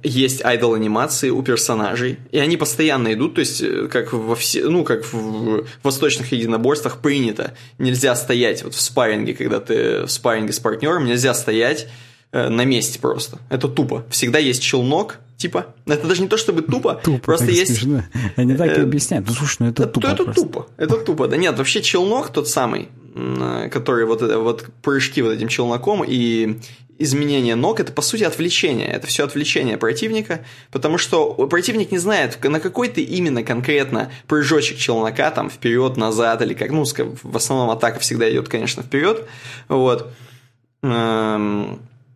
[0.05, 4.69] есть айдол анимации у персонажей, и они постоянно идут, то есть э, как во все,
[4.69, 10.53] ну как в восточных единоборствах принято, нельзя стоять вот в спарринге, когда ты в спарринге
[10.53, 11.89] с партнером, нельзя стоять
[12.33, 13.39] Э, на месте просто.
[13.49, 14.05] Это тупо.
[14.11, 15.75] Всегда есть челнок, типа.
[15.87, 17.77] Это даже не то, чтобы тупо, тупо просто есть...
[17.79, 18.03] Смешно.
[18.37, 19.27] Они так и э, объясняют.
[19.29, 20.43] Ну, слушай, ну это, это тупо Это просто.
[20.43, 20.67] тупо.
[20.77, 21.29] Это тупо.
[21.29, 26.59] Да нет, вообще челнок тот самый, э, который вот, вот прыжки вот этим челноком и
[26.99, 28.89] изменение ног это по сути отвлечение.
[28.89, 34.79] Это все отвлечение противника, потому что противник не знает, на какой ты именно конкретно прыжочек
[34.79, 36.71] челнока, там вперед, назад или как.
[36.71, 39.27] Ну, в основном атака всегда идет, конечно, вперед.
[39.69, 40.13] Вот.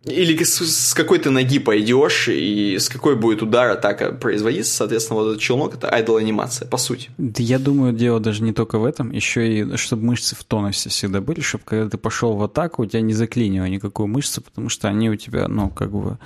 [0.03, 5.19] Или с, с какой ты ноги пойдешь, и с какой будет удар атака производиться, соответственно,
[5.19, 7.11] вот этот челнок это айдол анимация, по сути.
[7.19, 11.21] Я думаю, дело даже не только в этом, еще и чтобы мышцы в тонусе всегда
[11.21, 14.87] были, чтобы когда ты пошел в атаку, у тебя не заклинило никакую мышцу, потому что
[14.87, 16.17] они у тебя, ну, как бы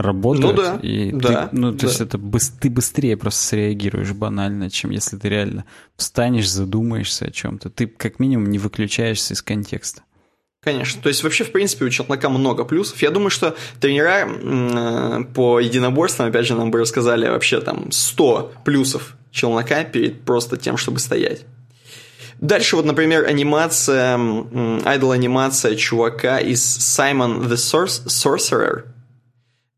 [0.00, 0.56] работают.
[0.56, 1.46] Ну да, и да.
[1.46, 1.86] Ты, ну, то да.
[1.86, 2.18] есть это
[2.60, 5.66] ты быстрее просто среагируешь банально, чем если ты реально
[5.96, 7.70] встанешь, задумаешься о чем-то.
[7.70, 10.02] Ты как минимум не выключаешься из контекста.
[10.62, 11.00] Конечно.
[11.00, 13.00] То есть вообще, в принципе, у челнока много плюсов.
[13.00, 18.52] Я думаю, что тренера э, по единоборствам, опять же, нам бы рассказали вообще там 100
[18.64, 21.46] плюсов челнока перед просто тем, чтобы стоять.
[22.40, 24.18] Дальше вот, например, анимация,
[24.84, 27.56] айдол анимация чувака из Simon the
[28.06, 28.84] Sorcerer.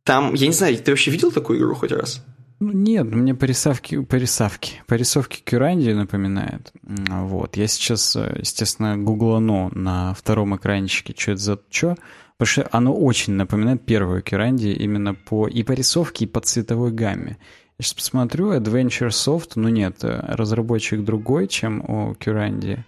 [0.05, 2.23] Там, я не знаю, ты вообще видел такую игру хоть раз?
[2.63, 6.73] Ну, нет, мне по рисовке, по рисовке, по рисовке Кюранди напоминает.
[6.85, 7.57] Вот.
[7.57, 11.97] Я сейчас, э, естественно, гуглану на втором экранчике, что это за что,
[12.39, 16.93] потому что оно очень напоминает первую Кюранди именно по и по рисовке, и по цветовой
[16.93, 17.37] гамме.
[17.79, 22.85] Я сейчас посмотрю, Adventure Soft, ну нет, э, разработчик другой, чем у Кюранди.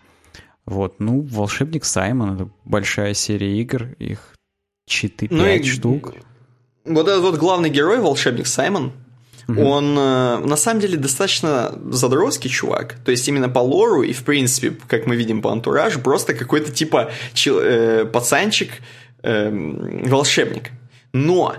[0.66, 4.36] Вот, ну, Волшебник Саймон, это большая серия игр, их
[4.88, 5.64] 4-5 ну, и...
[5.64, 6.14] штук.
[6.84, 8.92] Вот этот вот главный герой, Волшебник Саймон,
[9.48, 9.62] Угу.
[9.62, 12.96] Он э, на самом деле достаточно задротский чувак.
[13.04, 16.72] То есть именно по лору и в принципе, как мы видим по антуражу, просто какой-то
[16.72, 18.70] типа чел, э, пацанчик
[19.22, 19.50] э,
[20.06, 20.70] волшебник.
[21.12, 21.56] Но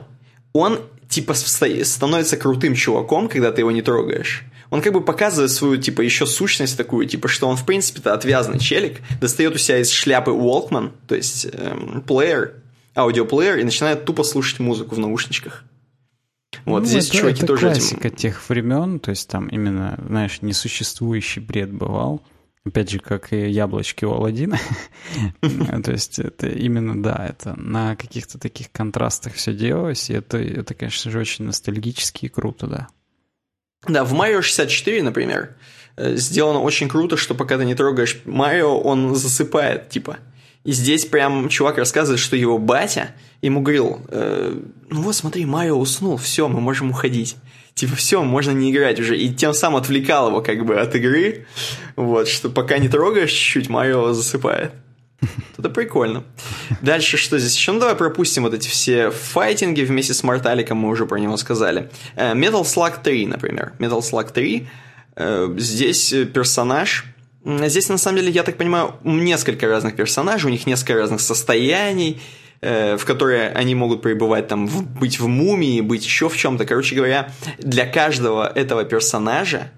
[0.54, 0.80] он
[1.10, 4.44] типа становится крутым чуваком, когда ты его не трогаешь.
[4.70, 8.60] Он как бы показывает свою, типа, еще сущность такую, типа, что он, в принципе-то, отвязанный
[8.60, 12.56] челик, достает у себя из шляпы Walkman, то есть эм, плеер,
[12.96, 15.64] аудиоплеер, и начинает тупо слушать музыку в наушничках.
[16.66, 18.18] Вот ну, здесь это, чуваки это тоже классика этим...
[18.18, 22.24] тех времен, то есть там именно, знаешь, несуществующий бред бывал.
[22.66, 24.60] Опять же, как и яблочки у Алладина.
[25.84, 30.74] То есть это именно, да, это на каких-то таких контрастах все делалось, и это, это,
[30.74, 32.88] конечно же, очень ностальгически и круто, да.
[33.88, 35.56] Да, в Mario 64, например,
[35.96, 40.18] э, сделано очень круто, что пока ты не трогаешь Марио, он засыпает, типа.
[40.66, 43.12] И здесь прям чувак рассказывает, что его батя
[43.42, 44.60] ему говорил, э,
[44.90, 47.38] ну вот смотри, Марио уснул, все, мы можем уходить.
[47.76, 49.16] Типа, все, можно не играть уже.
[49.16, 51.46] И тем самым отвлекал его как бы от игры.
[51.96, 54.72] Вот, что пока не трогаешь чуть-чуть, Марио засыпает.
[55.58, 56.24] Это прикольно.
[56.82, 57.72] Дальше что здесь еще?
[57.72, 61.92] Ну, давай пропустим вот эти все файтинги вместе с Морталиком, мы уже про него сказали.
[62.16, 63.74] Э, Metal Slug 3, например.
[63.78, 64.68] Metal Slug 3.
[65.16, 67.06] Э, здесь персонаж
[67.46, 72.20] Здесь, на самом деле, я так понимаю, несколько разных персонажей, у них несколько разных состояний.
[72.62, 76.66] э, в которой они могут пребывать, там, в, быть в мумии, быть еще в чем-то.
[76.66, 79.72] Короче говоря, для каждого этого персонажа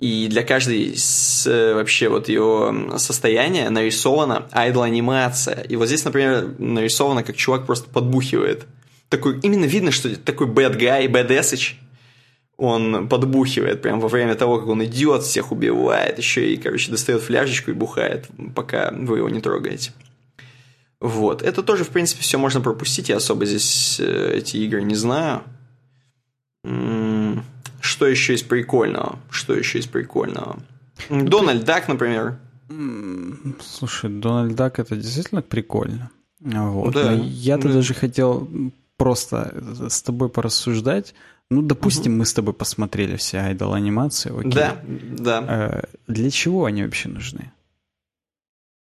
[0.00, 5.62] и для каждой с, э, вообще вот ее состояния нарисована айдол-анимация.
[5.62, 8.66] И вот здесь, например, нарисовано, как чувак просто подбухивает.
[9.08, 11.54] Такой, именно видно, что такой bad guy, badass
[12.56, 17.22] он подбухивает прямо во время того, как он идет, всех убивает, еще и, короче, достает
[17.22, 19.92] фляжечку и бухает, пока вы его не трогаете.
[21.00, 21.42] Вот.
[21.42, 23.10] Это тоже, в принципе, все можно пропустить.
[23.10, 25.42] Я особо здесь э, эти игры не знаю.
[27.80, 29.18] Что еще есть прикольного?
[29.30, 30.58] Что еще есть прикольного?
[31.10, 32.38] Дональд Дак, например.
[33.60, 36.10] Слушай, Дональд Дак это действительно прикольно.
[36.40, 36.94] Вот.
[36.94, 37.12] Да.
[37.12, 37.74] Я-то да.
[37.74, 38.48] даже хотел
[38.96, 41.14] просто с тобой порассуждать.
[41.50, 42.18] Ну, допустим, угу.
[42.18, 44.32] мы с тобой посмотрели все айдол анимации.
[44.36, 44.52] Окей.
[44.52, 45.44] Да, да.
[45.48, 47.52] Э, для чего они вообще нужны?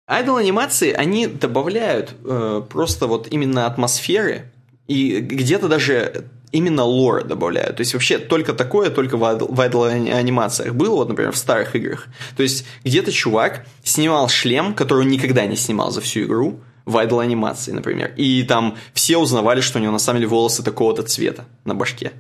[0.08, 4.52] Айдол анимации, они добавляют э, просто вот именно атмосферы
[4.88, 7.78] и где-то даже именно лор добавляют.
[7.78, 12.08] То есть вообще только такое, только в айдол анимациях было, вот, например, в старых играх.
[12.38, 16.98] То есть где-то чувак снимал шлем, который он никогда не снимал за всю игру, в
[16.98, 18.14] айдол анимации, например.
[18.18, 22.12] И там все узнавали, что у него на самом деле волосы такого-то цвета на башке.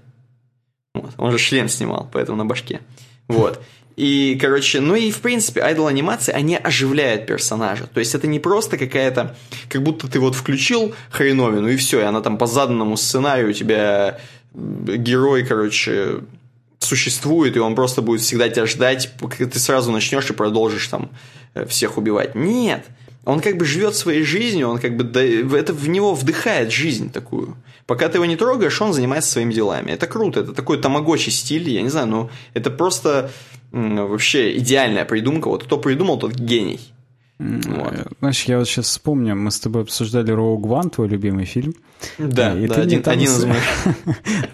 [1.03, 1.13] Вот.
[1.17, 2.79] Он же шлем снимал, поэтому на башке.
[3.27, 3.61] Вот.
[3.95, 7.85] И, короче, ну и в принципе, айдол анимации, они оживляют персонажа.
[7.85, 9.35] То есть это не просто какая-то,
[9.69, 13.53] как будто ты вот включил хреновину и все, и она там по заданному сценарию у
[13.53, 14.19] тебя
[14.53, 16.21] герой, короче,
[16.79, 21.09] существует, и он просто будет всегда тебя ждать, ты сразу начнешь и продолжишь там
[21.53, 22.35] э, всех убивать.
[22.35, 22.85] Нет,
[23.25, 27.55] он как бы живет своей жизнью, он как бы это в него вдыхает жизнь такую.
[27.85, 29.91] Пока ты его не трогаешь, он занимается своими делами.
[29.91, 33.31] Это круто, это такой тамагочи стиль, я не знаю, но это просто
[33.71, 35.47] вообще идеальная придумка.
[35.47, 36.79] Вот кто придумал, тот гений.
[37.39, 38.07] Вот.
[38.19, 41.73] Знаешь, я вот сейчас вспомню, мы с тобой обсуждали Rogue One, твой любимый фильм.
[42.17, 43.63] Да, и да, ты один, там один из моих.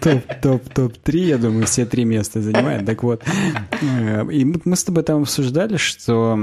[0.00, 2.86] топ, топ, топ-3, я думаю, все три места занимает.
[2.86, 3.22] Так вот,
[3.82, 6.38] э, и мы с тобой там обсуждали, что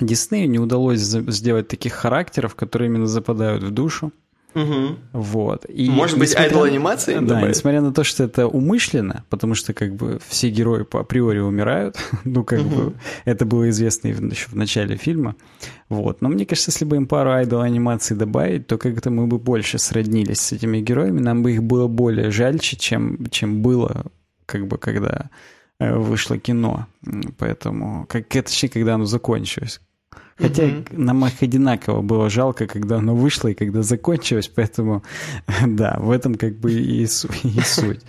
[0.00, 4.12] Диснею не удалось сделать таких характеров, которые именно западают в душу.
[4.54, 4.96] Угу.
[5.12, 5.66] Вот.
[5.68, 7.14] И Может быть, айдол анимации?
[7.14, 7.56] Да, добавить?
[7.56, 11.96] несмотря на то, что это умышленно, потому что как бы все герои по априори умирают,
[12.24, 12.68] ну как угу.
[12.68, 12.94] бы
[13.24, 15.36] это было известно еще в начале фильма.
[15.88, 16.22] Вот.
[16.22, 19.78] Но мне кажется, если бы им пару айдол анимаций добавить, то как-то мы бы больше
[19.78, 24.06] сроднились с этими героями, нам бы их было более жальче, чем, чем было,
[24.46, 25.30] как бы, когда
[25.78, 26.86] э, вышло кино.
[27.36, 29.80] Поэтому, как, точнее, когда оно закончилось.
[30.38, 30.84] Хотя угу.
[30.92, 35.02] нам их одинаково было жалко, когда оно вышло и когда закончилось, поэтому
[35.66, 38.00] да, в этом как бы и, и суть.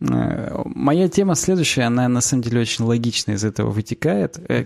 [0.00, 4.38] Э, моя тема следующая, она на самом деле очень логично из этого вытекает.
[4.48, 4.64] Э,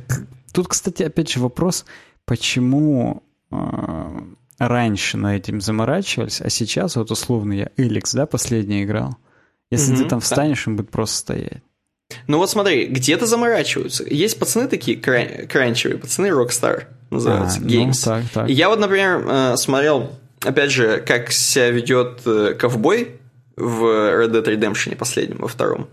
[0.52, 1.84] тут, кстати, опять же вопрос,
[2.24, 4.20] почему э,
[4.58, 9.16] раньше на этим заморачивались, а сейчас вот условно я Эликс, да, последний играл.
[9.70, 11.62] Если угу, ты там встанешь, он будет просто стоять.
[12.26, 14.04] Ну вот смотри, где-то заморачиваются.
[14.08, 18.02] Есть пацаны такие кран- кранчевые, пацаны Rockstar называются, а, Games.
[18.06, 18.50] Ну, так, так.
[18.50, 23.20] И я вот, например, э, смотрел, опять же, как себя ведет э, ковбой
[23.56, 25.88] в Red Dead Redemption последнем, во втором.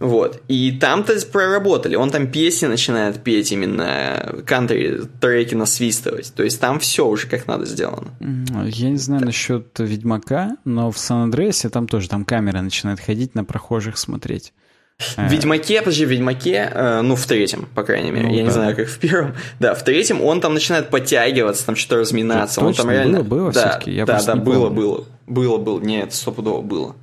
[0.00, 0.42] Вот.
[0.48, 1.94] И там-то проработали.
[1.94, 6.34] Он там песни начинает петь именно кантри-треки насвистывать.
[6.34, 8.08] То есть там все уже как надо сделано.
[8.20, 9.26] Я не знаю так.
[9.26, 14.52] насчет Ведьмака, но в Сан-Андреасе там тоже там камера начинает ходить на прохожих смотреть.
[14.98, 15.28] В.
[15.28, 18.42] Ведьмаке, подожди, в Ведьмаке, э, ну, в третьем, по крайней мере, ну, я да.
[18.44, 19.34] не знаю, как в первом.
[19.58, 22.60] Да, в третьем он там начинает подтягиваться, там что-то разминаться.
[22.60, 23.22] Это он там реально.
[23.22, 23.90] Было, было да, все-таки.
[23.92, 25.04] Я да, да, было, было.
[25.26, 25.80] Было, было.
[25.80, 26.96] Нет, стопудово было.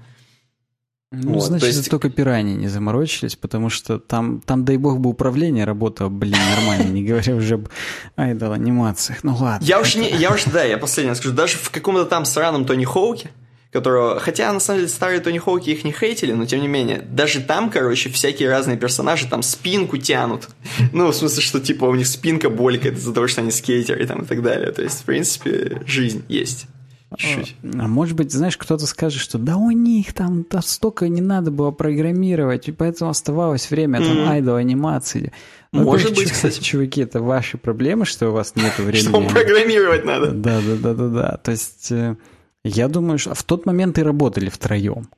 [1.13, 1.89] Ну, вот, значит, есть...
[1.89, 6.89] только пираньи не заморочились, потому что там, там, дай бог бы, управление работало, блин, нормально,
[6.89, 7.67] не говоря уже об
[8.15, 9.21] айдол анимациях.
[9.23, 9.65] Ну ладно.
[9.65, 12.85] Я уж не, я уж, да, я последнее скажу, даже в каком-то там сраном Тони
[12.85, 13.29] Хоуке,
[13.71, 14.19] которого...
[14.19, 17.01] Хотя, на самом деле, старые Тони Хоуки их не хейтили, но тем не менее.
[17.09, 20.49] Даже там, короче, всякие разные персонажи там спинку тянут.
[20.93, 24.23] Ну, в смысле, что типа у них спинка болькает из-за того, что они скейтеры там,
[24.23, 24.71] и так далее.
[24.71, 26.67] То есть, в принципе, жизнь есть.
[27.15, 27.55] Чуть-чуть.
[27.63, 31.51] А может быть, знаешь, кто-то скажет, что да у них там да, столько не надо
[31.51, 34.07] было программировать, и поэтому оставалось время mm-hmm.
[34.07, 35.33] там айдол анимации.
[35.73, 36.59] Ну, Может быть, кстати.
[36.61, 39.09] Чуваки, это ваши проблемы, что у вас нет времени.
[39.09, 40.31] Что программировать надо.
[40.31, 41.37] Да, да, да, да, да.
[41.43, 42.15] То есть э,
[42.63, 45.09] я думаю, что в тот момент и работали втроем.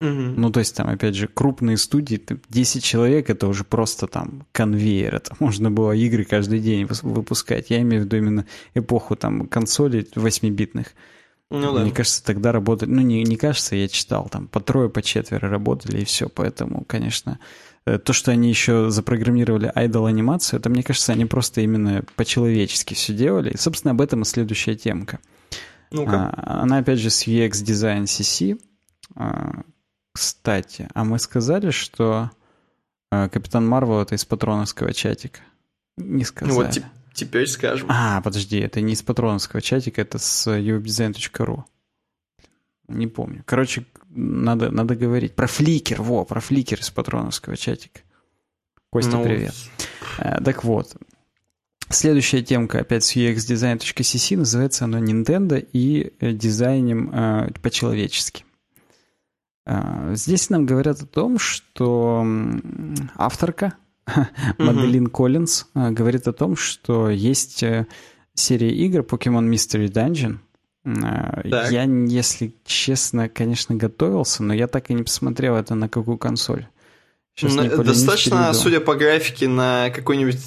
[0.00, 0.10] Угу.
[0.10, 5.14] Ну, то есть там, опять же, крупные студии, 10 человек, это уже просто там конвейер.
[5.14, 7.70] Это можно было игры каждый день выпускать.
[7.70, 10.88] Я имею в виду именно эпоху там консолей 8-битных.
[11.50, 11.80] Ну, да.
[11.82, 12.90] Мне кажется, тогда работали...
[12.90, 16.28] Ну, не, не кажется, я читал, там по трое, по четверо работали, и все.
[16.28, 17.38] Поэтому, конечно,
[17.86, 22.94] э, то, что они еще запрограммировали айдол анимацию, это, мне кажется, они просто именно по-человечески
[22.94, 23.50] все делали.
[23.50, 25.20] И, собственно, об этом и следующая темка.
[25.90, 26.30] Ну-ка.
[26.30, 28.60] А, Она, опять же, с UX Design CC.
[29.14, 29.62] А,
[30.12, 32.30] Кстати, а мы сказали, что
[33.10, 35.40] а, Капитан Марвел это из патроновского чатика?
[35.96, 36.52] Не сказали.
[36.56, 36.84] Ну вот теп-
[37.14, 37.88] теперь скажем.
[37.90, 41.64] А, подожди, это не из патроновского чатика, это с uwebdesign.ru.
[42.88, 43.42] Не помню.
[43.46, 45.34] Короче, надо, надо говорить.
[45.34, 48.00] Про фликер, во, про фликер из патроновского чатика.
[48.90, 49.54] Костя, Ну, привет.
[50.18, 50.94] Э, Так вот,
[51.94, 58.44] следующая темка опять с uxdesign.cc, называется она Nintendo и э, дизайнем э, по-человечески.
[59.66, 62.26] Э, Здесь нам говорят о том, что
[63.16, 63.74] авторка
[64.58, 67.86] Маделин Коллинз э, говорит о том, что есть э,
[68.34, 70.38] серия игр Pokemon Mystery Dungeon.
[70.84, 71.72] Э, Так.
[71.72, 76.66] Я, если честно, конечно, готовился, но я так и не посмотрел это на какую консоль.
[77.42, 80.38] На- не поленюсь, Достаточно, судя по графике, на какой-нибудь...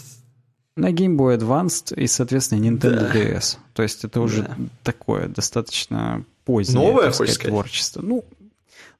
[0.77, 3.13] На Game Boy Advanced и, соответственно, Nintendo Да.
[3.13, 3.57] DS.
[3.73, 4.55] То есть это уже Да.
[4.83, 7.51] такое достаточно позднее Новое, сказать, сказать?
[7.51, 8.01] творчество.
[8.01, 8.23] Ну,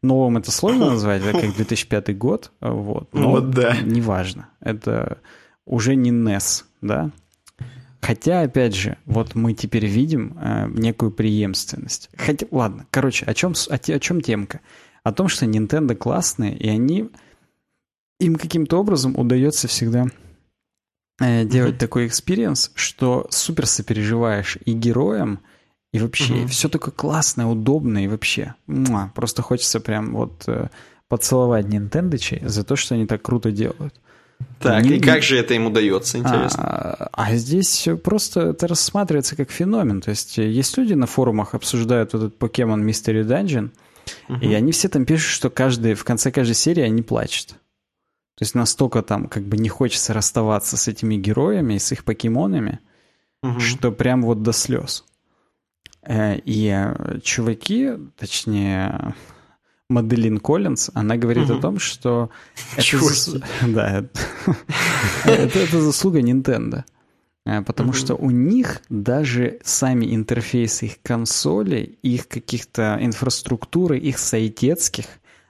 [0.01, 3.13] новым это сложно назвать, это как 2005 год, вот.
[3.13, 3.77] Но Вот да.
[3.81, 4.49] неважно.
[4.59, 5.19] Это
[5.65, 7.11] уже не NES, да?
[8.01, 12.09] Хотя, опять же, вот мы теперь видим э, некую преемственность.
[12.15, 14.61] Хотя, ладно, короче, о чем, о, о чем темка?
[15.03, 17.09] О том, что Nintendo классные, и они
[18.19, 20.07] им каким-то образом удается всегда
[21.19, 21.79] делать Мгм.
[21.79, 25.39] такой experience, что супер сопереживаешь и героям,
[25.93, 26.47] и вообще Мгм.
[26.49, 30.67] все такое классное, удобное, и вообще муа, просто хочется прям вот э,
[31.09, 33.95] поцеловать Нинтендочей за то, что они так круто делают.
[34.59, 36.63] Так, Не- и как же это им удается, интересно?
[36.63, 40.01] А, а здесь просто это рассматривается как феномен.
[40.01, 43.71] То есть э, есть люди на форумах обсуждают вот этот Pokemon Mystery Dungeon,
[44.41, 47.55] и они все там пишут, что каждый, в конце каждой серии они плачут.
[48.37, 52.79] То есть настолько там как бы не хочется расставаться с этими героями с их покемонами,
[53.43, 53.59] Мгм.
[53.59, 55.05] что прям вот до слез.
[56.03, 59.15] Э, И э, чуваки, точнее,
[59.89, 61.61] Маделин Коллинз, она говорит о Мгм.
[61.61, 62.29] том, что...
[62.73, 63.07] это Чуваки.
[63.15, 63.43] зас-
[63.73, 64.05] Да,
[65.25, 66.83] это это заслуга Nintendo.
[67.45, 75.05] Э, Потому что у них даже сами интерфейсы их консолей, их каких-то инфраструктуры, их сайтецких,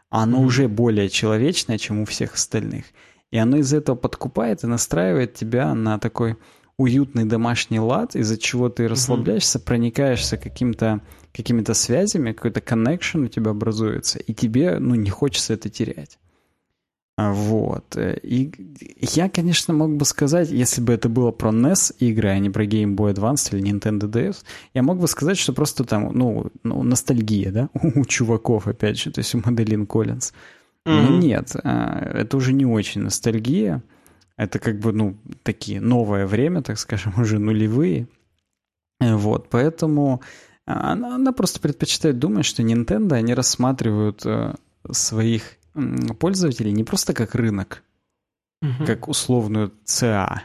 [0.10, 2.86] оно уже более человечное, чем у всех остальных.
[3.32, 6.38] И оно из этого подкупает и настраивает тебя на такой
[6.78, 11.02] уютный домашний лад, из-за чего ты расслабляешься, проникаешься каким-то
[11.34, 16.18] какими-то связями, какой-то connection у тебя образуется, и тебе, ну, не хочется это терять.
[17.18, 17.98] А, Вот.
[17.98, 18.52] И
[19.02, 22.66] я, конечно, мог бы сказать, если бы это было про NES игры, а не про
[22.66, 24.44] Game Boy Advance или Nintendo DS,
[24.76, 29.12] я мог бы сказать, что просто там, ну, ну ностальгия, да, у чуваков, опять же,
[29.12, 30.32] то есть у Маделин Коллинз.
[30.86, 31.20] Но Мгм.
[31.20, 33.84] нет, а, это уже не очень ностальгия.
[34.38, 38.08] Это как бы, ну, такие новое время, так скажем, уже нулевые.
[39.02, 40.22] Э, Вот, поэтому
[40.68, 44.54] а, она, она просто предпочитает думать, что Nintendo, они рассматривают э,
[44.92, 45.57] своих
[46.20, 47.84] пользователей не просто как рынок,
[48.62, 48.86] Мгм.
[48.86, 50.44] как условную ЦА.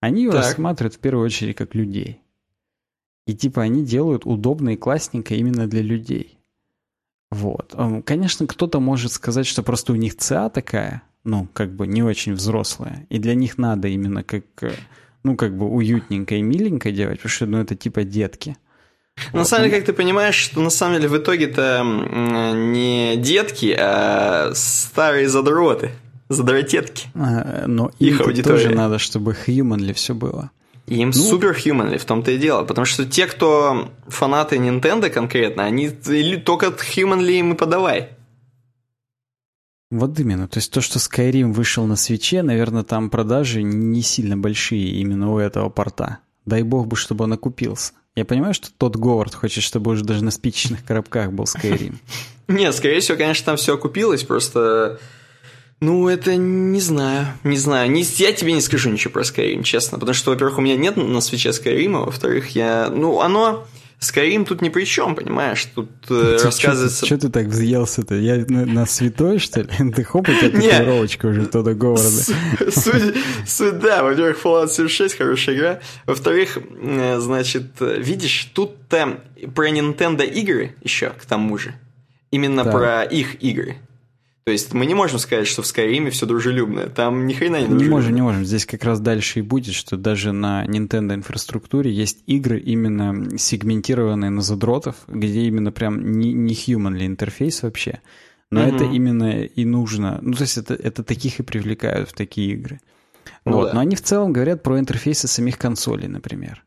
[0.00, 0.40] Они ее Так.
[0.44, 2.20] рассматривают в первую очередь как людей.
[3.26, 6.38] И типа они делают удобно и классненько именно для людей.
[7.30, 7.74] Вот.
[8.06, 12.32] Конечно, кто-то может сказать, что просто у них ЦА такая, ну, как бы не очень
[12.32, 14.72] взрослая, и для них надо именно как, э,
[15.24, 18.56] ну, как бы уютненько и миленько делать, потому что, ну, это типа детки.
[19.32, 21.82] На самом деле, как ты понимаешь, что на самом деле в итоге-то
[22.54, 25.90] не детки, а старые задроты.
[26.28, 27.08] Задротетки.
[27.14, 28.64] А, Но Их аудитория.
[28.64, 30.50] тоже надо, чтобы humanly все было.
[30.86, 32.64] Им супер humanly, в том-то и дело.
[32.64, 38.10] Потому что те, кто фанаты Nintendo конкретно, они только humanly им и подавай.
[39.90, 40.48] Вот именно.
[40.48, 45.32] То есть то, что Skyrim вышел на свече, наверное, там продажи не сильно большие именно
[45.32, 46.18] у этого порта.
[46.44, 47.92] Дай бог бы, чтобы он окупился.
[48.18, 51.94] Я понимаю, что тот Говард хочет, чтобы уже даже на спичечных коробках был Skyrim.
[52.48, 54.98] Нет, скорее всего, конечно, там все окупилось, просто...
[55.80, 57.88] Ну, это не знаю, не знаю.
[57.88, 60.00] Не, я тебе не скажу ничего про Skyrim, честно.
[60.00, 62.88] Потому что, во-первых, у меня нет на свече Skyrim, во-вторых, я...
[62.90, 63.64] Ну, оно...
[64.00, 65.64] Skyrim тут ни при чем, понимаешь?
[65.74, 67.04] Тут э, рассказывается...
[67.04, 68.14] Что ты так взъелся-то?
[68.14, 69.68] Я на, на святой, что ли?
[69.96, 72.02] Ты хоп, у тебя татуировочка уже Тодда Говарда.
[72.08, 72.32] С-
[72.70, 73.16] Суть,
[73.46, 75.80] суть, да, во-первых, Fallout 76 хорошая игра.
[76.06, 79.18] Во-вторых, э, значит, видишь, тут-то
[79.54, 81.74] про Nintendo игры еще, к тому же.
[82.30, 83.78] Именно про их игры.
[84.48, 86.86] То есть мы не можем сказать, что в Skyrim все дружелюбное.
[86.88, 87.96] Там ни хрена не Не дружелюбно.
[87.96, 88.44] можем, не можем.
[88.46, 94.30] Здесь как раз дальше и будет, что даже на Nintendo инфраструктуре есть игры именно сегментированные
[94.30, 98.00] на задротов, где именно прям не, не humanly интерфейс вообще.
[98.50, 98.74] Но Мгм.
[98.74, 100.18] это именно и нужно.
[100.22, 102.80] Ну, то есть это, это таких и привлекают в такие игры.
[103.44, 103.66] Ну вот.
[103.66, 103.74] да.
[103.74, 106.64] Но они в целом говорят про интерфейсы самих консолей, например.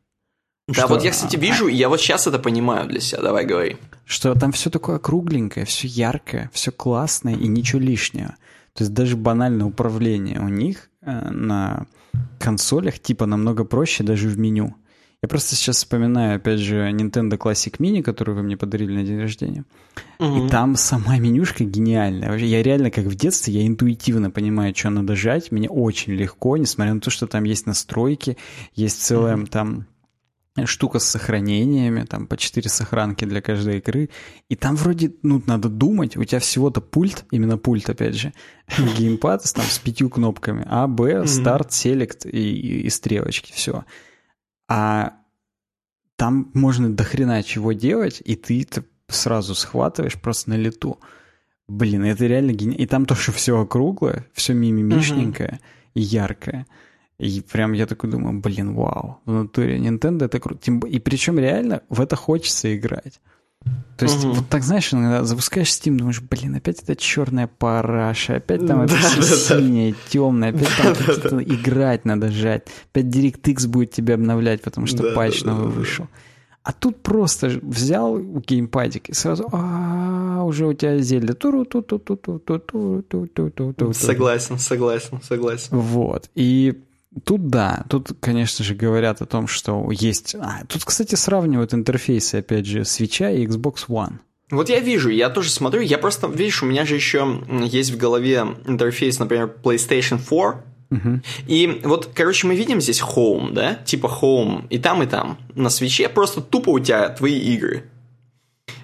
[0.67, 3.21] Да, вот я, кстати, вижу, и я вот сейчас это понимаю для себя.
[3.21, 3.77] Давай, говори.
[4.05, 8.35] Что там все такое кругленькое, все яркое, все классное и ничего лишнего.
[8.73, 11.87] То есть даже банальное управление у них э, на
[12.39, 14.75] консолях типа намного проще даже в меню.
[15.23, 19.19] Я просто сейчас вспоминаю, опять же, Nintendo Classic Mini, которую вы мне подарили на день
[19.19, 19.65] рождения.
[20.17, 20.47] Угу.
[20.47, 22.35] И там сама менюшка гениальная.
[22.37, 25.51] Я реально, как в детстве, я интуитивно понимаю, что надо жать.
[25.51, 28.35] Мне очень легко, несмотря на то, что там есть настройки,
[28.73, 29.45] есть целая угу.
[29.45, 29.85] там
[30.65, 34.09] штука с сохранениями, там по 4 сохранки для каждой игры.
[34.49, 38.33] И там вроде, ну, надо думать, у тебя всего-то пульт, именно пульт, опять же,
[38.97, 43.85] геймпад там с пятью кнопками, А, Б, старт, селект и, и, и стрелочки, все.
[44.67, 45.13] А
[46.17, 50.99] там можно дохрена чего делать, и ты это сразу схватываешь просто на лету.
[51.67, 52.81] Блин, это реально гениально.
[52.81, 55.59] И там тоже все округлое, все мимимишненькое
[55.93, 56.67] и яркое.
[57.21, 60.71] И прям я такой думаю, блин, вау, в натуре Nintendo это круто.
[60.87, 63.19] И причем реально в это хочется играть.
[63.95, 64.33] То есть, угу.
[64.33, 68.95] вот так, знаешь, иногда запускаешь Steam, думаешь, блин, опять это черная параша, опять там это
[68.95, 74.87] все синее, темное, опять там какие-то играть надо жать, опять DirectX будет тебя обновлять, потому
[74.87, 76.07] что патч новый вышел.
[76.63, 81.33] А тут просто взял геймпадик и сразу, а уже у тебя зелье.
[83.93, 85.77] Согласен, согласен, согласен.
[85.77, 86.31] Вот.
[86.33, 86.81] И
[87.25, 90.35] Тут да, тут, конечно же, говорят о том, что есть...
[90.35, 94.19] А, тут, кстати, сравнивают интерфейсы, опять же, Switch и Xbox One.
[94.49, 97.97] Вот я вижу, я тоже смотрю, я просто, видишь, у меня же еще есть в
[97.97, 101.21] голове интерфейс, например, PlayStation 4, Угу.
[101.47, 105.37] И вот, короче, мы видим здесь Home, да, типа Home, и там, и там.
[105.55, 107.85] На свече просто тупо у тебя твои игры.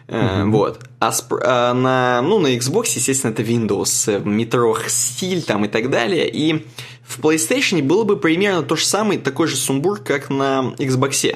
[0.07, 0.49] Uh-huh.
[0.51, 0.79] Вот.
[0.99, 5.89] А, сп- а на, ну, на Xbox, естественно, это Windows, метро стиль там и так
[5.89, 6.29] далее.
[6.29, 6.65] И
[7.05, 11.35] в PlayStation было бы примерно то же самое, такой же сумбур, как на Xbox.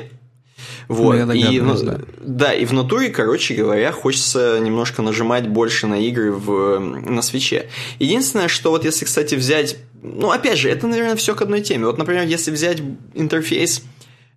[0.87, 1.15] Вот.
[1.15, 1.99] Ну, и, да.
[2.19, 7.69] да, и в натуре, короче говоря, хочется немножко нажимать больше на игры в, на свече.
[7.99, 9.77] Единственное, что вот если, кстати, взять...
[10.01, 11.85] Ну, опять же, это, наверное, все к одной теме.
[11.85, 12.81] Вот, например, если взять
[13.13, 13.83] интерфейс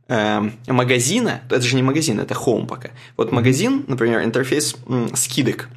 [0.08, 2.90] э, магазина, то это же не магазин, это home пока.
[3.16, 5.68] Вот магазин, например, интерфейс м, скидок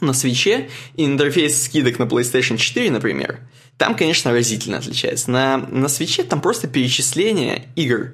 [0.00, 3.40] на свече и интерфейс скидок на PlayStation 4, например–
[3.82, 5.30] там, конечно, разительно отличается.
[5.30, 8.12] На, на свече там просто перечисление игр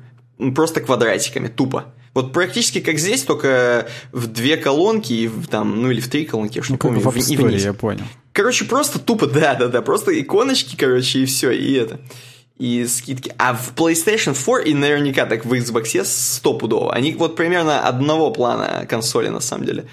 [0.55, 1.93] просто квадратиками, тупо.
[2.15, 6.25] Вот практически как здесь, только в две колонки, и в, там, ну или в три
[6.25, 7.65] колонки, что ну, помню, в, и вниз.
[7.65, 8.05] я понял.
[8.33, 12.01] Короче, просто тупо, да-да-да, просто иконочки, короче, и все, и это.
[12.59, 13.33] И скидки.
[13.39, 16.93] А в PlayStation 4 и наверняка так в Xbox стопудово.
[16.93, 19.87] Они вот примерно одного плана консоли, на самом деле.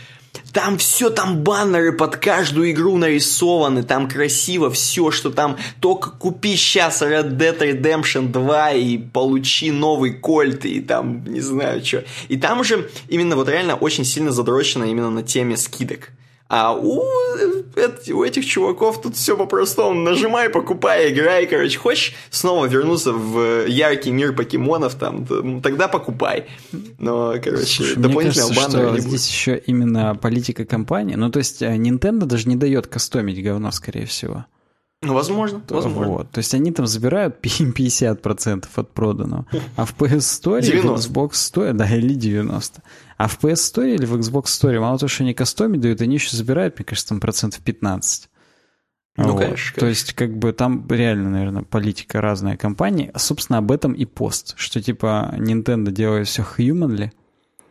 [0.52, 6.56] Там все, там баннеры под каждую игру нарисованы, там красиво все, что там только купи
[6.56, 12.04] сейчас Red Dead Redemption 2 и получи новый кольт и там не знаю что.
[12.30, 16.12] И там уже именно вот реально очень сильно задрочено именно на теме скидок.
[16.48, 20.00] А у, у этих чуваков тут все по-простому.
[20.00, 21.80] Нажимай, покупай, играй, короче.
[21.80, 25.26] Хочешь снова вернуться в яркий мир покемонов, там,
[25.62, 26.46] тогда покупай.
[27.00, 31.16] Но, короче, Слушай, дополнительного мне кажется, что здесь еще именно политика компании.
[31.16, 34.46] Ну, то есть э, Nintendo даже не дает кастомить говно, скорее всего.
[35.02, 36.14] Ну, возможно, возможно.
[36.14, 36.32] Вот.
[36.32, 39.46] То есть они там забирают 50% от проданного.
[39.76, 40.90] А в PS Store, 90.
[40.90, 42.82] в Xbox Store, да, или 90.
[43.18, 46.16] А в PS Store или в Xbox Store мало того, что они кастоми дают, они
[46.16, 48.30] еще забирают, мне кажется, там процентов 15.
[49.18, 49.40] Ну, вот.
[49.40, 49.80] конечно, конечно.
[49.80, 53.12] То есть, как бы там реально, наверное, политика разная компании.
[53.16, 57.12] Собственно, об этом и пост, что типа Nintendo делает все humanly,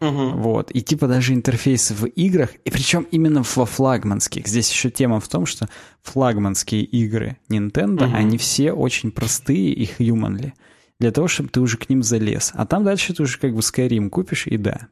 [0.01, 0.31] Угу.
[0.39, 0.71] Вот.
[0.73, 4.47] И типа даже интерфейсы в играх, и причем именно во флагманских.
[4.47, 5.69] Здесь еще тема в том, что
[6.03, 8.15] флагманские игры Nintendo, угу.
[8.15, 10.53] они все очень простые и humanly.
[11.01, 12.53] Для того, чтобы ты уже к ним залез.
[12.55, 14.89] А там дальше ты уже как бы Skyrim купишь, и да.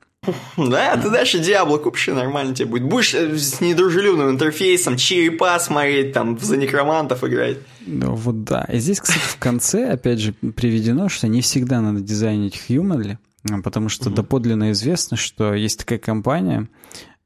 [0.56, 2.84] Да, ты дальше Диабло купишь, и нормально тебе будет.
[2.84, 7.58] Будешь э, с недружелюбным интерфейсом черепа смотреть, там, за некромантов играть.
[7.86, 8.64] Ну вот да.
[8.72, 13.18] И здесь, кстати, в конце, опять же, приведено, что не всегда надо дизайнить humanly,
[13.64, 14.16] потому что угу.
[14.16, 16.68] доподлинно известно, что есть такая компания,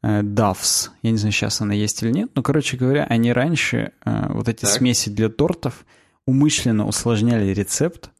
[0.03, 3.93] э, Duffs, я не знаю, сейчас она есть или нет, но, короче говоря, они раньше
[4.07, 4.71] э, вот эти так.
[4.71, 5.85] смеси для тортов
[6.25, 8.11] умышленно усложняли рецепт,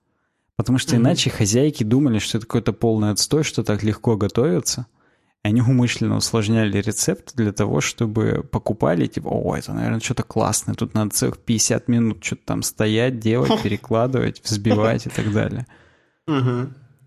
[0.57, 0.99] Потому что mm-hmm.
[0.99, 4.87] иначе хозяйки думали, что это какой-то полный отстой, что так легко готовится.
[5.43, 10.95] Они умышленно усложняли рецепт для того, чтобы покупали, типа, о, это, наверное, что-то классное, тут
[10.95, 15.67] надо целых 50 минут что-то там стоять, делать, перекладывать, взбивать и так далее.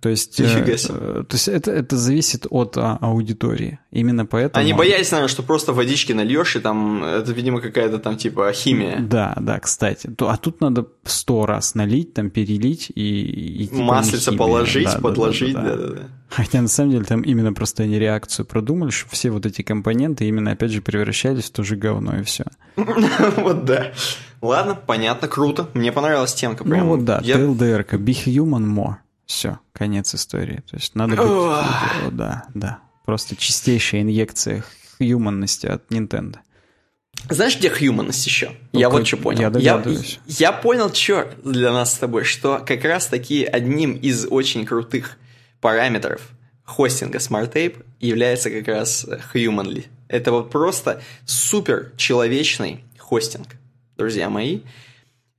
[0.01, 3.79] То есть, э, э, то есть это, это зависит от а, аудитории.
[3.91, 4.61] Именно поэтому...
[4.61, 8.99] Они боялись, наверное, что просто водички нальешь, и там, это, видимо, какая-то там типа химия.
[9.01, 10.09] Да, да, кстати.
[10.19, 13.63] А тут надо сто раз налить, там перелить и...
[13.63, 15.75] и типа Маслица положить, Да, подложить, да, да.
[15.75, 16.01] да-да-да.
[16.29, 20.25] Хотя на самом деле там именно просто они реакцию продумали, что все вот эти компоненты
[20.25, 22.45] именно опять же превращались в то же говно и все.
[23.37, 23.91] Вот да.
[24.41, 25.67] Ладно, понятно, круто.
[25.73, 26.63] Мне понравилась темка.
[26.63, 28.95] Ну вот да, TLDR-ка, be human more.
[29.29, 30.63] Все, конец истории.
[30.67, 32.13] То есть надо быть...
[32.17, 32.79] Да, да.
[33.05, 34.63] Просто чистейшая инъекция
[34.97, 36.37] юманности от Nintendo.
[37.29, 38.57] Знаешь, где хьюманность еще?
[38.71, 39.41] я Ну, вот как- что понял.
[39.41, 40.19] я догадываюсь.
[40.25, 45.17] я понял, что для нас с тобой, что как раз таки одним из очень крутых
[45.61, 46.27] параметров
[46.63, 49.85] хостинга SmartTape является как раз Humanly.
[50.07, 53.47] Это вот просто супер человечный хостинг,
[53.95, 54.61] друзья мои.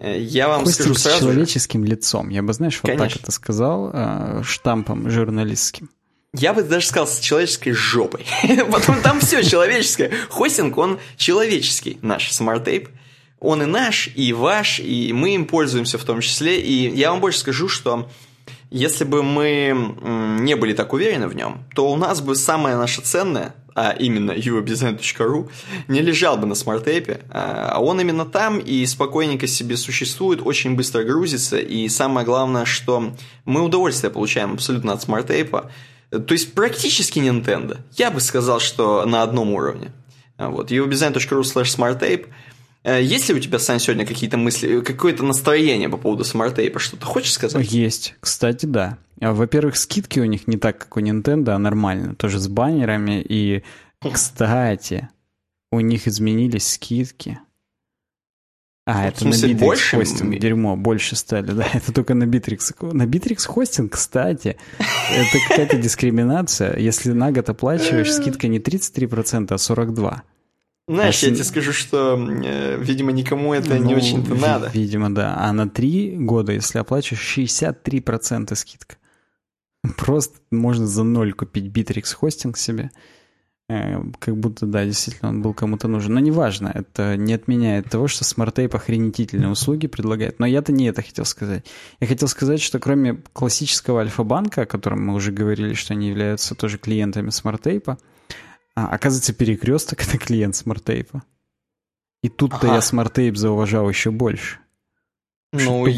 [0.03, 2.31] Я вам Хостинг скажу с сразу же, человеческим лицом.
[2.31, 3.21] Я бы, знаешь, вот так Конечно.
[3.23, 5.91] это сказал, э, штампом журналистским.
[6.33, 8.25] Я бы даже сказал, с человеческой жопой.
[8.71, 10.13] Потом там все человеческое.
[10.31, 12.89] Хостинг, он человеческий, наш SmartTape.
[13.41, 16.61] Он и наш, и ваш, и мы им пользуемся в том числе.
[16.61, 18.09] И я вам больше скажу, что
[18.71, 19.95] если бы мы
[20.41, 24.33] не были так уверены в нем, то у нас бы самое наше ценное, а именно
[24.33, 25.51] uwebdesign.ru,
[25.89, 31.03] не лежал бы на SmartApe, а он именно там и спокойненько себе существует, очень быстро
[31.03, 33.15] грузится, и самое главное, что
[33.47, 35.71] мы удовольствие получаем абсолютно от SmartApe,
[36.11, 37.79] то есть практически Nintendo.
[37.97, 39.93] Я бы сказал, что на одном уровне.
[40.37, 42.27] А Вот, uwebdesign.ru slash smartape.
[42.83, 46.79] Э, Есть ли у тебя, Сань, сегодня какие-то мысли, какое-то настроение по поводу SmartApe?
[46.79, 47.71] Что-то хочешь сказать?
[47.71, 48.15] Есть.
[48.21, 48.99] Кстати, да.
[49.21, 52.15] А, Во-первых, скидки у них не так, как у Nintendo, а нормально.
[52.15, 53.21] Тоже с баннерами.
[53.29, 53.63] И,
[54.13, 55.09] кстати,
[55.71, 57.39] у них изменились скидки.
[58.87, 59.97] А, В это на смысле, Bittrex больше?
[59.99, 60.39] хостинг.
[60.41, 61.53] Дерьмо, больше стали.
[61.53, 62.93] Да, это только на Bittrex.
[62.95, 66.79] На Bittrex хостинг, кстати, это какая-то дискриминация.
[66.79, 70.21] Если на год оплачиваешь, скидка не 33%, а 42%.
[70.95, 74.41] Знаешь, А я с- тебе скажу, что, э, видимо, никому это не Ну, очень-то ви-
[74.41, 74.71] надо.
[74.75, 75.37] Видимо, да.
[75.39, 78.97] А на три года, если оплачиваешь, 63% скидка.
[79.97, 82.91] Просто можно за ноль купить Bittrex хостинг себе.
[83.69, 86.13] Э, Как будто, да, действительно, он был кому-то нужен.
[86.15, 90.41] Но неважно, это не отменяет того, что SmartTape охренительные услуги предлагает.
[90.41, 91.65] Но я-то не это хотел сказать.
[92.01, 96.55] Я хотел сказать, что кроме классического Альфа-банка, о котором мы уже говорили, что они являются
[96.57, 97.97] тоже клиентами SmartTape,
[98.75, 101.21] а, оказывается, перекресток— это клиент SmartTape.
[102.23, 102.75] И тут-то Ага.
[102.75, 104.59] я SmartTape зауважал еще больше.
[105.53, 105.95] Ну, и, и-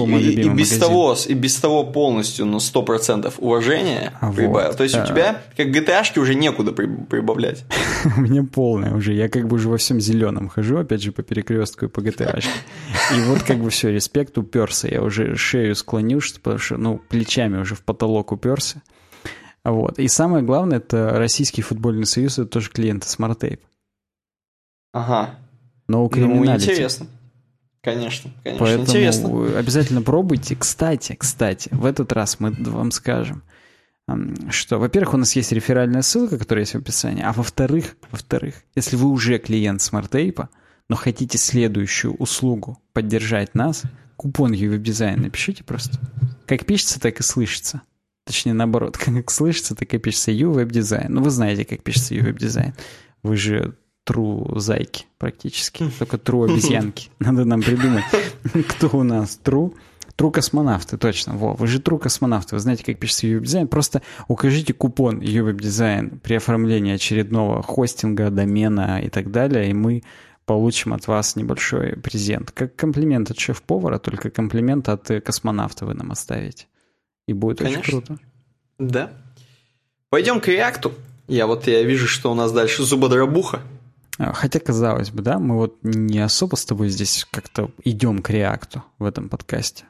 [0.48, 0.80] без магазин.
[0.80, 4.68] того, и без того полностью на 100% уважения А прибавил.
[4.68, 5.04] вот, То есть да.
[5.04, 7.64] у тебя, как GTA-шки, уже некуда при- прибавлять.
[8.16, 9.12] У меня полное уже.
[9.12, 12.42] Я как бы уже во всем зеленом хожу, опять же, по перекрестку и по GTA.
[13.14, 14.88] И вот как бы все, респект уперся.
[14.88, 18.80] Я уже шею склонил, потому что, ну, плечами уже в потолок уперся.
[19.64, 19.98] Вот.
[19.98, 23.60] И самое главное, это Российский футбольный союз, это тоже клиенты SmartTape.
[24.92, 25.38] Ага.
[25.88, 27.06] Но у Ну, интересно.
[27.82, 29.58] Конечно, конечно, Поэтому интересно.
[29.58, 30.54] обязательно пробуйте.
[30.54, 33.42] Кстати, кстати, в этот раз мы вам скажем,
[34.50, 38.94] что, во-первых, у нас есть реферальная ссылка, которая есть в описании, а во-вторых, во-вторых, если
[38.94, 40.46] вы уже клиент SmartTape,
[40.88, 43.82] но хотите следующую услугу поддержать нас,
[44.16, 45.98] купон UWebDesign напишите просто.
[46.46, 47.82] Как пишется, так и слышится.
[48.24, 51.06] Точнее, наоборот, как слышится, так и пишется UWebDesign.
[51.08, 52.74] Ну, вы знаете, как пишется UWebDesign.
[53.22, 53.76] Вы же
[54.06, 57.10] true зайки практически, только true обезьянки.
[57.18, 58.04] Надо нам придумать,
[58.68, 59.74] кто у нас true.
[60.18, 61.34] True космонавты, точно.
[61.34, 62.54] Во, вы же true космонавты.
[62.54, 63.66] Вы знаете, как пишется UWebDesign.
[63.66, 70.02] Просто укажите купон UWebDesign при оформлении очередного хостинга, домена и так далее, и мы
[70.44, 72.50] получим от вас небольшой презент.
[72.50, 76.66] Как комплимент от шеф-повара, только комплимент от э, космонавта вы нам оставите.
[77.26, 78.02] И будет очень Конечно.
[78.02, 78.18] круто.
[78.78, 79.12] Да.
[80.08, 80.92] Пойдем к реакту.
[81.28, 83.60] Я вот я вижу, что у нас дальше зубодробуха.
[84.18, 88.30] А, Хотя, казалось бы, да, мы вот не особо с тобой здесь как-то идем к
[88.30, 89.84] реакту в этом подкасте.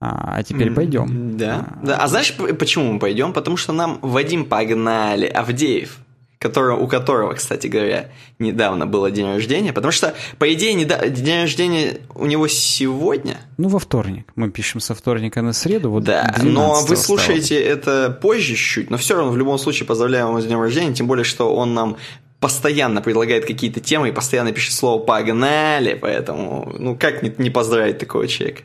[0.00, 1.36] А, а теперь пойдем.
[1.36, 1.78] Да.
[1.82, 1.96] да.
[1.96, 3.32] А знаешь, почему мы пойдем?
[3.32, 5.98] Потому что нам Вадим погнали Авдеев,
[6.40, 8.08] которого, у которого, кстати говоря,
[8.38, 9.74] недавно было день рождения.
[9.74, 13.36] Потому что, по идее, неда- день рождения у него сегодня.
[13.58, 14.26] Ну, во вторник.
[14.36, 15.90] Мы пишем со вторника на среду.
[15.90, 17.18] Вот да, 12 но вы стало.
[17.18, 20.94] слушаете это позже чуть-чуть, но все равно в любом случае поздравляем его с днем рождения,
[20.94, 21.98] тем более, что он нам
[22.40, 27.98] постоянно предлагает какие-то темы и постоянно пишет слово «погнали», поэтому, ну, как не, не поздравить
[27.98, 28.62] такого человека?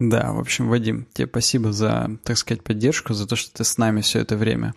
[0.00, 3.78] Да, в общем, Вадим, тебе спасибо за, так сказать, поддержку, за то, что ты с
[3.78, 4.74] нами все это время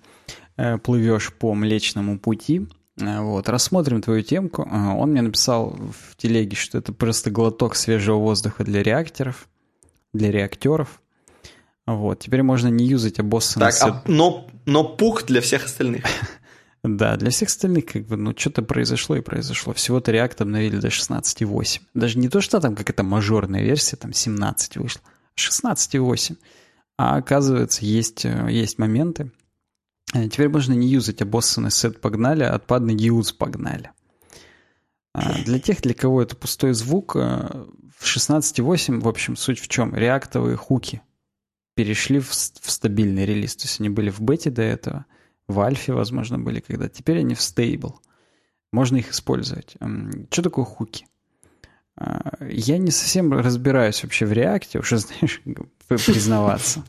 [0.84, 2.68] плывешь по Млечному пути.
[3.00, 4.64] Э, Вот, рассмотрим твою темку.
[4.64, 9.48] Э, Он мне написал в телеге, что это просто глоток свежего воздуха для реакторов,
[10.14, 11.02] для реактеров.
[11.86, 16.04] Вот, теперь можно не юзать обоссанный Так, а, но, но пух для всех остальных.
[16.88, 19.74] Да, для всех остальных, как бы, ну, что-то произошло и произошло.
[19.74, 21.82] Всего-то React обновили до 16.8.
[21.96, 25.02] Даже не то, что там какая-то мажорная версия, там 17 вышла,
[25.36, 26.38] 16.8.
[27.00, 29.32] А оказывается, есть, э, есть моменты.
[30.14, 33.92] Э, теперь можно не юзать обоссанный сет погнали, а отпадный use погнали.
[35.14, 37.66] А для тех, для кого это пустой звук, э,
[37.98, 39.96] в 16.8, в общем, суть в чем?
[39.96, 41.02] Реактовые хуки
[41.76, 43.56] перешли в, в стабильный релиз.
[43.56, 45.06] То есть они были в бете до этого,
[45.48, 46.90] в альфе, возможно, были когда.
[46.90, 48.00] Теперь они в стейбл.
[48.72, 49.76] Можно их использовать.
[50.32, 51.08] Что такое хуки?
[51.98, 55.42] А, я не совсем разбираюсь вообще в реакте, уже, знаешь,
[55.88, 56.84] признаваться.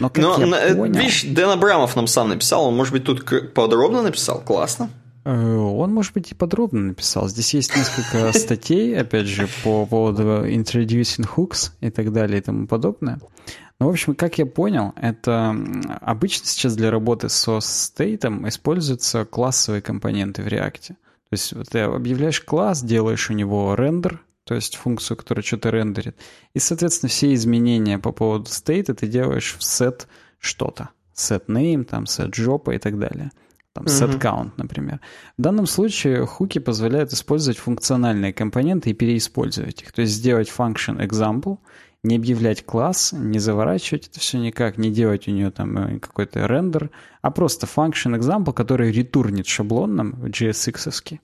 [0.00, 0.98] Но, как Но я понял...
[0.98, 3.24] видишь, Дэн Абрамов нам сам написал, он, может быть, тут
[3.54, 4.90] подробно написал, классно.
[5.24, 7.28] Э, он, может быть, и подробно написал.
[7.28, 12.66] Здесь есть несколько статей, опять же, по поводу introducing hooks и так далее и тому
[12.66, 13.20] подобное.
[13.80, 15.54] Ну, в общем, как я понял, это
[16.00, 20.88] обычно сейчас для работы со стейтом используются классовые компоненты в React.
[20.88, 20.94] То
[21.32, 26.16] есть ты объявляешь класс, делаешь у него рендер, то есть функцию, которая что-то рендерит.
[26.54, 30.06] И, соответственно, все изменения по поводу стейта ты делаешь в set
[30.38, 30.88] что-то.
[31.14, 33.30] Set name, там, set job и так далее.
[33.74, 35.00] Там set count, например.
[35.36, 39.92] В данном случае хуки позволяют использовать функциональные компоненты и переиспользовать их.
[39.92, 41.58] То есть сделать function example,
[42.02, 46.46] не объявлять класс, не заворачивать это все никак, не делать у нее там э, какой-то
[46.46, 51.20] рендер, а просто function example, который ретурнит шаблонным JSX-овский.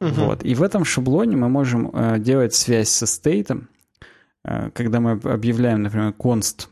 [0.00, 0.10] Угу.
[0.12, 0.44] Вот.
[0.44, 3.68] И в этом шаблоне мы можем э, делать связь со стейтом,
[4.44, 6.68] э, когда мы объявляем, например, const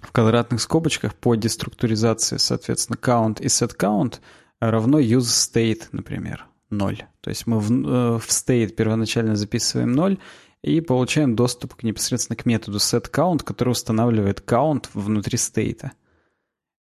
[0.00, 4.20] в квадратных скобочках по деструктуризации, соответственно, count и set count
[4.60, 7.04] равно use state, например, 0.
[7.20, 10.18] То есть мы в, э, в state первоначально записываем 0
[10.62, 15.92] и получаем доступ к непосредственно к методу setCount, который устанавливает count внутри стейта.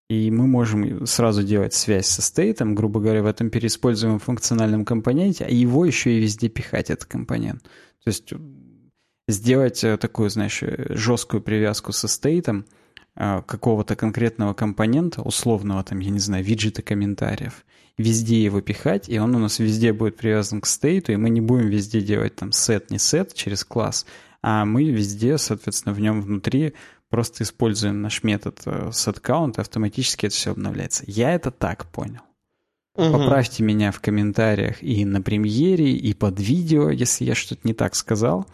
[0.07, 5.45] И мы можем сразу делать связь со стейтом, грубо говоря, в этом переиспользуемом функциональном компоненте,
[5.45, 7.63] а его еще и везде пихать, этот компонент.
[7.63, 8.31] То есть
[9.27, 12.65] сделать э, такую, знаешь, жесткую привязку со стейтом
[13.15, 17.65] э, какого-то конкретного компонента, условного, там, я не знаю, виджета комментариев,
[17.97, 21.41] везде его пихать, и он у нас везде будет привязан к стейту, и мы не
[21.41, 24.05] будем везде делать там set, не set через класс,
[24.43, 26.75] а мы везде, соответственно, в нем внутри
[27.15, 31.05] просто используем наш метод э, setCount, и автоматически это все обновляется.
[31.07, 32.19] Я это так понял.
[32.95, 33.09] Угу.
[33.09, 37.95] Поправьте меня в комментариях и на премьере, и под видео, если я что-то не так
[37.95, 38.47] сказал.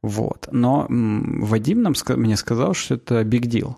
[0.00, 0.48] Вот.
[0.50, 3.74] Но м, Вадим нам, мне сказал, что это big deal.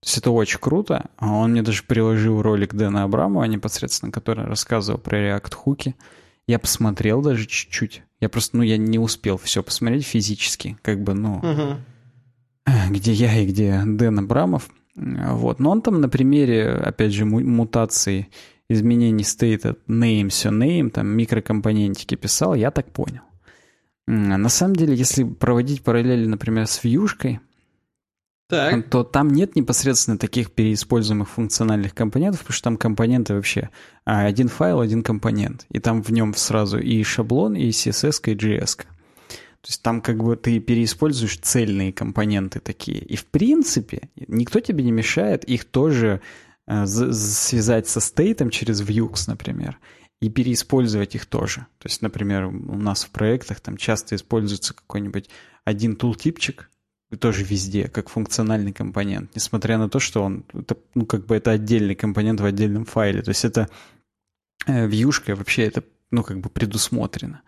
[0.00, 1.10] То есть это очень круто.
[1.16, 5.94] А он мне даже приложил ролик Дэна Абрамова непосредственно, который рассказывал про React хуки.
[6.48, 8.02] Я посмотрел даже чуть-чуть.
[8.18, 10.76] Я просто, ну, я не успел все посмотреть физически.
[10.82, 11.76] Как бы, ну, угу.
[12.90, 14.68] где я и где Дэн Абрамов.
[14.94, 15.58] Вот.
[15.58, 18.28] Но он там на примере, опять же, мутации
[18.68, 23.22] изменений стейта name, все name, там микрокомпонентики писал, я так понял.
[24.06, 27.40] На самом деле, если проводить параллели, например, с вьюшкой,
[28.48, 28.90] так.
[28.90, 33.70] то там нет непосредственно таких переиспользуемых функциональных компонентов, потому что там компоненты вообще
[34.04, 35.64] а, один файл, один компонент.
[35.70, 38.84] И там в нем сразу и шаблон, и CSS, и JS.
[39.62, 42.98] То есть там как бы ты переиспользуешь цельные компоненты такие.
[42.98, 46.20] И в принципе никто тебе не мешает их тоже
[46.66, 49.78] э, связать со стейтом через Vue, например,
[50.20, 51.66] и переиспользовать их тоже.
[51.78, 55.30] То есть, например, у нас в проектах там часто используется какой-нибудь
[55.64, 56.68] один тултипчик,
[57.16, 61.50] тоже везде, как функциональный компонент, несмотря на то, что он, это, ну, как бы это
[61.50, 63.22] отдельный компонент в отдельном файле.
[63.22, 63.68] То есть это
[64.66, 67.42] э, вьюшка, вообще это, ну, как бы предусмотрено.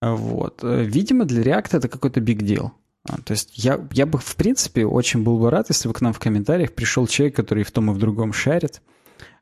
[0.00, 0.60] Вот.
[0.62, 2.70] Видимо, для React это какой-то big deal.
[3.08, 6.00] А, то есть я, я бы, в принципе, очень был бы рад, если бы к
[6.00, 8.82] нам в комментариях пришел человек, который в том и в другом шарит.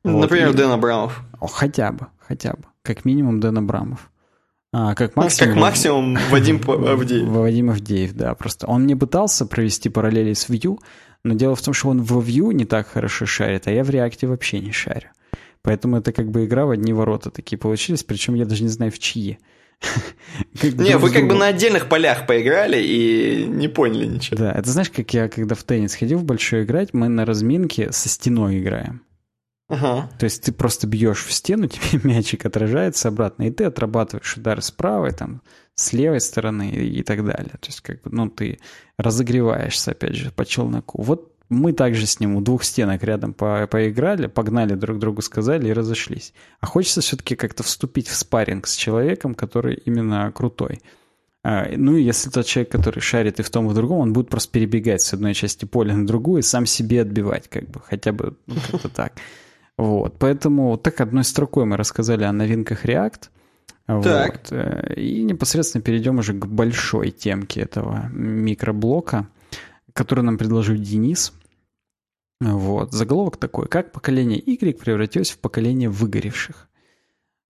[0.02, 0.58] Например, вот, и...
[0.58, 1.22] Дэн Абрамов.
[1.40, 2.64] О, хотя бы, хотя бы.
[2.82, 4.10] Как минимум Дэн Абрамов.
[4.72, 7.28] А, как максимум, как максимум Вадим Авдеев.
[7.28, 8.34] Вадим Авдеев, да.
[8.34, 10.78] Просто он мне пытался провести параллели с Vue,
[11.22, 13.90] но дело в том, что он в Vue не так хорошо шарит, а я в
[13.90, 15.08] React вообще не шарю.
[15.62, 18.92] Поэтому это как бы игра в одни ворота такие получились, причем я даже не знаю
[18.92, 19.38] в чьи.
[20.62, 24.38] Не, вы как бы на отдельных полях поиграли и не поняли ничего.
[24.38, 27.92] Да, это знаешь, как я когда в теннис ходил в большой играть, мы на разминке
[27.92, 29.02] со стеной играем.
[29.68, 30.10] Ага.
[30.18, 34.60] То есть ты просто бьешь в стену, тебе мячик отражается обратно, и ты отрабатываешь удар
[34.60, 35.42] с правой, там,
[35.74, 37.54] с левой стороны и, и так далее.
[37.60, 38.58] То есть, как бы, ну, ты
[38.98, 41.02] разогреваешься, опять же, по челноку.
[41.02, 45.68] Вот мы также с ним у двух стенок рядом по поиграли, погнали друг другу, сказали
[45.68, 46.32] и разошлись.
[46.60, 50.80] А хочется все-таки как-то вступить в спарринг с человеком, который именно крутой.
[51.42, 54.12] А, ну, и если тот человек, который шарит и в том, и в другом, он
[54.14, 57.80] будет просто перебегать с одной части поля на другую и сам себе отбивать, как бы,
[57.84, 59.12] хотя бы ну, как-то так.
[59.76, 63.28] Вот, поэтому так одной строкой мы рассказали о новинках React.
[63.86, 64.32] Так.
[64.32, 69.28] Вот, э, и непосредственно перейдем уже к большой темке этого микроблока,
[69.94, 71.32] который нам предложил Денис.
[72.40, 76.68] Вот, заголовок такой, как поколение Y превратилось в поколение выгоревших.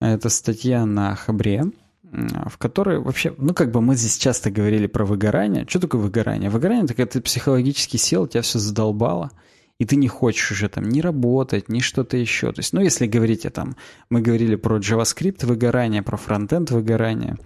[0.02, 1.66] Это статья на Хабре,
[2.02, 5.66] в которой вообще, ну как бы мы здесь часто говорили про выгорание.
[5.68, 6.49] Что такое выгорание?
[6.49, 9.32] Выгорание— это когда ты психологически сел, тебя все задолбало,
[9.80, 12.51] и ты не хочешь уже там ни работать, ни что-то еще.
[12.51, 13.76] То есть, ну если говорить о там,
[14.10, 17.38] мы говорили про JavaScript выгорание, про фронтенд выгорание,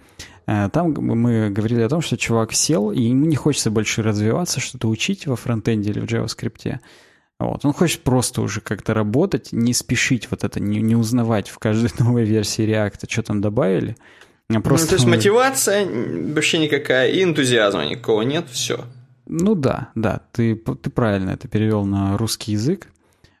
[0.46, 4.60] э, там мы говорили о том, что чувак сел, и ему не хочется больше развиваться,
[4.60, 6.80] что-то учить во фронтенде или в JavaScript.
[7.38, 7.64] Вот.
[7.64, 11.90] Он хочет просто уже как-то работать, не спешить вот это, не, не узнавать в каждой
[12.02, 13.96] новой версии React, что там добавили,
[14.62, 14.84] Просто...
[14.84, 15.86] Ну, то есть мотивация
[16.34, 18.84] вообще никакая, и энтузиазма никакого нет, все.
[19.26, 22.88] Ну да, да, ты, ты правильно это перевел на русский язык.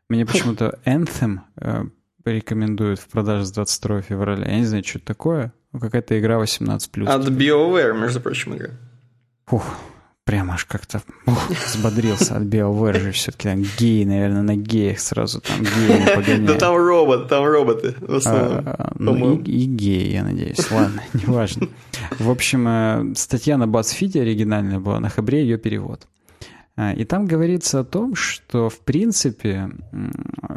[0.08, 1.84] Мне почему-то Anthem э,
[2.24, 4.50] рекомендуют в продаже с 22 февраля.
[4.50, 5.52] Я не знаю, что это такое.
[5.72, 7.06] Какая-то игра 18+.
[7.06, 8.70] От BioWare, между прочим, игра.
[9.46, 9.64] Фух,
[10.24, 15.40] прямо аж как-то ух, взбодрился от BioWare же все-таки там геи, наверное, на геях сразу
[15.40, 16.46] там геи погоняют.
[16.46, 18.62] Да там робот, там роботы в основном.
[18.66, 20.70] А, ну и, и геи, я надеюсь.
[20.70, 21.68] Ладно, неважно.
[22.18, 26.08] В общем, э, статья на BuzzFeed оригинальная была, на Хабре ее перевод.
[26.76, 29.70] А, и там говорится о том, что, в принципе,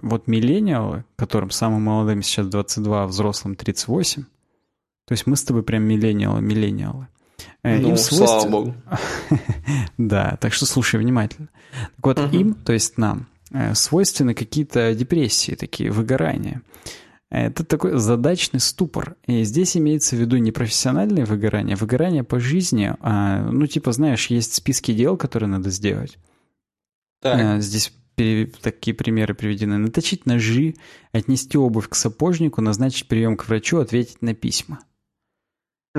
[0.01, 5.63] вот миллениалы, которым самым молодым сейчас 22, а взрослым 38, то есть мы с тобой
[5.63, 7.16] прям миллениалы, миллениалы, Э,
[7.63, 8.15] ну, им свойств...
[8.15, 8.75] слава богу.
[9.97, 11.49] да, так что слушай внимательно.
[11.97, 12.35] Так вот, угу.
[12.35, 16.61] им, то есть нам, э, свойственны какие-то депрессии, такие выгорания.
[17.29, 19.17] Это такой задачный ступор.
[19.25, 22.95] И здесь имеется в виду не профессиональное выгорание, а выгорание по жизни.
[23.01, 26.17] А, ну, типа, знаешь, есть списки дел, которые надо сделать.
[27.21, 27.39] Так.
[27.39, 29.77] А, здесь такие примеры приведены.
[29.77, 30.75] Наточить ножи,
[31.11, 34.79] отнести обувь к сапожнику, назначить прием к врачу, ответить на письма.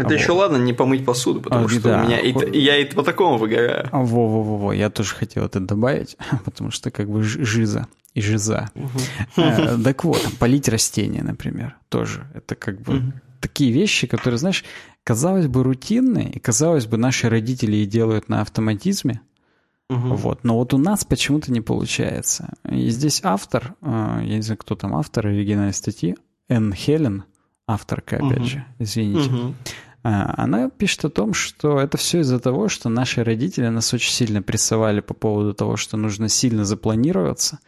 [0.00, 0.38] Это а еще вот.
[0.38, 2.02] ладно не помыть посуду, потому а, что да.
[2.02, 3.88] у меня и, я и по такому выгораю.
[3.90, 8.70] А, во-во-во, я тоже хотел это добавить, потому что как бы жиза и жиза.
[8.74, 9.82] Угу.
[9.84, 12.26] так вот, полить растения, например, тоже.
[12.34, 13.12] Это как бы угу.
[13.40, 14.64] такие вещи, которые, знаешь,
[15.04, 19.20] казалось бы, рутинные, и казалось бы, наши родители и делают на автоматизме,
[19.90, 20.14] Угу.
[20.16, 20.44] Вот.
[20.44, 22.50] Но вот у нас почему-то не получается.
[22.70, 26.14] И здесь автор, я не знаю, кто там автор оригинальной статьи,
[26.48, 27.24] Энн Хелен,
[27.66, 28.44] авторка, опять угу.
[28.44, 29.30] же, извините.
[29.30, 29.54] Угу.
[30.08, 34.10] А, она пишет о том, что это все из-за того, что наши родители нас очень
[34.10, 37.58] сильно прессовали по поводу того, что нужно сильно запланироваться,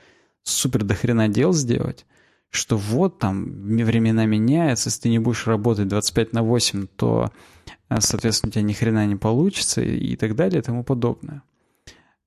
[0.43, 2.07] супер дохрена дел сделать,
[2.49, 7.31] что вот там времена меняются, если ты не будешь работать 25 на 8, то,
[7.91, 11.43] а, соответственно, у тебя ни хрена не получится и так далее и тому подобное.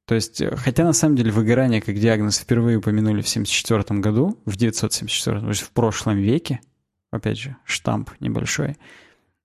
[0.05, 4.39] То есть, э, хотя на самом деле выгорание как диагноз впервые упомянули в 1974 году,
[4.45, 6.61] в 974, то есть в прошлом веке,
[7.09, 8.77] опять же, штамп небольшой,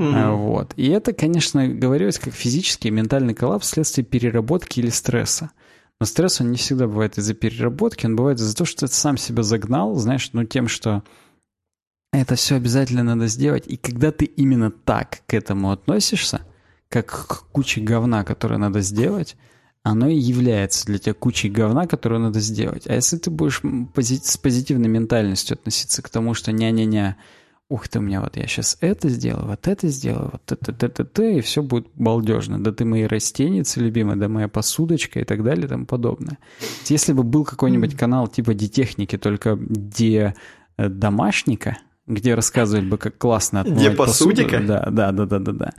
[0.00, 0.36] Mm-hmm.
[0.36, 0.72] Вот.
[0.76, 5.50] И это, конечно, говорилось как физический и ментальный коллапс вследствие переработки или стресса.
[6.00, 9.16] Но стресс, он не всегда бывает из-за переработки, он бывает из-за того, что ты сам
[9.16, 11.02] себя загнал, знаешь, ну тем, что
[12.12, 13.64] это все обязательно надо сделать.
[13.66, 16.42] И когда ты именно так к этому относишься,
[16.88, 19.36] как к куче говна, которое надо сделать,
[19.82, 22.86] оно и является для тебя кучей говна, которую надо сделать.
[22.86, 27.16] А если ты будешь с позитивной ментальностью относиться к тому, что ня-ня-ня,
[27.69, 30.86] ух ты, у меня вот я сейчас это сделаю, вот это сделаю, вот это, это,
[30.86, 32.62] это, это, и все будет балдежно.
[32.62, 36.39] Да ты мои растеницы любимые, да моя посудочка и так далее и тому подобное.
[36.86, 40.35] Если бы был какой-нибудь канал типа Детехники, только где
[40.77, 44.57] э, домашника, где рассказывали бы, как классно отмывать посудика?
[44.57, 45.74] Посуду, да, да, да, да, да, да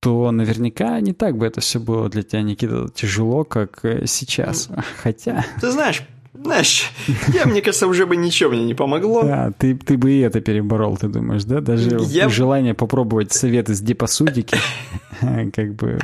[0.00, 4.68] то наверняка не так бы это все было для тебя, Никита, тяжело, как э, сейчас.
[5.02, 5.44] Хотя...
[5.60, 6.06] Ты знаешь,
[6.42, 6.90] знаешь,
[7.32, 9.22] я, мне кажется, уже бы ничего мне не помогло.
[9.22, 11.60] Да, ты, ты бы и это переборол, ты думаешь, да?
[11.60, 12.28] Даже я...
[12.28, 14.56] желание попробовать советы с депосудики,
[15.20, 15.98] как бы...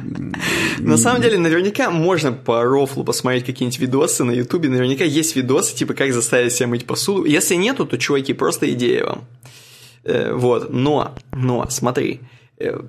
[0.79, 5.75] На самом деле, наверняка можно по рофлу посмотреть какие-нибудь видосы на ютубе, наверняка есть видосы,
[5.75, 7.25] типа, как заставить себя мыть посуду.
[7.25, 9.25] Если нету, то, чуваки, просто идея вам.
[10.05, 12.21] Э, вот, но, но, смотри,
[12.59, 12.81] э,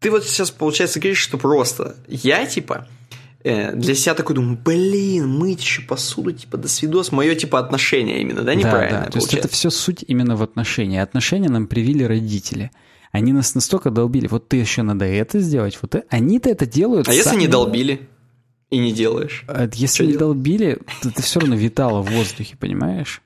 [0.00, 2.86] ты вот сейчас, получается, говоришь, что просто я, типа,
[3.74, 8.42] для себя такой думаю, блин, мыть еще посуду, типа, до свидос, мое, типа, отношение именно,
[8.42, 9.10] да, неправильно да, да.
[9.10, 10.98] То есть это все суть именно в отношении.
[10.98, 12.70] Отношения нам привили родители.
[13.12, 16.06] Они нас настолько долбили, вот ты еще надо это сделать, вот это.
[16.10, 17.16] Они-то это делают А сами.
[17.22, 18.08] если не долбили
[18.68, 19.44] и не делаешь?
[19.46, 20.18] А если Что не делать?
[20.20, 23.22] долбили, то ты все равно витало в воздухе, понимаешь?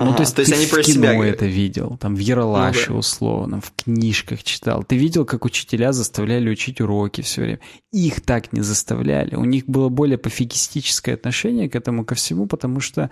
[0.00, 2.16] Ага, ну, то есть, то есть ты они в про кино себя это видел, там
[2.16, 2.98] в Яралаше ну, да.
[3.00, 4.82] условно, в книжках читал.
[4.82, 7.60] Ты видел, как учителя заставляли учить уроки все время.
[7.92, 9.34] Их так не заставляли.
[9.34, 13.10] У них было более пофигистическое отношение к этому, ко всему, потому что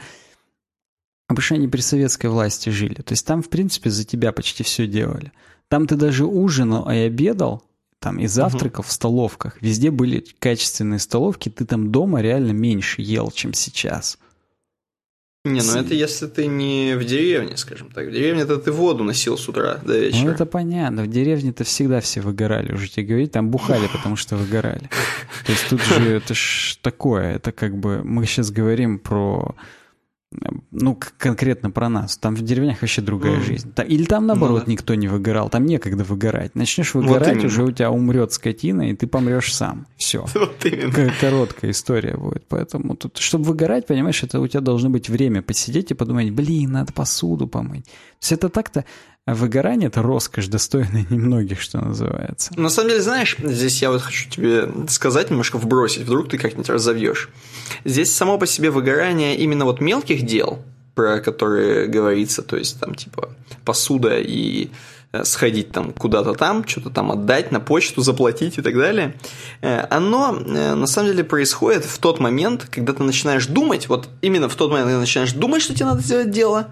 [1.36, 3.02] что они при советской власти жили.
[3.02, 5.32] То есть там, в принципе, за тебя почти все делали.
[5.68, 7.62] Там ты даже ужинал и обедал,
[7.98, 8.88] там и завтракал угу.
[8.88, 9.60] в столовках.
[9.60, 14.16] Везде были качественные столовки, ты там дома реально меньше ел, чем сейчас.
[15.52, 18.08] Не, ну это если ты не в деревне, скажем так.
[18.08, 20.24] В деревне-то ты воду носил с утра до вечера.
[20.24, 21.02] Ну это понятно.
[21.02, 24.90] В деревне-то всегда все выгорали, уже тебе говорить, там бухали, потому что выгорали.
[25.46, 29.54] То есть тут же это ж такое, это как бы мы сейчас говорим про
[30.70, 32.18] ну, конкретно про нас.
[32.18, 33.44] Там в деревнях вообще другая mm.
[33.44, 33.72] жизнь.
[33.86, 34.72] Или там, наоборот, ну, да.
[34.72, 35.48] никто не выгорал.
[35.48, 36.54] Там некогда выгорать.
[36.54, 39.86] Начнешь выгорать, вот уже у тебя умрет скотина, и ты помрешь сам.
[39.96, 40.26] Все.
[40.34, 41.12] Вот именно.
[41.20, 42.46] Короткая история будет.
[42.48, 46.72] Поэтому тут, чтобы выгорать, понимаешь, это у тебя должно быть время посидеть и подумать, блин,
[46.72, 47.84] надо посуду помыть.
[47.84, 47.90] То
[48.20, 48.84] есть это так-то
[49.28, 52.50] а выгорание— это роскошь, достойная немногих, что называется.
[52.58, 56.70] На самом деле, знаешь, здесь я вот хочу тебе сказать, немножко вбросить, вдруг ты как-нибудь
[56.70, 57.28] разовьешь.
[57.84, 60.60] Здесь само по себе выгорание именно вот мелких дел,
[60.94, 63.28] про которые говорится, то есть там типа
[63.66, 64.70] посуда и
[65.12, 69.14] э, сходить там куда-то там, что-то там отдать, на почту заплатить и так далее,
[69.60, 74.08] э, оно э, на самом деле происходит в тот момент, когда ты начинаешь думать, вот
[74.22, 76.70] именно в тот момент, когда ты начинаешь думать, что тебе надо сделать дело,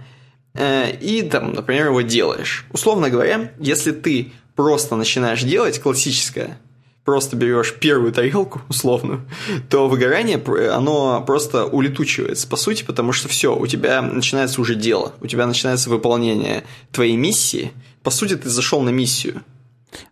[0.59, 2.67] и там, например, его делаешь.
[2.73, 6.59] Условно говоря, если ты просто начинаешь делать классическое,
[7.07, 9.23] просто берешь первую тарелку, условную,
[9.71, 15.15] то выгорание, оно просто улетучивается, по сути, потому что все, у тебя начинается уже дело,
[15.21, 17.73] у тебя начинается выполнение твоей миссии.
[18.03, 19.43] По сути, ты зашел на миссию.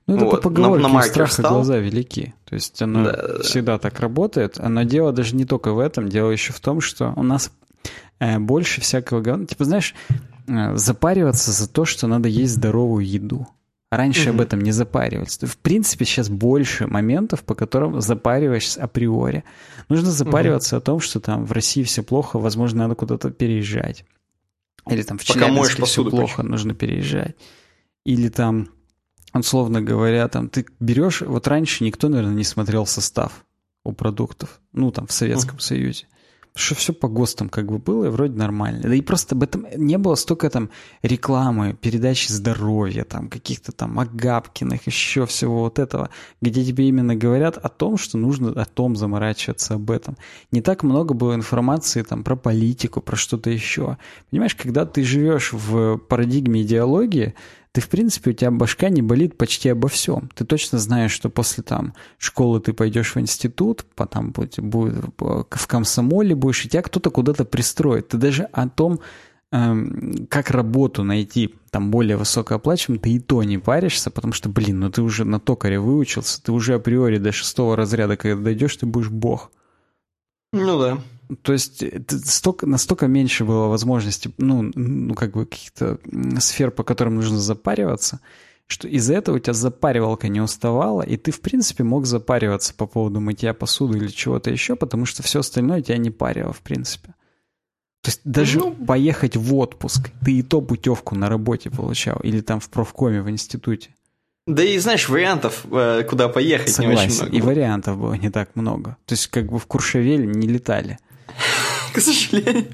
[0.07, 0.31] Ну, это вот.
[0.31, 1.55] по поговорке, на, на страх встал.
[1.55, 2.33] глаза велики.
[2.47, 3.79] То есть оно да, всегда да.
[3.79, 4.57] так работает.
[4.59, 7.51] Но дело даже не только в этом, дело еще в том, что у нас
[8.19, 9.47] э, больше всякого говна.
[9.47, 13.47] Типа, знаешь, Э, запариваться за то, что надо есть здоровую еду.
[13.91, 14.31] Раньше mm-hmm.
[14.31, 15.39] об этом не запаривались.
[15.39, 19.45] В принципе, сейчас больше моментов, по которым запариваешься априори.
[19.89, 20.79] Нужно запариваться mm-hmm.
[20.79, 24.05] о том, что там в России все плохо, возможно, надо куда-то переезжать.
[24.89, 26.51] Или там в Челябинске все плохо, почему?
[26.51, 27.37] нужно переезжать.
[28.05, 28.69] Или там,
[29.33, 31.21] условно говоря, там ты берешь...
[31.21, 33.45] Вот раньше никто, наверное, не смотрел состав
[33.85, 34.61] у продуктов.
[34.73, 35.63] Ну, там, в Советском mm-hmm.
[35.63, 36.07] Союзе
[36.57, 38.83] что все по ГОСТам как бы было, и вроде нормально.
[38.83, 40.71] Да и просто об этом не было столько там
[41.03, 46.11] рекламы, передачи здоровья, там каких-то там Агапкиных, еще всего вот этого,
[46.41, 50.17] где тебе именно говорят о том, что нужно о том заморачиваться, об этом.
[50.53, 53.99] Не так много было информации там про политику, про что-то еще.
[54.31, 57.35] Понимаешь, когда ты живешь в парадигме идеологии,
[57.75, 60.31] ты, в принципе, у тебя башка не болит почти обо всем.
[60.37, 65.67] Ты точно знаешь, что после там школы ты пойдешь в институт, потом будет, будет в
[65.67, 68.07] комсомоле будешь, и тебя кто-то куда-то пристроит.
[68.07, 69.01] Ты даже о том,
[69.51, 74.79] эм, как работу найти там более высокооплачиваемую, ты и то не паришься, потому что, блин,
[74.79, 78.87] ну ты уже на токаре выучился, ты уже априори до шестого разряда, когда дойдешь, ты
[78.87, 79.51] будешь бог.
[80.53, 80.99] Ну да.
[81.43, 81.85] То есть
[82.27, 85.99] столько, настолько меньше было возможности, ну, ну, как бы каких-то
[86.39, 88.21] сфер, по которым нужно запариваться,
[88.67, 92.87] что из-за этого у тебя запаривалка не уставала, и ты, в принципе, мог запариваться по
[92.87, 97.15] поводу мытья посуды или чего-то еще, потому что все остальное тебя не парило, в принципе.
[98.03, 102.41] То есть даже ну, поехать в отпуск, ты и то путевку на работе получал, или
[102.41, 103.91] там в профкоме в институте.
[104.47, 107.01] Да и, знаешь, вариантов, э, куда поехать, Согласен.
[107.01, 107.37] не очень много.
[107.37, 108.99] И вариантов было не так много.
[109.07, 110.99] То есть, как бы в Куршевель не летали.
[111.95, 112.67] К сожалению.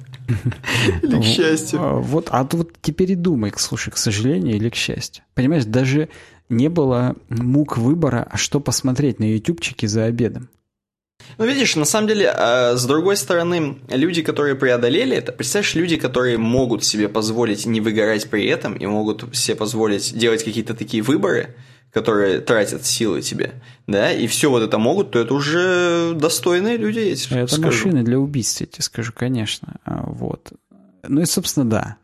[1.02, 1.81] Или к счастью.
[1.82, 5.24] А, вот, а вот теперь и думай, слушай, к сожалению или к счастью.
[5.35, 6.09] Понимаешь, даже
[6.48, 10.48] не было мук выбора, а что посмотреть на ютубчике за обедом.
[11.39, 15.97] Ну, видишь, на самом деле, а, с другой стороны, люди, которые преодолели это, представляешь, люди,
[15.97, 21.02] которые могут себе позволить не выгорать при этом и могут себе позволить делать какие-то такие
[21.02, 21.55] выборы,
[21.93, 23.55] которые тратят силы тебе,
[23.87, 27.67] да, и все вот это могут, то это уже достойные люди, тебе Это скажу.
[27.67, 29.77] машины для убийств, я тебе скажу, конечно.
[29.85, 30.53] А, вот.
[31.07, 31.97] Ну и, собственно, да.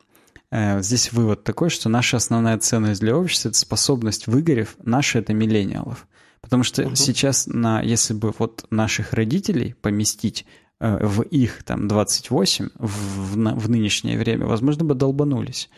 [0.51, 5.33] Э, здесь вывод такой, что наша основная ценность для общества– это способность, выгорев, наши– это
[5.33, 6.07] миллениалов.
[6.41, 6.95] Потому что угу.
[6.95, 10.47] сейчас, на, если бы вот наших родителей поместить
[10.81, 15.71] э, в их там 28 в, в, в нынешнее время, возможно, бы долбанулись.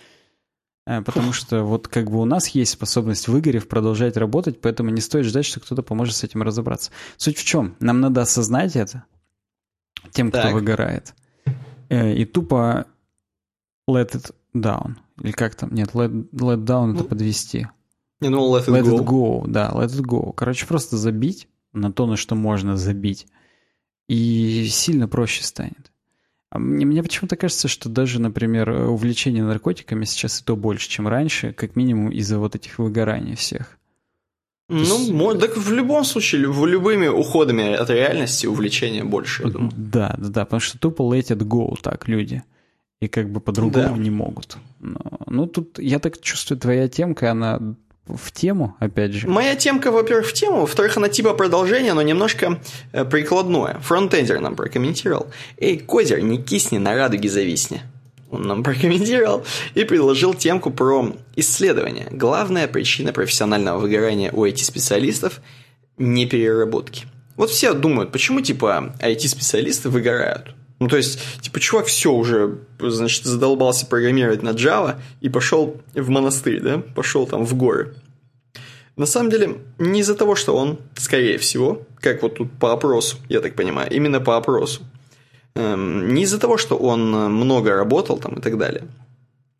[0.88, 5.02] Э, потому что вот как бы у нас есть способность выгорев продолжать работать, поэтому не
[5.02, 6.90] стоит ждать, что кто-то поможет с этим разобраться.
[7.18, 7.76] Суть в чем?
[7.78, 9.04] Нам надо осознать это
[10.12, 10.54] тем, кто так.
[10.54, 11.14] выгорает.
[11.90, 12.86] Э, и тупо
[13.88, 14.94] let it down.
[15.20, 15.74] Или как там?
[15.74, 17.68] Нет, let, let down это ну, подвести.
[18.20, 18.98] Не, ну let it let go.
[18.98, 19.46] it go.
[19.46, 20.32] Да, let it go.
[20.32, 23.26] Короче, просто забить на то, на что можно забить.
[24.08, 25.92] И сильно проще станет.
[26.52, 31.52] Мне, мне почему-то кажется, что даже, например, увлечение наркотиками сейчас и то больше, чем раньше,
[31.52, 33.78] как минимум из-за вот этих выгораний всех.
[34.70, 35.10] Ну, есть...
[35.10, 39.72] может, так в любом случае, в любыми уходами от реальности увлечение больше, я думаю.
[39.76, 42.42] Да, да, да, потому что тупо let it go так люди.
[43.00, 44.02] И как бы по-другому да.
[44.02, 44.58] не могут.
[44.80, 47.76] Но, ну, тут, я так чувствую, твоя темка, она
[48.16, 49.28] в тему, опять же?
[49.28, 52.60] Моя темка, во-первых, в тему, во-вторых, она типа продолжение, но немножко
[52.92, 53.78] э, прикладное.
[53.80, 55.28] Фронтендер нам прокомментировал.
[55.58, 57.82] «Эй, Козер, не кисни, на радуге зависни».
[58.30, 59.44] Он нам прокомментировал
[59.74, 62.08] и предложил темку про исследование.
[62.10, 65.40] Главная причина профессионального выгорания у IT-специалистов–
[65.98, 67.06] непереработки.
[67.36, 70.54] Вот все думают, почему типа IT-специалисты выгорают?
[70.80, 76.08] Ну, то есть, типа, чувак все уже, значит, задолбался программировать на Java и пошел в
[76.08, 76.78] монастырь, да?
[76.78, 77.94] Пошел там в горы.
[78.96, 83.16] На самом деле, не из-за того, что он, скорее всего, как вот тут по опросу,
[83.28, 84.82] я так понимаю, именно по опросу,
[85.54, 88.84] эм, не из-за того, что он много работал там и так далее.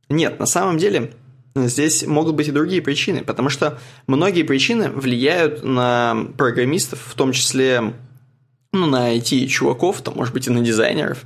[0.08, 1.12] Нет, на самом деле,
[1.54, 7.32] здесь могут быть и другие причины, потому что многие причины влияют на программистов, в том
[7.32, 7.94] числе
[8.72, 11.24] ну, на IT-чуваков, там, может быть, и на дизайнеров.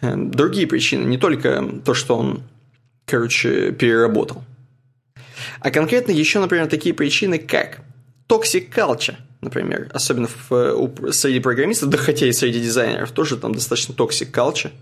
[0.00, 2.42] Э, другие причины, не только то, что он,
[3.06, 4.44] короче, переработал.
[5.60, 7.80] А конкретно еще, например, такие причины, как
[8.28, 13.92] toxic culture, например, особенно в, среди программистов, да хотя и среди дизайнеров тоже там достаточно
[13.92, 14.72] toxic culture,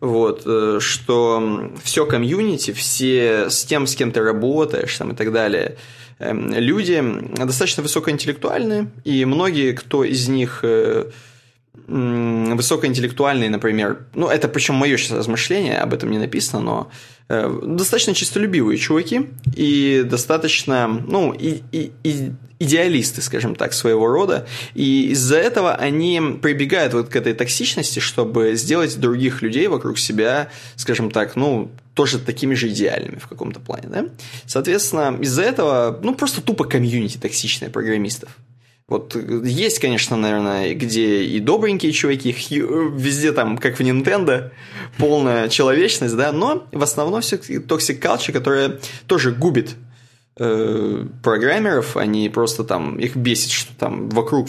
[0.00, 5.32] вот, э, что все комьюнити, все с тем, с кем ты работаешь там, и так
[5.32, 5.76] далее,
[6.20, 7.02] люди
[7.36, 11.10] достаточно высокоинтеллектуальные, и многие, кто из них э,
[11.86, 16.90] высокоинтеллектуальные, например, ну, это причем мое сейчас размышление, об этом не написано, но
[17.28, 24.46] э, достаточно чистолюбивые чуваки и достаточно, ну, и, и, и идеалисты, скажем так, своего рода,
[24.74, 30.50] и из-за этого они прибегают вот к этой токсичности, чтобы сделать других людей вокруг себя,
[30.76, 34.06] скажем так, ну, тоже такими же идеальными в каком-то плане, да?
[34.46, 38.36] Соответственно, из-за этого, ну, просто тупо комьюнити токсичное программистов.
[38.90, 44.50] Вот есть, конечно, наверное, где и добренькие чуваки, везде там, как в Nintendo,
[44.98, 49.89] полная человечность, да, но в основном все-таки Culture, которая тоже губит Э,
[50.40, 54.48] программеров, они просто там, их бесит, что там вокруг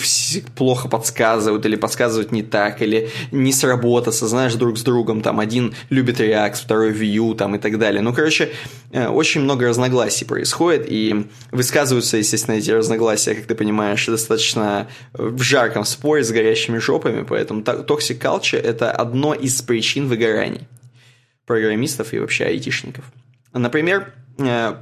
[0.56, 5.74] плохо подсказывают, или подсказывают не так, или не сработаться, знаешь, друг с другом, там один
[5.90, 8.02] любит React, второй Vue, там и так далее.
[8.02, 8.54] Ну, короче,
[8.92, 15.42] э, очень много разногласий происходит, и высказываются, естественно, эти разногласия, как ты понимаешь, достаточно в
[15.42, 20.70] жарком споре с горящими жопами, поэтому Toxic Culture– это одно из причин выгораний
[21.46, 23.04] программистов и вообще айтишников.
[23.54, 24.20] Например, Э,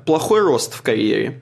[0.06, 1.42] плохой рост в карьере.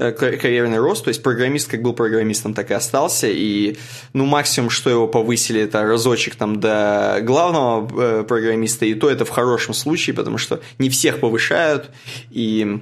[0.00, 3.76] Э, карьерный рост, то есть программист как был программистом, так и остался, и
[4.12, 9.24] ну максимум, что его повысили, это разочек там до главного э, программиста, и то это
[9.24, 11.90] в хорошем случае, потому что не всех повышают,
[12.30, 12.80] и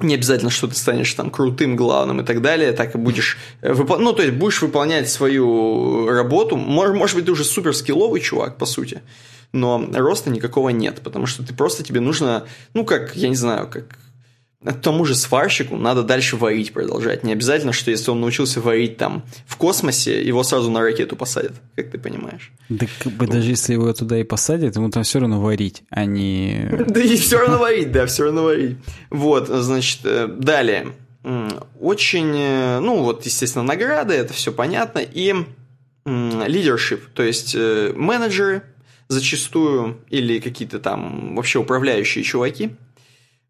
[0.00, 4.00] не обязательно, что ты станешь там крутым главным и так далее, так и будешь выпол...
[4.00, 8.58] ну, то есть будешь выполнять свою работу, может, может быть, ты уже супер скилловый чувак,
[8.58, 9.00] по сути,
[9.52, 13.68] но роста никакого нет, потому что ты просто тебе нужно, ну, как, я не знаю,
[13.68, 13.98] как
[14.70, 17.24] тому же сварщику надо дальше варить продолжать.
[17.24, 21.52] Не обязательно, что если он научился варить там в космосе, его сразу на ракету посадят,
[21.74, 22.52] как ты понимаешь.
[22.68, 26.04] Да как бы даже если его туда и посадят, ему там все равно варить, а
[26.04, 26.68] не...
[26.86, 28.76] Да и все равно варить, да, все равно варить.
[29.10, 30.92] Вот, значит, э, далее.
[31.80, 35.34] Очень, э, ну вот, естественно, награды, это все понятно, и
[36.04, 38.62] лидершип, то есть э, менеджеры,
[39.08, 42.70] зачастую, или какие-то там вообще управляющие чуваки,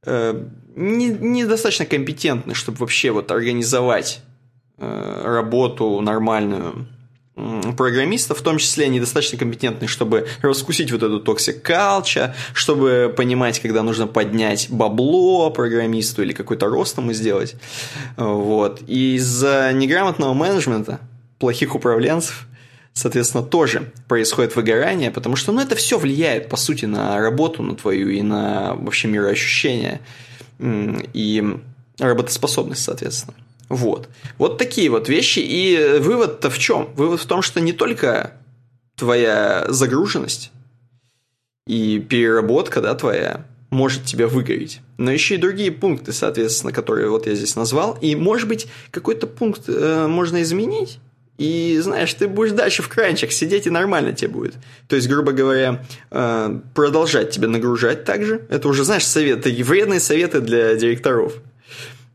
[0.05, 0.45] э,
[0.77, 4.21] недостаточно не компетентны, чтобы вообще вот организовать
[4.79, 6.87] э, работу нормальную
[7.77, 13.83] программистов, в том числе недостаточно компетентны, чтобы раскусить вот эту toxic culture, чтобы понимать, когда
[13.83, 17.57] нужно поднять бабло программисту или какой-то рост ему сделать.
[18.17, 18.83] Вот.
[18.87, 21.01] И из-за неграмотного менеджмента,
[21.39, 22.47] плохих управленцев,
[22.95, 27.75] соответственно, тоже происходит выгорание, потому что, ну, это все влияет, по сути, на работу, на
[27.75, 30.01] твою и на вообще мироощущение
[30.61, 31.59] и
[31.99, 33.35] работоспособность, соответственно.
[33.69, 34.09] Вот.
[34.39, 35.39] Вот такие вот вещи.
[35.39, 36.91] И вывод-то в чем?
[36.95, 38.35] Вывод в том, что не только
[38.97, 40.53] твоя загруженность
[41.67, 44.81] и переработка, да, твоя, может тебя выгореть.
[44.99, 47.97] Но еще и другие пункты, соответственно, которые вот я здесь назвал.
[48.03, 50.99] И, может быть, какой-то пункт э, можно изменить,
[51.43, 54.55] и знаешь, ты будешь дальше в кранчах сидеть, и нормально тебе будет.
[54.87, 58.43] То есть, грубо говоря, э, продолжать тебя нагружать также.
[58.49, 61.35] Это уже, знаешь, советы, вредные советы для директоров,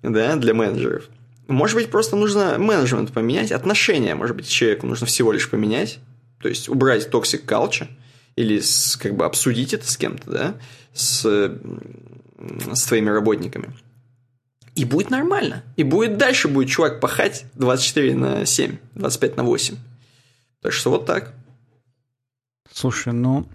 [0.01, 1.09] да, для менеджеров.
[1.49, 5.99] Может быть, просто нужно менеджмент поменять, отношения, может быть, человеку нужно всего лишь поменять,
[6.41, 7.89] то есть убрать toxic culture
[8.37, 10.55] или с, как бы обсудить это с кем-то, да,
[10.93, 11.25] с,
[12.73, 13.73] с твоими работниками.
[14.77, 15.63] И будет нормально.
[15.75, 19.75] И будет дальше будет чувак пахать 24 на 7, 25 на 8.
[20.61, 21.33] Так что вот так.
[22.71, 23.47] Слушай, ну,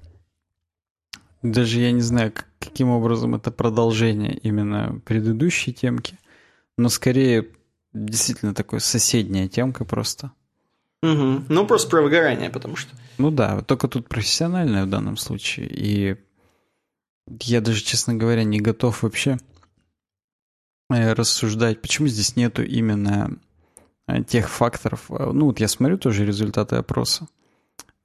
[1.43, 6.19] даже я не знаю, каким образом это продолжение именно предыдущей темки,
[6.77, 7.47] но скорее
[7.93, 10.33] действительно такой соседняя темка просто.
[11.03, 11.45] Угу.
[11.49, 12.97] Ну, просто про выгорание, потому что.
[13.19, 15.69] Ну да, только тут профессиональное в данном случае.
[15.71, 16.17] И
[17.43, 19.39] я даже, честно говоря, не готов вообще
[20.93, 23.39] рассуждать, почему здесь нету именно
[24.07, 25.07] э, тех факторов.
[25.09, 27.29] Ну вот я смотрю тоже результаты опроса.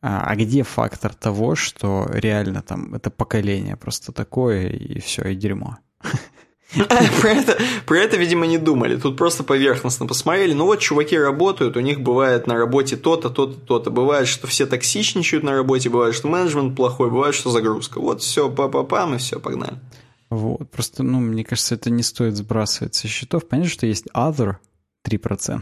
[0.02, 5.36] А, а где фактор того, что реально там это поколение просто такое, и все, и
[5.36, 5.78] дерьмо?
[7.22, 8.98] Про это, про это, видимо, не думали.
[8.98, 10.52] Тут просто поверхностно посмотрели.
[10.52, 13.90] Ну вот, чуваки работают, у них бывает на работе то-то, то-то, то-то.
[13.90, 18.02] Бывает, что все токсичничают на работе, бывает, что менеджмент плохой, бывает, что загрузка.
[18.02, 19.80] Вот все, па-па-пам, и все, погнали.
[20.30, 23.48] Вот, просто, ну, мне кажется, это не стоит сбрасывать со счетов.
[23.48, 24.56] Понятно, что есть other
[25.08, 25.62] 3%.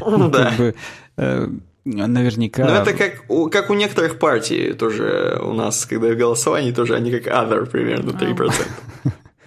[0.00, 0.50] Ну, да.
[0.50, 0.74] Как бы,
[1.16, 1.48] э,
[1.84, 2.64] наверняка...
[2.64, 6.96] Ну, это как у, как у некоторых партий тоже у нас, когда в голосовании, тоже
[6.96, 8.52] они как other примерно 3%.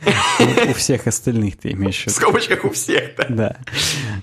[0.69, 2.11] У всех остальных ты имеешь в виду.
[2.11, 3.25] В скобочках у всех, да.
[3.29, 3.57] Да.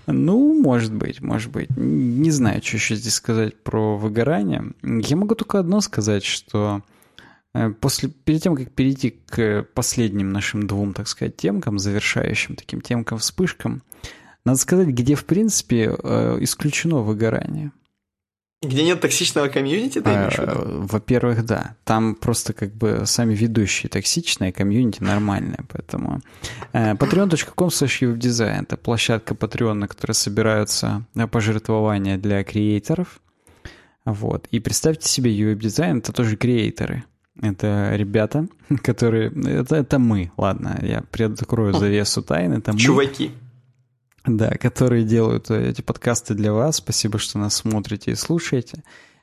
[0.08, 1.68] Ну, может быть, может быть.
[1.76, 4.72] Не знаю, что еще здесь сказать про выгорание.
[4.82, 6.82] Я могу только одно сказать, что
[7.80, 13.18] после, перед тем, как перейти к последним нашим двум, так сказать, темкам, завершающим таким темкам,
[13.18, 13.82] вспышкам,
[14.44, 17.72] надо сказать, где, в принципе, э, исключено выгорание.
[18.60, 20.34] Где нет токсичного комьюнити, ты имеешь?
[20.38, 21.76] А, во-первых, да.
[21.84, 26.20] Там просто как бы сами ведущие токсичные, комьюнити нормальные, поэтому...
[26.72, 33.20] Э, patreon.com slash design это площадка Patreon, на которой собираются пожертвования для креаторов.
[34.04, 34.48] Вот.
[34.50, 37.04] И представьте себе, UWeb дизайн это тоже креаторы.
[37.40, 38.48] Это ребята,
[38.82, 39.30] которые...
[39.30, 42.54] Это, это мы, ладно, я приоткрою завесу тайны.
[42.54, 42.78] Это мы.
[42.78, 43.32] Чуваки.
[44.26, 46.76] Да, которые делают э, эти подкасты для вас.
[46.76, 48.82] Спасибо, что нас смотрите и слушаете.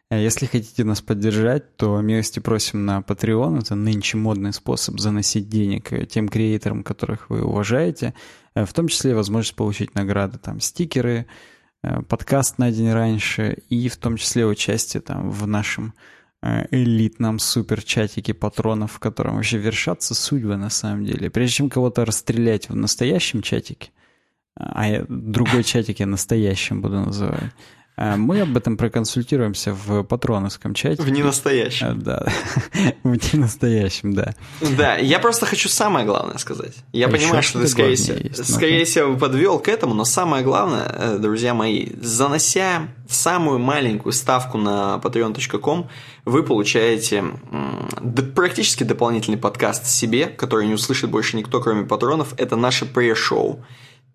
[0.09, 3.59] Э, если хотите нас поддержать, то милости просим на Patreon.
[3.59, 8.13] Это нынче модный способ заносить денег э, тем креаторам, которых вы уважаете.
[8.55, 11.25] В том числе возможность получить награды, там, стикеры,
[12.07, 15.93] подкаст на день раньше и в том числе участие там в нашем
[16.71, 21.29] элитном супер-чатике патронов, в котором вообще вершатся судьбы на самом деле.
[21.29, 23.91] Прежде чем кого-то расстрелять в настоящем чатике,
[24.55, 27.51] а я другой чатик я настоящим буду называть.
[27.97, 31.01] А мы об этом проконсультируемся в патроновском чате.
[31.01, 31.87] В ненастоящем.
[31.87, 32.27] А, да,
[33.03, 34.35] в ненастоящем, да.
[34.77, 36.73] Да, я просто хочу самое главное сказать.
[36.91, 40.85] Я а понимаю, что ты, скорее всего, скорее всего, подвел к этому, но самое главное,
[40.87, 45.87] э, друзья мои, занося самую маленькую ставку на patreon.com,
[46.25, 47.23] вы получаете
[48.35, 52.33] практически дополнительный подкаст себе, который не услышит больше никто, кроме патронов.
[52.37, 53.63] Это наше пре-шоу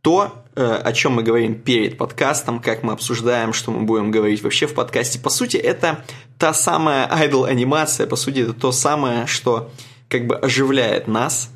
[0.03, 4.43] то, э, о чем мы говорим перед подкастом, как мы обсуждаем, что мы будем говорить
[4.43, 5.19] вообще в подкасте.
[5.19, 6.05] По сути, это
[6.39, 9.71] та самая idle анимация, по сути, это то самое, что
[10.09, 11.51] как бы оживляет нас,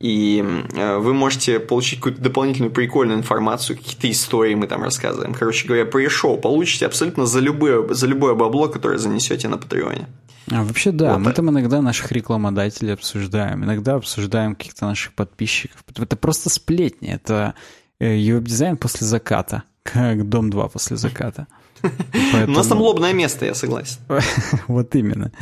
[0.00, 5.34] и э, вы можете получить какую-то дополнительную прикольную информацию, какие-то истории мы там рассказываем.
[5.34, 10.06] Короче говоря, pre-шоу получите абсолютно за любое, за любое бабло, которое занесете на Патреоне.
[10.50, 15.82] А, вообще, да, вот мы там иногда наших рекламодателей обсуждаем, иногда обсуждаем каких-то наших подписчиков.
[15.96, 17.54] Это просто сплетни, это
[18.00, 21.46] веб-дизайн э, после заката, как Дом 2 после заката.
[21.82, 22.46] Поэтому...
[22.54, 23.98] У нас там лобное место, я согласен.
[24.68, 25.32] вот именно.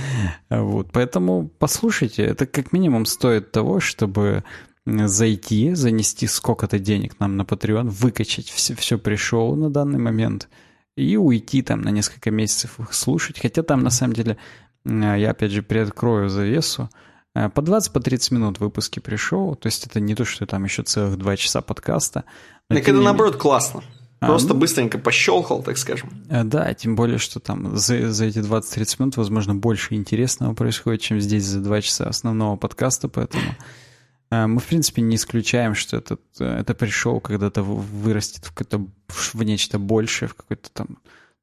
[0.50, 0.88] Вот.
[0.92, 4.44] Поэтому послушайте, это как минимум стоит того, чтобы
[4.86, 10.48] зайти, занести сколько-то денег нам на Patreon, выкачать все, все пришел на данный момент
[10.96, 13.38] и уйти там на несколько месяцев их слушать.
[13.40, 16.90] Хотя там на самом деле Э, я опять же приоткрою завесу,
[17.34, 20.64] э, по 20-30 по 30 минут выпуски пришел, то есть это не то, что там
[20.64, 22.24] еще целых 2 часа подкаста.
[22.68, 23.82] Так это наоборот классно.
[24.18, 26.10] А, Просто а, быстренько пощелкал, так скажем.
[26.30, 31.02] Э, да, тем более, что там за, за эти 20-30 минут, возможно, больше интересного происходит,
[31.02, 33.54] чем здесь за 2 часа основного подкаста, поэтому
[34.30, 39.78] мы, в принципе, не исключаем, что этот, это пришел когда-то вырастет в, какое-то, в нечто
[39.78, 40.98] большее, в какой-то там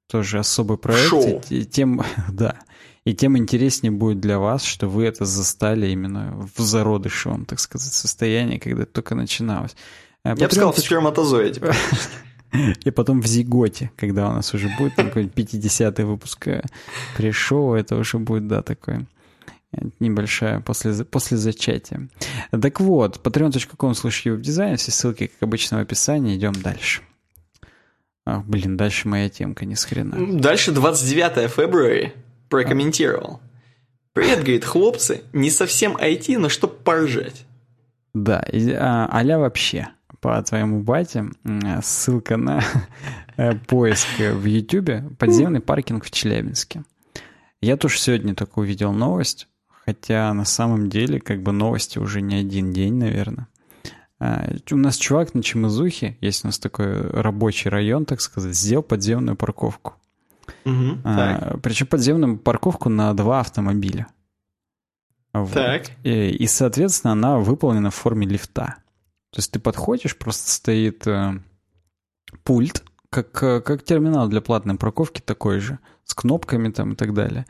[0.07, 1.09] тоже особый проект.
[1.09, 1.41] Шоу.
[1.71, 2.59] Тем, да,
[3.05, 7.93] и тем интереснее будет для вас, что вы это застали именно в зародышевом, так сказать,
[7.93, 9.75] состоянии, когда это только начиналось.
[10.23, 11.61] Э, Я бы сказал, в сперматозоиде.
[12.85, 16.63] И потом в зиготе, когда у нас уже будет такой 50-й выпуск э,
[17.17, 19.05] пришел, это уже будет, да, такое
[19.73, 22.07] э, небольшая после, после зачатия.
[22.51, 27.01] Так вот, patreon.com slash дизайн, все ссылки, как обычно, в описании, идем дальше.
[28.25, 30.39] Ах, блин, дальше моя темка, не с хрена.
[30.39, 32.13] Дальше 29 февраля
[32.53, 33.41] прокомментировал.
[34.13, 37.47] Привет, говорит, хлопцы, не совсем IT, но чтоб поржать.
[38.13, 38.45] Да,
[38.79, 39.87] а, аля вообще
[40.19, 41.31] по твоему бате
[41.81, 42.63] ссылка на
[43.37, 46.83] э, поиск в Ютубе «Подземный паркинг в Челябинске».
[47.59, 52.35] Я тоже сегодня только увидел новость, хотя на самом деле как бы новости уже не
[52.35, 53.47] один день, наверное.
[54.19, 58.83] А, у нас чувак на Чемызухе, есть у нас такой рабочий район, так сказать, сделал
[58.83, 59.95] подземную парковку.
[60.65, 64.07] Угу, а, причем подземную парковку на два автомобиля.
[65.33, 65.51] Вот.
[65.51, 65.87] Так.
[66.03, 68.75] И, и, соответственно, она выполнена в форме лифта.
[69.31, 71.39] То есть ты подходишь, просто стоит э,
[72.43, 77.45] пульт, как, как терминал для платной парковки такой же, с кнопками там и так далее.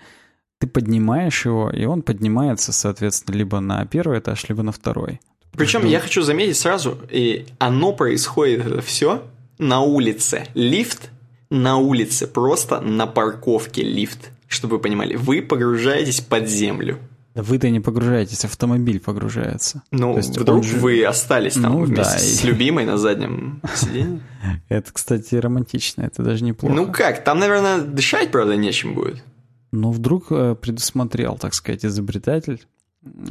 [0.60, 5.20] Ты поднимаешь его, и он поднимается, соответственно, либо на первый этаж, либо на второй.
[5.52, 9.24] Причем я хочу заметить сразу, и оно происходит это все
[9.58, 10.48] на улице.
[10.54, 11.10] Лифт
[11.54, 15.16] на улице, просто на парковке лифт, чтобы вы понимали.
[15.16, 17.00] Вы погружаетесь под землю.
[17.36, 19.82] Да вы-то не погружаетесь, автомобиль погружается.
[19.90, 20.78] Ну, вдруг же...
[20.78, 22.48] вы остались там ну, вместе да, с и...
[22.48, 24.22] любимой на заднем сиденье.
[24.70, 26.76] Это, кстати, романтично, это даже неплохо.
[26.76, 29.24] Ну как, там, наверное, дышать, правда, нечем будет.
[29.72, 32.62] Ну, вдруг э, предусмотрел, так сказать, изобретатель.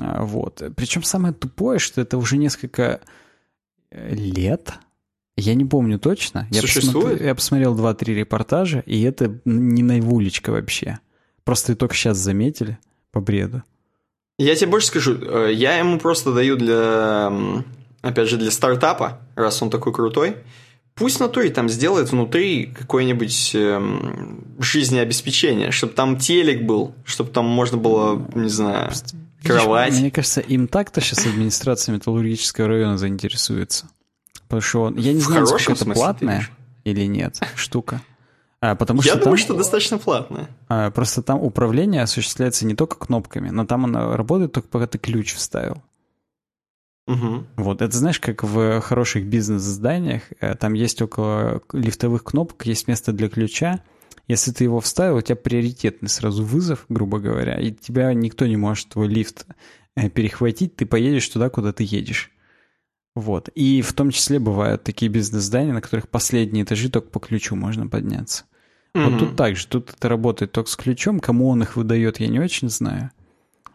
[0.00, 0.62] А, вот.
[0.74, 3.00] Причем самое тупое, что это уже несколько
[3.90, 4.74] э, лет.
[5.36, 6.46] Я не помню точно.
[6.50, 7.04] Я Существует?
[7.04, 10.98] Посмотри, я посмотрел 2-3 репортажа, и это не наивулечка вообще.
[11.44, 12.78] Просто и только сейчас заметили
[13.10, 13.62] по бреду.
[14.38, 17.32] Я тебе больше скажу, э, я ему просто даю для,
[18.00, 20.36] опять же, для стартапа, раз он такой крутой,
[20.94, 27.46] пусть на туре там сделает внутри какое-нибудь эм, жизнеобеспечение, чтобы там телек был, чтобы там
[27.46, 28.90] можно было, не знаю,
[29.42, 29.98] кровать.
[29.98, 33.86] Мне кажется, им так-то сейчас администрация металлургического района заинтересуется.
[34.52, 36.46] Потому что я не знаю, сколько это платная
[36.84, 38.02] или нет штука.
[38.60, 40.46] А, потому Я что думаю, там, что достаточно платно.
[40.68, 44.98] А, просто там управление осуществляется не только кнопками, но там оно работает только пока ты
[44.98, 45.82] ключ вставил.
[47.06, 47.44] Угу.
[47.56, 53.12] Вот, это знаешь, как в хороших бизнес-зданиях, э, там есть около лифтовых кнопок, есть место
[53.12, 53.82] для ключа.
[54.28, 58.58] Если ты его вставил, у тебя приоритетный сразу вызов, грубо говоря, и тебя никто не
[58.58, 59.46] может твой лифт
[59.96, 62.30] э, перехватить, ты поедешь туда, куда ты едешь.
[63.14, 63.48] Вот.
[63.54, 67.86] И в том числе бывают такие бизнес-здания, на которых последние этажи только по ключу можно
[67.86, 68.44] подняться.
[68.94, 69.10] Mm-hmm.
[69.10, 72.28] Вот тут так же, тут это работает только с ключом, кому он их выдает, я
[72.28, 73.10] не очень знаю.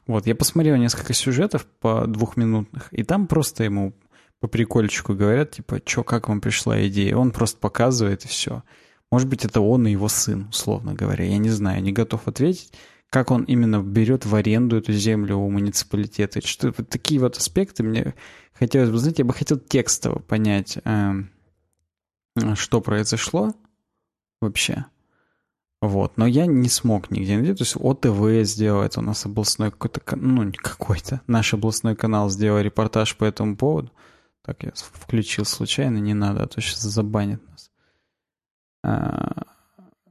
[0.05, 3.93] Вот, я посмотрел несколько сюжетов по двухминутных, и там просто ему
[4.39, 7.17] по прикольчику говорят, типа, чё, как вам пришла идея?
[7.17, 8.63] Он просто показывает, и все.
[9.11, 11.25] Может быть, это он и его сын, условно говоря.
[11.25, 12.71] Я не знаю, не готов ответить,
[13.09, 16.45] как он именно берет в аренду эту землю у муниципалитета.
[16.45, 18.15] Что, вот такие вот аспекты мне
[18.53, 21.13] хотелось бы, знаете, я бы хотел текстово понять, э,
[22.55, 23.53] что произошло
[24.41, 24.85] вообще.
[25.79, 27.53] Вот, но я не смог нигде найти.
[27.53, 33.15] То есть ОТВ сделает, у нас областной какой-то, ну, какой-то, наш областной канал сделал репортаж
[33.15, 33.91] по этому поводу.
[34.43, 37.71] Так, я включил случайно, не надо, а то сейчас забанит нас.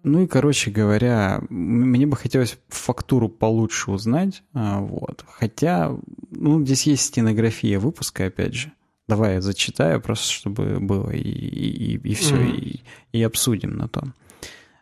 [0.06, 5.24] Ну и, короче говоря, мне бы хотелось фактуру получше узнать, а, вот.
[5.26, 5.96] Хотя,
[6.30, 8.72] ну, здесь есть стенография выпуска, опять же.
[9.08, 12.56] Давай я зачитаю, просто чтобы было и, и, и, и все, mm-hmm.
[12.56, 14.14] и, и обсудим на том.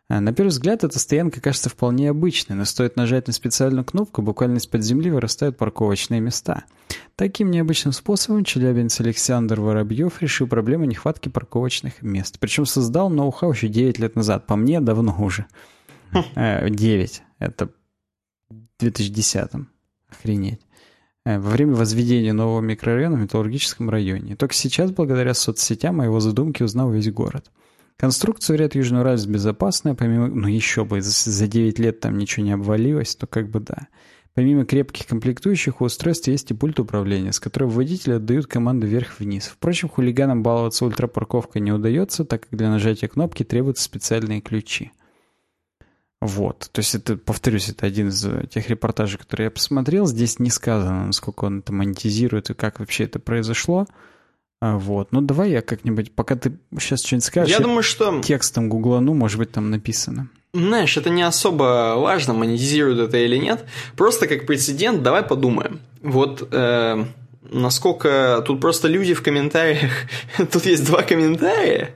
[0.08, 4.22] Э, на первый взгляд, эта стоянка кажется вполне обычной, но стоит нажать на специальную кнопку,
[4.22, 6.64] буквально из-под земли вырастают парковочные места.
[7.16, 12.38] Таким необычным способом челябинец Александр Воробьев решил проблему нехватки парковочных мест.
[12.38, 14.46] Причем создал ноу-хау еще 9 лет назад.
[14.46, 15.46] По мне, давно уже.
[16.12, 17.22] 9.
[17.38, 17.70] Э, Это
[18.50, 19.50] в 2010
[20.10, 20.60] Охренеть.
[21.24, 24.36] Э, во время возведения нового микрорайона в металлургическом районе.
[24.36, 27.50] только сейчас, благодаря соцсетям, о его задумке узнал весь город.
[27.96, 30.28] Конструкция ряд Южноуральск безопасная, помимо...
[30.28, 33.88] Ну, еще бы, за 9 лет там ничего не обвалилось, то как бы да.
[34.34, 39.46] Помимо крепких комплектующих, у устройства есть и пульт управления, с которого водители отдают команду вверх-вниз.
[39.46, 44.90] Впрочем, хулиганам баловаться ультрапарковкой не удается, так как для нажатия кнопки требуются специальные ключи.
[46.20, 46.68] Вот.
[46.72, 50.06] То есть это, повторюсь, это один из тех репортажей, которые я посмотрел.
[50.06, 53.86] Здесь не сказано, насколько он это монетизирует и как вообще это произошло.
[54.64, 55.08] А, вот.
[55.12, 57.50] Ну, давай я как-нибудь, пока ты сейчас что-нибудь скажешь.
[57.50, 58.22] Я думаю, что...
[58.22, 60.28] Текстом гуглану, может быть, там написано.
[60.54, 63.66] Знаешь, это не особо важно, монетизируют это или нет.
[63.94, 65.80] Просто как прецедент, давай подумаем.
[66.00, 67.04] Вот э,
[67.50, 69.92] насколько тут просто люди в комментариях...
[70.52, 71.94] тут есть два комментария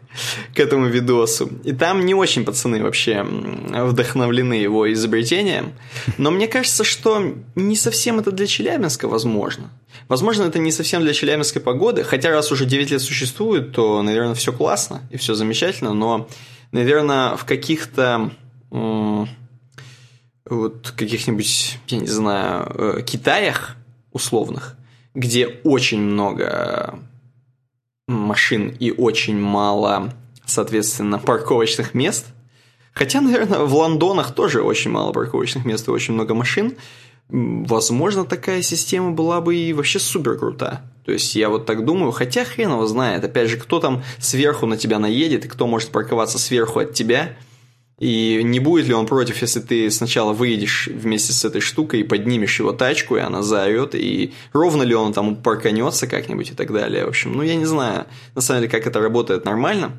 [0.55, 1.51] к этому видосу.
[1.65, 5.73] И там не очень пацаны вообще вдохновлены его изобретением.
[6.17, 9.71] Но мне кажется, что не совсем это для Челябинска возможно.
[10.09, 14.35] Возможно, это не совсем для челябинской погоды, хотя раз уже 9 лет существует, то, наверное,
[14.35, 16.29] все классно и все замечательно, но,
[16.73, 18.31] наверное, в каких-то
[20.51, 23.77] вот каких-нибудь, я не знаю, э, Китаях
[24.13, 24.78] условных,
[25.19, 27.01] где очень много
[28.07, 30.15] машин и очень мало,
[30.47, 32.27] соответственно, парковочных мест.
[32.93, 36.77] Хотя, наверное, в Лондонах тоже очень мало парковочных мест и очень много машин.
[37.29, 40.83] Возможно, такая система была бы и вообще супер крута.
[41.05, 43.25] То есть я вот так думаю, хотя хрен его знает.
[43.25, 47.37] Опять же, кто там сверху на тебя наедет, и кто может парковаться сверху от тебя–
[47.99, 52.05] и не будет ли он против, если ты сначала выедешь вместе с этой штукой и
[52.05, 56.73] поднимешь его тачку, и она заорет, и ровно ли он там парканется как-нибудь и так
[56.73, 57.07] далее.
[57.07, 58.07] В общем, ну я не знаю,
[58.37, 59.99] на самом деле, как это работает нормально.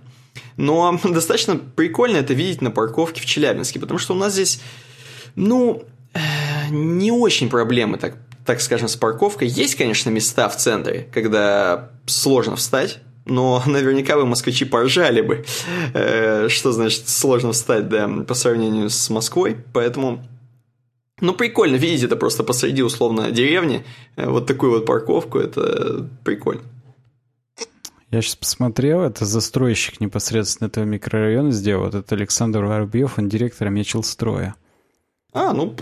[0.55, 4.61] Но достаточно прикольно это видеть на парковке в Челябинске, потому что у нас здесь,
[5.35, 6.19] ну, э,
[6.69, 8.15] не очень проблемы, так,
[8.45, 9.49] так скажем, с парковкой.
[9.49, 15.45] Есть, конечно, места в центре, когда сложно встать, но наверняка бы москвичи поржали бы,
[15.93, 20.25] э, что значит сложно встать, да, по сравнению с Москвой, поэтому...
[21.21, 23.83] Ну, прикольно видеть это просто посреди, условно, деревни,
[24.15, 26.61] э, вот такую вот парковку, это прикольно.
[28.09, 34.55] Я сейчас посмотрел, это застройщик непосредственно этого микрорайона сделал, это Александр Воробьев, он директор Мечелстроя.
[35.31, 35.75] А, ну,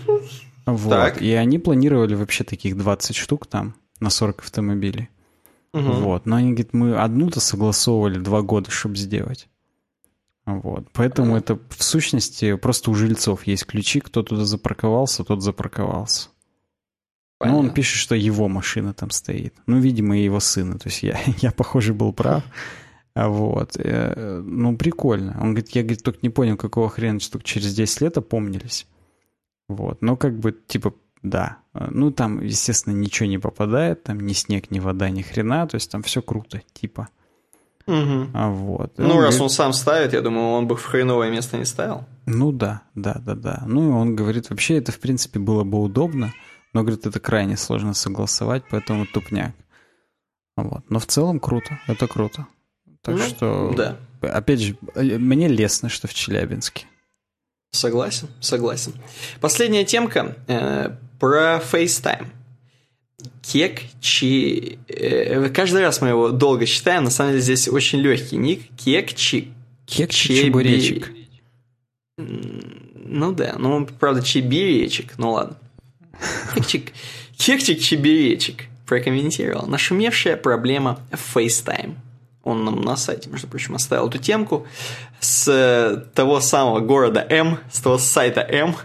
[0.66, 0.90] вот.
[0.90, 1.22] Так.
[1.22, 5.10] И они планировали вообще таких 20 штук там на 40 автомобилей.
[5.74, 5.82] Угу.
[5.82, 6.26] Вот.
[6.26, 9.48] Но они говорят, мы одну-то согласовывали два года, чтобы сделать.
[10.46, 10.88] Вот.
[10.94, 16.30] Поэтому это в сущности просто у жильцов есть ключи, кто туда запарковался, тот запарковался.
[17.38, 17.62] Понятно.
[17.62, 19.54] Ну, он пишет, что его машина там стоит.
[19.68, 20.80] Ну, видимо, и его сына.
[20.80, 22.44] То есть я, я похоже, был прав.
[23.14, 23.78] Вот.
[23.78, 25.38] Э, ну, прикольно.
[25.40, 28.88] Он говорит, я, говорит, только не понял, какого хрена, что через 10 лет опомнились.
[29.68, 30.02] Вот.
[30.02, 31.58] Но как бы, типа, да.
[31.74, 35.92] Ну, там, естественно, ничего не попадает, там ни снег, ни вода, ни хрена, то есть
[35.92, 37.10] там все круто, типа.
[37.88, 38.32] Угу.
[38.34, 38.94] А вот.
[38.98, 41.66] Ну, он раз говорит, он сам ставит, я думаю, он бы в хреновое место не
[41.66, 42.06] ставил.
[42.26, 43.64] Ну да, да, да, да.
[43.66, 46.34] Ну и он говорит, вообще это, в принципе, было бы удобно,
[46.74, 49.54] но, говорит, это крайне сложно согласовать, поэтому тупняк.
[50.58, 50.90] Вот.
[50.90, 52.48] Но в целом круто, это круто.
[53.02, 53.98] Так ну, что, да.
[54.22, 56.88] опять же, мне лестно, что в Челябинске.
[57.72, 58.94] Согласен, согласен.
[59.40, 60.36] Последняя темка.
[61.20, 62.28] Про FaceTime.
[63.42, 64.78] Кек Чи...
[64.88, 68.68] Э, каждый раз мы его долго читаем, на самом деле здесь очень легкий ник.
[68.78, 69.52] Кек Чи...
[69.86, 71.12] Кек Чебуречек.
[72.18, 75.58] Ну да, ну правда Чебиречек, ну ладно.
[76.54, 76.92] Кекчик,
[77.38, 79.68] Кекчик Чебиречек прокомментировал.
[79.68, 81.96] Нашумевшая проблема FaceTime.
[82.44, 84.66] Он нам на сайте, между прочим, оставил эту темку
[85.20, 88.76] с того самого города М, с того сайта М,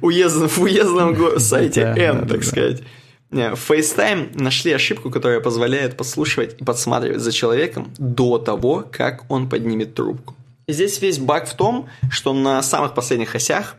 [0.00, 2.82] уездном, в уездном сайте N, так сказать.
[3.30, 9.48] В FaceTime нашли ошибку, которая позволяет подслушивать и подсматривать за человеком до того, как он
[9.48, 10.34] поднимет трубку.
[10.68, 13.76] Здесь весь баг в том, что на самых последних осях,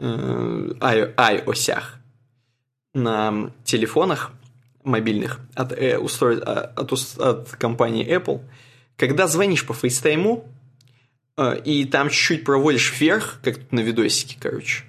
[0.00, 1.98] э, i-осях,
[2.94, 4.30] на телефонах
[4.84, 8.40] мобильных от, э, устроить, а, от, от компании Apple,
[8.96, 10.40] когда звонишь по э,
[11.64, 14.84] и там чуть-чуть проводишь вверх, как тут на видосике, короче,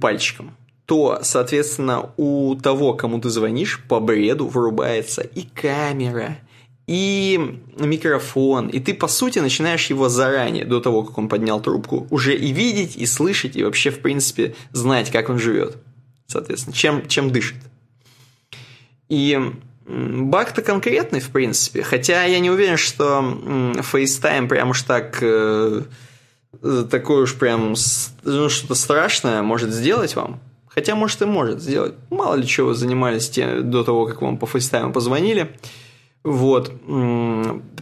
[0.00, 6.38] пальчиком, то, соответственно, у того, кому ты звонишь, по бреду вырубается и камера,
[6.86, 12.06] и микрофон, и ты, по сути, начинаешь его заранее, до того, как он поднял трубку,
[12.10, 15.76] уже и видеть, и слышать, и вообще, в принципе, знать, как он живет,
[16.26, 17.56] соответственно, чем, чем дышит.
[19.08, 19.40] И
[19.86, 23.20] баг-то конкретный, в принципе, хотя я не уверен, что
[23.92, 25.82] FaceTime прям уж так э,
[26.90, 27.74] такое уж прям
[28.24, 30.40] ну, что-то страшное может сделать вам.
[30.68, 31.94] Хотя, может, и может сделать.
[32.10, 35.56] Мало ли чего занимались те, до того, как вам по фейстайму позвонили.
[36.22, 36.70] Вот.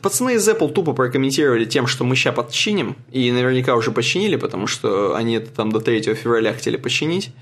[0.00, 2.94] Пацаны из Apple тупо прокомментировали тем, что мы сейчас починим.
[3.10, 7.32] И наверняка уже починили, потому что они это там до 3 февраля хотели починить.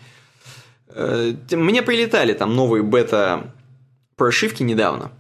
[0.89, 2.83] Э, мне прилетали там новые
[4.13, 5.11] бета-прошивки недавно.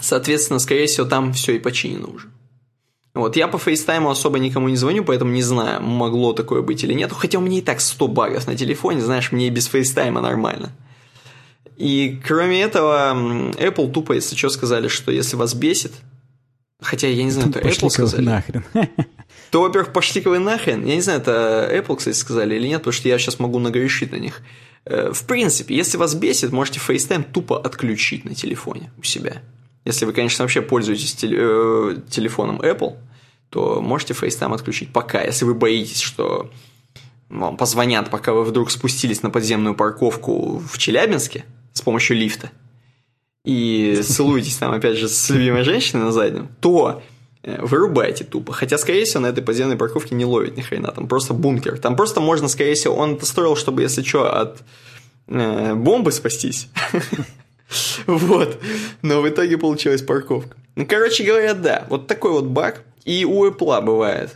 [0.00, 2.28] Соответственно, скорее всего, там все и починено уже.
[3.14, 6.84] Вот, я по FaceTime у особо никому не звоню, поэтому не знаю, могло такое быть
[6.84, 7.12] или нет.
[7.12, 10.20] Хотя у меня и так 100 багов на телефоне, знаешь, мне и без FaceTime а
[10.20, 10.70] нормально.
[11.76, 13.14] И кроме этого,
[13.52, 15.92] Apple тупо, если что, сказали, что если вас бесит,
[16.80, 18.24] хотя я не знаю, это Apple сказали.
[18.24, 18.64] нахрен.
[19.50, 20.84] То, во-первых, пошли вы нахрен.
[20.84, 24.12] Я не знаю, это Apple, кстати, сказали или нет, потому что я сейчас могу нагрешить
[24.12, 24.42] на них.
[24.88, 29.42] Э, в принципе, если вас бесит, можете FaceTime тупо отключить на телефоне у себя.
[29.84, 32.96] Если вы, конечно, вообще пользуетесь э, телефоном Apple,
[33.50, 36.50] то можете FaceTime отключить пока, если вы боитесь, что
[37.28, 41.44] вам позвонят, пока вы вдруг спустились на подземную парковку в Челябинске
[41.74, 42.50] с помощью лифта
[43.44, 47.02] и целуетесь там, опять же, с любимой женщиной на заднем, то
[47.42, 48.52] вырубайте тупо.
[48.52, 50.92] Хотя, скорее всего, на этой подземной парковке не ловит ни хрена.
[50.92, 51.78] Там просто бункер.
[51.78, 54.62] Там просто можно, скорее всего, он это строил, чтобы, если что, от
[55.28, 56.68] э, бомбы спастись.
[58.06, 58.58] Вот.
[59.02, 60.56] Но в итоге получилась парковка.
[60.74, 61.84] Ну, короче говоря, да.
[61.90, 62.82] Вот такой вот баг.
[63.04, 64.34] И у Apple бывает.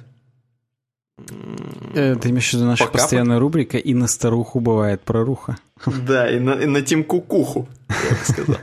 [1.95, 5.57] Э, ты имеешь в виду наша постоянная рубрика «И на старуху бывает проруха».
[5.87, 8.57] Да, и на, и на Тим Кукуху, я бы сказал.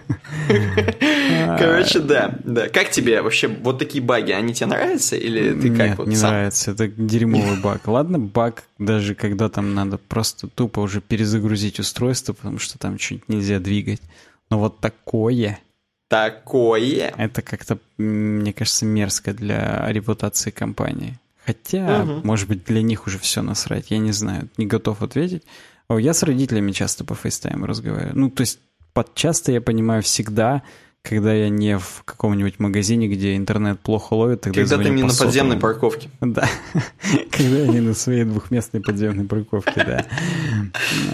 [1.58, 2.70] Короче, да, да.
[2.70, 6.16] Как тебе вообще вот такие баги, они тебе нравятся или ты как Нет, вот не
[6.16, 6.32] сам?
[6.32, 7.88] нравится, это дерьмовый баг.
[7.88, 13.28] Ладно, баг, даже когда там надо просто тупо уже перезагрузить устройство, потому что там чуть
[13.30, 14.02] нельзя двигать.
[14.50, 15.60] Но вот такое...
[16.08, 17.14] Такое?
[17.18, 21.20] Это как-то, мне кажется, мерзко для репутации компании.
[21.46, 22.28] Хотя, угу.
[22.28, 23.92] может быть, для них уже все насрать.
[23.92, 25.44] Я не знаю, не готов ответить.
[25.90, 28.12] Я с родителями часто по FaceTime у разговариваю.
[28.16, 28.60] Ну, то есть,
[28.94, 30.64] под часто я понимаю всегда,
[31.02, 35.08] когда я не в каком-нибудь магазине, где интернет плохо ловит, тогда Когда ты не по
[35.08, 36.10] на подземной парковке.
[36.20, 36.48] Да,
[37.32, 40.06] когда я не на своей двухместной подземной парковке, да.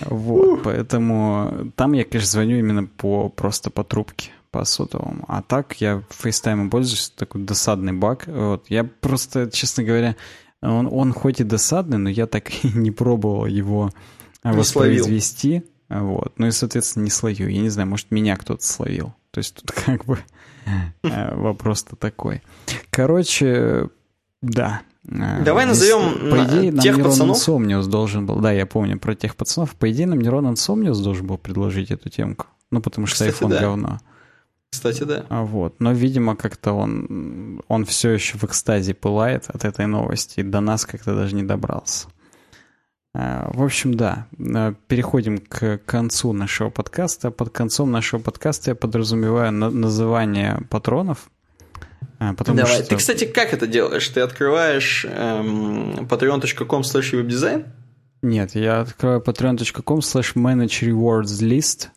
[0.06, 5.26] Вот, поэтому там я, конечно, звоню именно по просто по трубке, по сотовому.
[5.28, 8.26] А так я FaceTime ом пользуюсь, такой досадный баг.
[8.28, 10.16] Вот, я просто, честно говоря,
[10.62, 13.92] он, он хоть и досадный, но я так и не пробовал его
[14.44, 15.64] воспроизвести.
[15.90, 16.34] Вот.
[16.38, 17.48] Ну и, соответственно, не словил.
[17.48, 19.14] Я не знаю, может, меня кто-то словил.
[19.36, 20.18] То есть тут как бы
[21.04, 22.42] э, вопрос-то такой.
[22.90, 23.90] Короче,
[24.42, 24.82] да.
[25.10, 27.36] Э, Давай назовем по идее, нам тех пацанов.
[27.38, 29.76] Insomnius должен был, да, я помню про тех пацанов.
[29.76, 32.46] По идее, нам Нерон Insomnius должен был предложить эту темку.
[32.72, 33.60] Ну, потому что Кстати, iPhone да.
[33.60, 34.00] говно.
[34.70, 35.26] Кстати, да.
[35.28, 35.82] А вот.
[35.82, 40.62] Но, видимо, как-то он, он все еще в экстазе пылает от этой новости, и до
[40.62, 42.08] нас как-то даже не добрался.
[43.16, 47.32] Э, в общем, да, э, переходим к концу нашего подкаста.
[47.32, 51.30] Под концом нашего подкаста я подразумеваю называние патронов.
[52.20, 52.76] Э, потому Давай.
[52.76, 52.90] Что...
[52.90, 54.08] Ты, кстати, как это делаешь?
[54.10, 57.66] Ты открываешь эм, patreon.com slash webdesign?
[58.22, 61.88] Нет, я открываю patreon.com slash manage rewards list,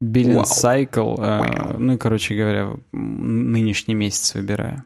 [0.00, 0.44] billing wow.
[0.44, 1.76] cycle, э, wow.
[1.78, 4.84] ну и, короче говоря, нынешний месяц выбираю.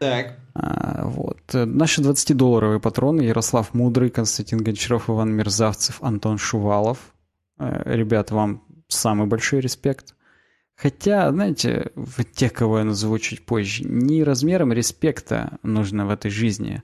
[0.00, 0.37] Так.
[0.60, 1.40] А, вот.
[1.52, 6.98] Наши 20-долларовые патроны Ярослав Мудрый, Константин Гончаров, Иван Мерзавцев, Антон Шувалов.
[7.58, 10.16] Э, ребят, вам самый большой респект.
[10.74, 11.92] Хотя, знаете,
[12.34, 16.82] тех, кого я назову чуть позже, не размером респекта нужно в этой жизни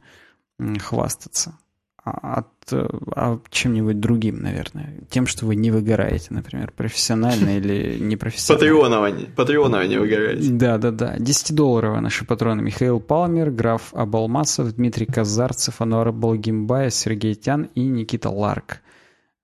[0.79, 1.59] хвастаться
[2.05, 4.95] от, а чем-нибудь другим, наверное.
[5.09, 8.79] Тем, что вы не выгораете, например, профессионально или непрофессионально.
[8.79, 10.51] Патреоново, патреоново не выгораете.
[10.51, 11.17] Да, да, да.
[11.17, 12.63] 10-долларовые наши патроны.
[12.63, 18.83] Михаил Палмер, граф Абалмасов, Дмитрий Казарцев, Ануар Балгимбая, Сергей Тян и Никита Ларк.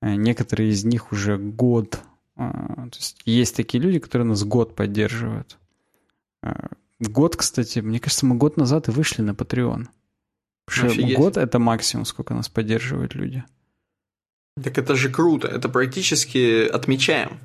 [0.02, 1.98] Э, некоторые из них уже год.
[2.36, 5.56] Э, то есть есть такие люди, которые нас год поддерживают.
[6.42, 6.52] Э,
[6.98, 9.86] год, кстати, мне кажется, мы год назад и вышли на Patreon.
[10.78, 11.16] Офигеть.
[11.16, 13.44] Год— это максимум, сколько нас поддерживают люди.
[14.62, 17.38] Так это же круто, это практически отмечаем.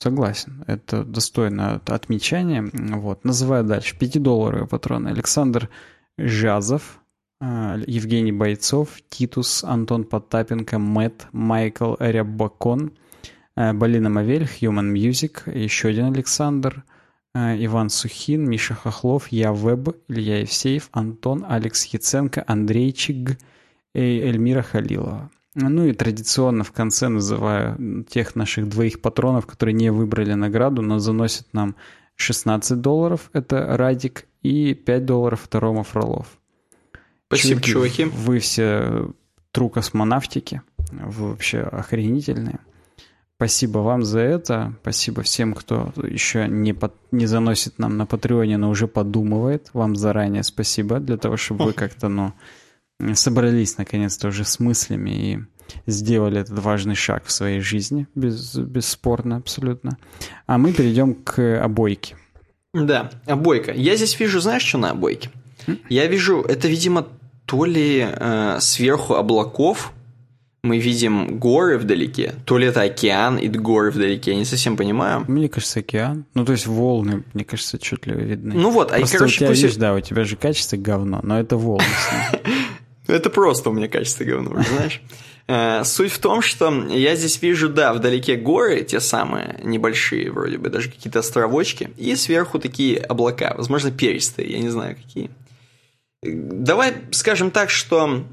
[0.00, 2.68] Согласен, это достойно отмечания.
[2.72, 3.24] Вот.
[3.24, 3.96] Называю дальше.
[3.98, 5.08] 5-долларовые патроны.
[5.08, 5.70] Александр
[6.18, 7.00] Жазов,
[7.40, 12.92] э, Евгений Бойцов, Титус, Антон Потапенко, Мэтт, Майкл Рябакон,
[13.56, 16.84] Балина Мавель, Human Music, еще один Александр,
[17.34, 23.38] Иван Сухин, Миша Хохлов, я Веб, Илья Евсеев, Антон, Алекс Яценко, Андрей Чиг
[23.92, 25.30] и Эльмира Халилова.
[25.56, 30.98] Ну и традиционно в конце называю тех наших двоих патронов, которые не выбрали награду, но
[30.98, 31.76] заносят нам
[32.16, 36.38] 16 долларов, это Радик, и 5 долларов это Рома Фролов.
[37.26, 38.02] Спасибо, чуваки.
[38.02, 38.16] чуваки.
[38.16, 39.10] Вы все
[39.50, 42.60] тру космонавтики, вы вообще охренительные.
[43.36, 44.74] Спасибо вам за это.
[44.82, 49.70] Спасибо всем, кто еще не, под, не заносит нам на Патреоне, но уже подумывает.
[49.72, 52.32] Вам заранее спасибо для того, чтобы вы как-то, ну,
[53.14, 55.38] собрались наконец-то уже с мыслями и
[55.86, 59.98] сделали этот важный шаг в своей жизни, без, бесспорно абсолютно.
[60.46, 62.16] А мы перейдем к обойке.
[62.72, 63.72] Да, обойка.
[63.72, 65.30] Я здесь вижу, знаешь, что на обойке?
[65.88, 67.06] Я вижу, это, видимо,
[67.46, 69.92] то ли э, сверху облаков
[70.64, 75.24] мы видим горы вдалеке, то ли это океан и горы вдалеке, я не совсем понимаю.
[75.28, 76.24] Мне кажется, океан.
[76.32, 78.54] Ну, то есть волны, мне кажется, отчетливо видны.
[78.54, 79.62] Ну вот, а и, короче, у тебя, пусть...
[79.62, 81.84] видишь, да, у тебя же качество говно, но это волны.
[83.06, 85.02] Это просто у меня качество говно, знаешь.
[85.46, 90.56] Э, суть в том, что я здесь вижу, да, вдалеке горы, те самые небольшие вроде
[90.56, 95.28] бы, даже какие-то островочки, и сверху такие облака, возможно, перистые, я не знаю какие.
[96.22, 98.24] Давай скажем так, что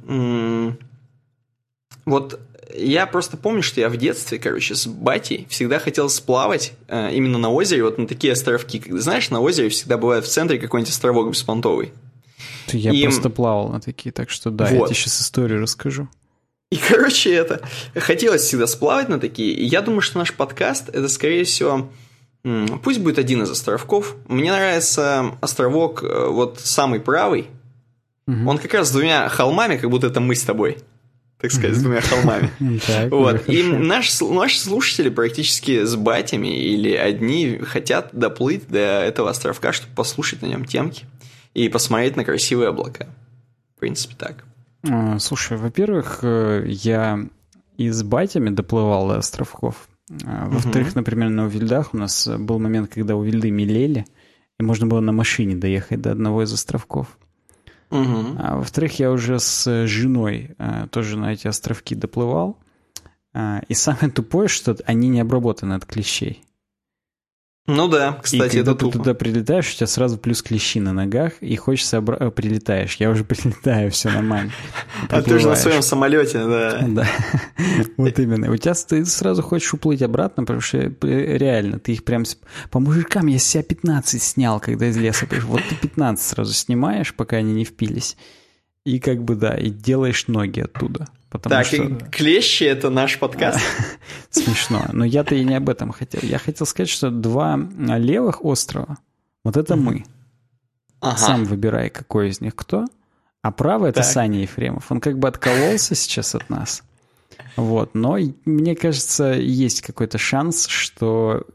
[2.05, 2.39] вот
[2.75, 7.37] я просто помню, что я в детстве, короче, с батей всегда хотел сплавать э, именно
[7.37, 8.81] на озере, вот на такие островки.
[8.89, 11.91] Знаешь, на озере всегда бывает в центре какой-нибудь островок беспонтовый.
[12.67, 13.03] Я и...
[13.03, 14.73] просто плавал на такие, так что да, вот.
[14.73, 16.07] я тебе сейчас историю расскажу.
[16.71, 17.61] И, короче, это
[17.95, 19.53] хотелось всегда сплавать на такие.
[19.53, 21.89] И я думаю, что наш подкаст это, скорее всего,
[22.83, 24.15] пусть будет один из островков.
[24.27, 27.47] Мне нравится островок э, вот самый правый.
[28.27, 28.49] Угу.
[28.49, 30.77] Он как раз с двумя холмами, как будто это мы с тобой
[31.41, 32.51] так сказать, с двумя холмами.
[33.09, 33.49] Вот.
[33.49, 39.95] И наши, наши слушатели практически с батями или одни хотят доплыть до этого островка, чтобы
[39.95, 41.05] послушать на нем темки
[41.53, 43.07] и посмотреть на красивые облака.
[43.75, 44.45] В принципе, так.
[44.87, 47.19] А, слушай, во-первых, э, я
[47.77, 49.87] и с батями доплывал до островков.
[50.23, 54.05] А, во-вторых, например, на Увильдах у нас был момент, когда Увильды мелели,
[54.59, 57.17] и можно было на машине доехать до одного из островков.
[57.91, 58.37] Угу.
[58.39, 62.57] А, во-вторых, я уже с женой а, тоже на эти островки доплывал.
[63.33, 66.43] А, и самое тупое, что они не обработаны от клещей.
[67.67, 68.97] Ну да, кстати, и когда это ты тупо.
[68.97, 72.17] туда прилетаешь, у тебя сразу плюс клещи на ногах, и хочется обра...
[72.19, 72.95] Э, прилетаешь.
[72.95, 74.51] Я уже прилетаю, все нормально.
[75.09, 76.79] А ты уже на своем самолете, да.
[76.87, 77.07] Да,
[77.97, 78.51] вот именно.
[78.51, 82.23] У тебя ты сразу хочешь уплыть обратно, потому что э, реально, ты их прям...
[82.71, 85.49] По мужикам я с себя 15 снял, когда из леса пришел.
[85.49, 88.17] Вот ты 15 сразу снимаешь, пока они не впились.
[88.85, 91.07] И как бы, да, и делаешь ноги оттуда.
[91.29, 91.95] Потому так, что...
[92.11, 93.59] клещи— это наш подкаст.
[94.31, 94.85] Смешно.
[94.91, 96.21] Но я-то и не об этом хотел.
[96.23, 98.97] Я хотел сказать, что два левых острова—
[99.43, 100.03] вот это мы.
[100.99, 101.17] Ага.
[101.17, 102.85] Сам выбирай, какой из них кто.
[103.41, 104.91] А правый— это Саня Ефремов.
[104.91, 106.83] Он как бы откололся сейчас от нас.
[107.55, 107.95] Вот.
[107.95, 111.45] Но мне кажется, есть какой-то шанс, что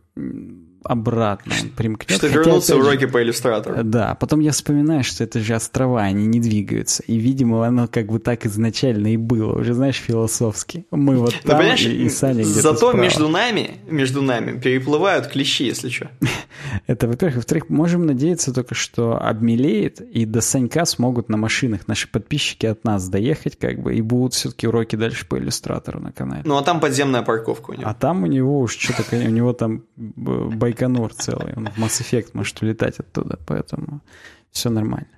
[0.86, 2.16] обратно примкнет.
[2.16, 3.84] Что вернутся Хотя, уроки же, по иллюстратору.
[3.84, 7.02] Да, потом я вспоминаю, что это же острова, они не двигаются.
[7.06, 10.86] И, видимо, оно как бы так изначально и было, уже, знаешь, философски.
[10.90, 12.96] Мы вот там, и, и Саня Зато справа.
[12.96, 16.10] между нами, между нами переплывают клещи, если что.
[16.86, 17.36] это, во-первых.
[17.36, 22.84] Во-вторых, можем надеяться только, что обмелеет, и до Санька смогут на машинах наши подписчики от
[22.84, 26.42] нас доехать, как бы, и будут все-таки уроки дальше по иллюстратору на канале.
[26.44, 27.88] Ну, а там подземная парковка у него.
[27.88, 31.54] А там у него уж что-то, у него там байк Байконур целый.
[31.56, 34.02] Он в Mass Effect может улетать оттуда, поэтому
[34.50, 35.08] все нормально.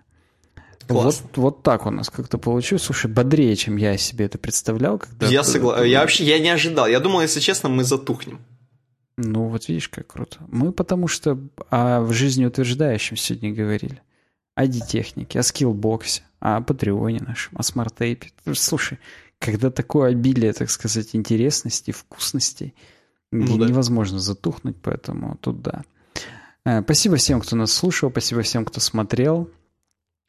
[0.89, 2.85] Вот, вот так у нас как-то получилось.
[2.85, 4.99] Слушай, бодрее, чем я себе это представлял.
[4.99, 5.85] Когда я согласен.
[5.85, 6.87] Я вообще я не ожидал.
[6.87, 8.39] Я думал, если честно, мы затухнем.
[9.19, 10.39] Ну, вот видишь, как круто.
[10.49, 11.39] Мы потому что
[11.71, 14.01] о жизнеутверждающем сегодня говорили.
[14.55, 18.31] О детехнике, о скиллбоксе, о патреоне нашем, о смарт-тейпе.
[18.55, 18.99] Слушай,
[19.39, 22.75] когда такое обилие, так сказать, интересностей, вкусностей–
[23.31, 23.67] ну, да.
[23.67, 25.83] невозможно затухнуть, поэтому тут да.
[26.65, 29.51] Э, спасибо всем, кто нас слушал, спасибо всем, кто смотрел.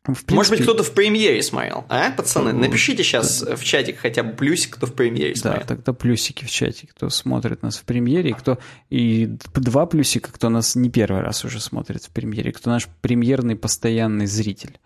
[0.04, 0.36] В принципе...
[0.36, 2.54] Может быть, кто-то в премьере смотрел, а, пацаны?
[2.54, 5.62] Напишите сейчас в чатик хотя бы плюсик, кто в премьере смотрел.
[5.62, 10.32] Да, тогда плюсики в чате, кто смотрит нас в премьере, и кто и два плюсика,
[10.32, 14.80] кто нас не первый раз уже смотрит в премьере, кто наш премьерный постоянный зритель.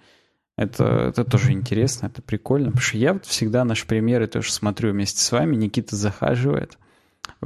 [0.57, 4.91] Это, это тоже интересно, это прикольно, потому что я вот всегда наши премьеры тоже смотрю
[4.91, 6.77] вместе с вами, Никита захаживает.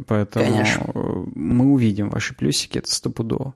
[0.06, 0.92] Поэтому Конечно.
[0.94, 3.54] мы увидим ваши плюсики, это стопудово.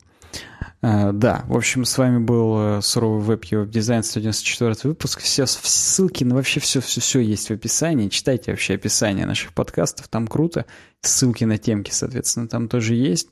[0.82, 5.20] Uh, да, в общем, с вами был uh, суровый веб и веб-дизайн 194 выпуск.
[5.20, 8.10] Все ссылки на вообще все, все, все есть в описании.
[8.10, 10.66] Читайте вообще описание наших подкастов, там круто.
[11.02, 13.30] Ссылки на темки, соответственно, там тоже есть.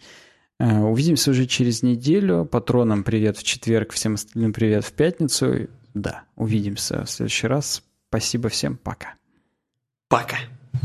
[0.59, 2.45] Увидимся уже через неделю.
[2.45, 5.69] Патронам привет в четверг, всем остальным привет в пятницу.
[5.95, 7.81] Да, увидимся в следующий раз.
[8.09, 9.15] Спасибо всем, пока.
[10.07, 10.37] Пока.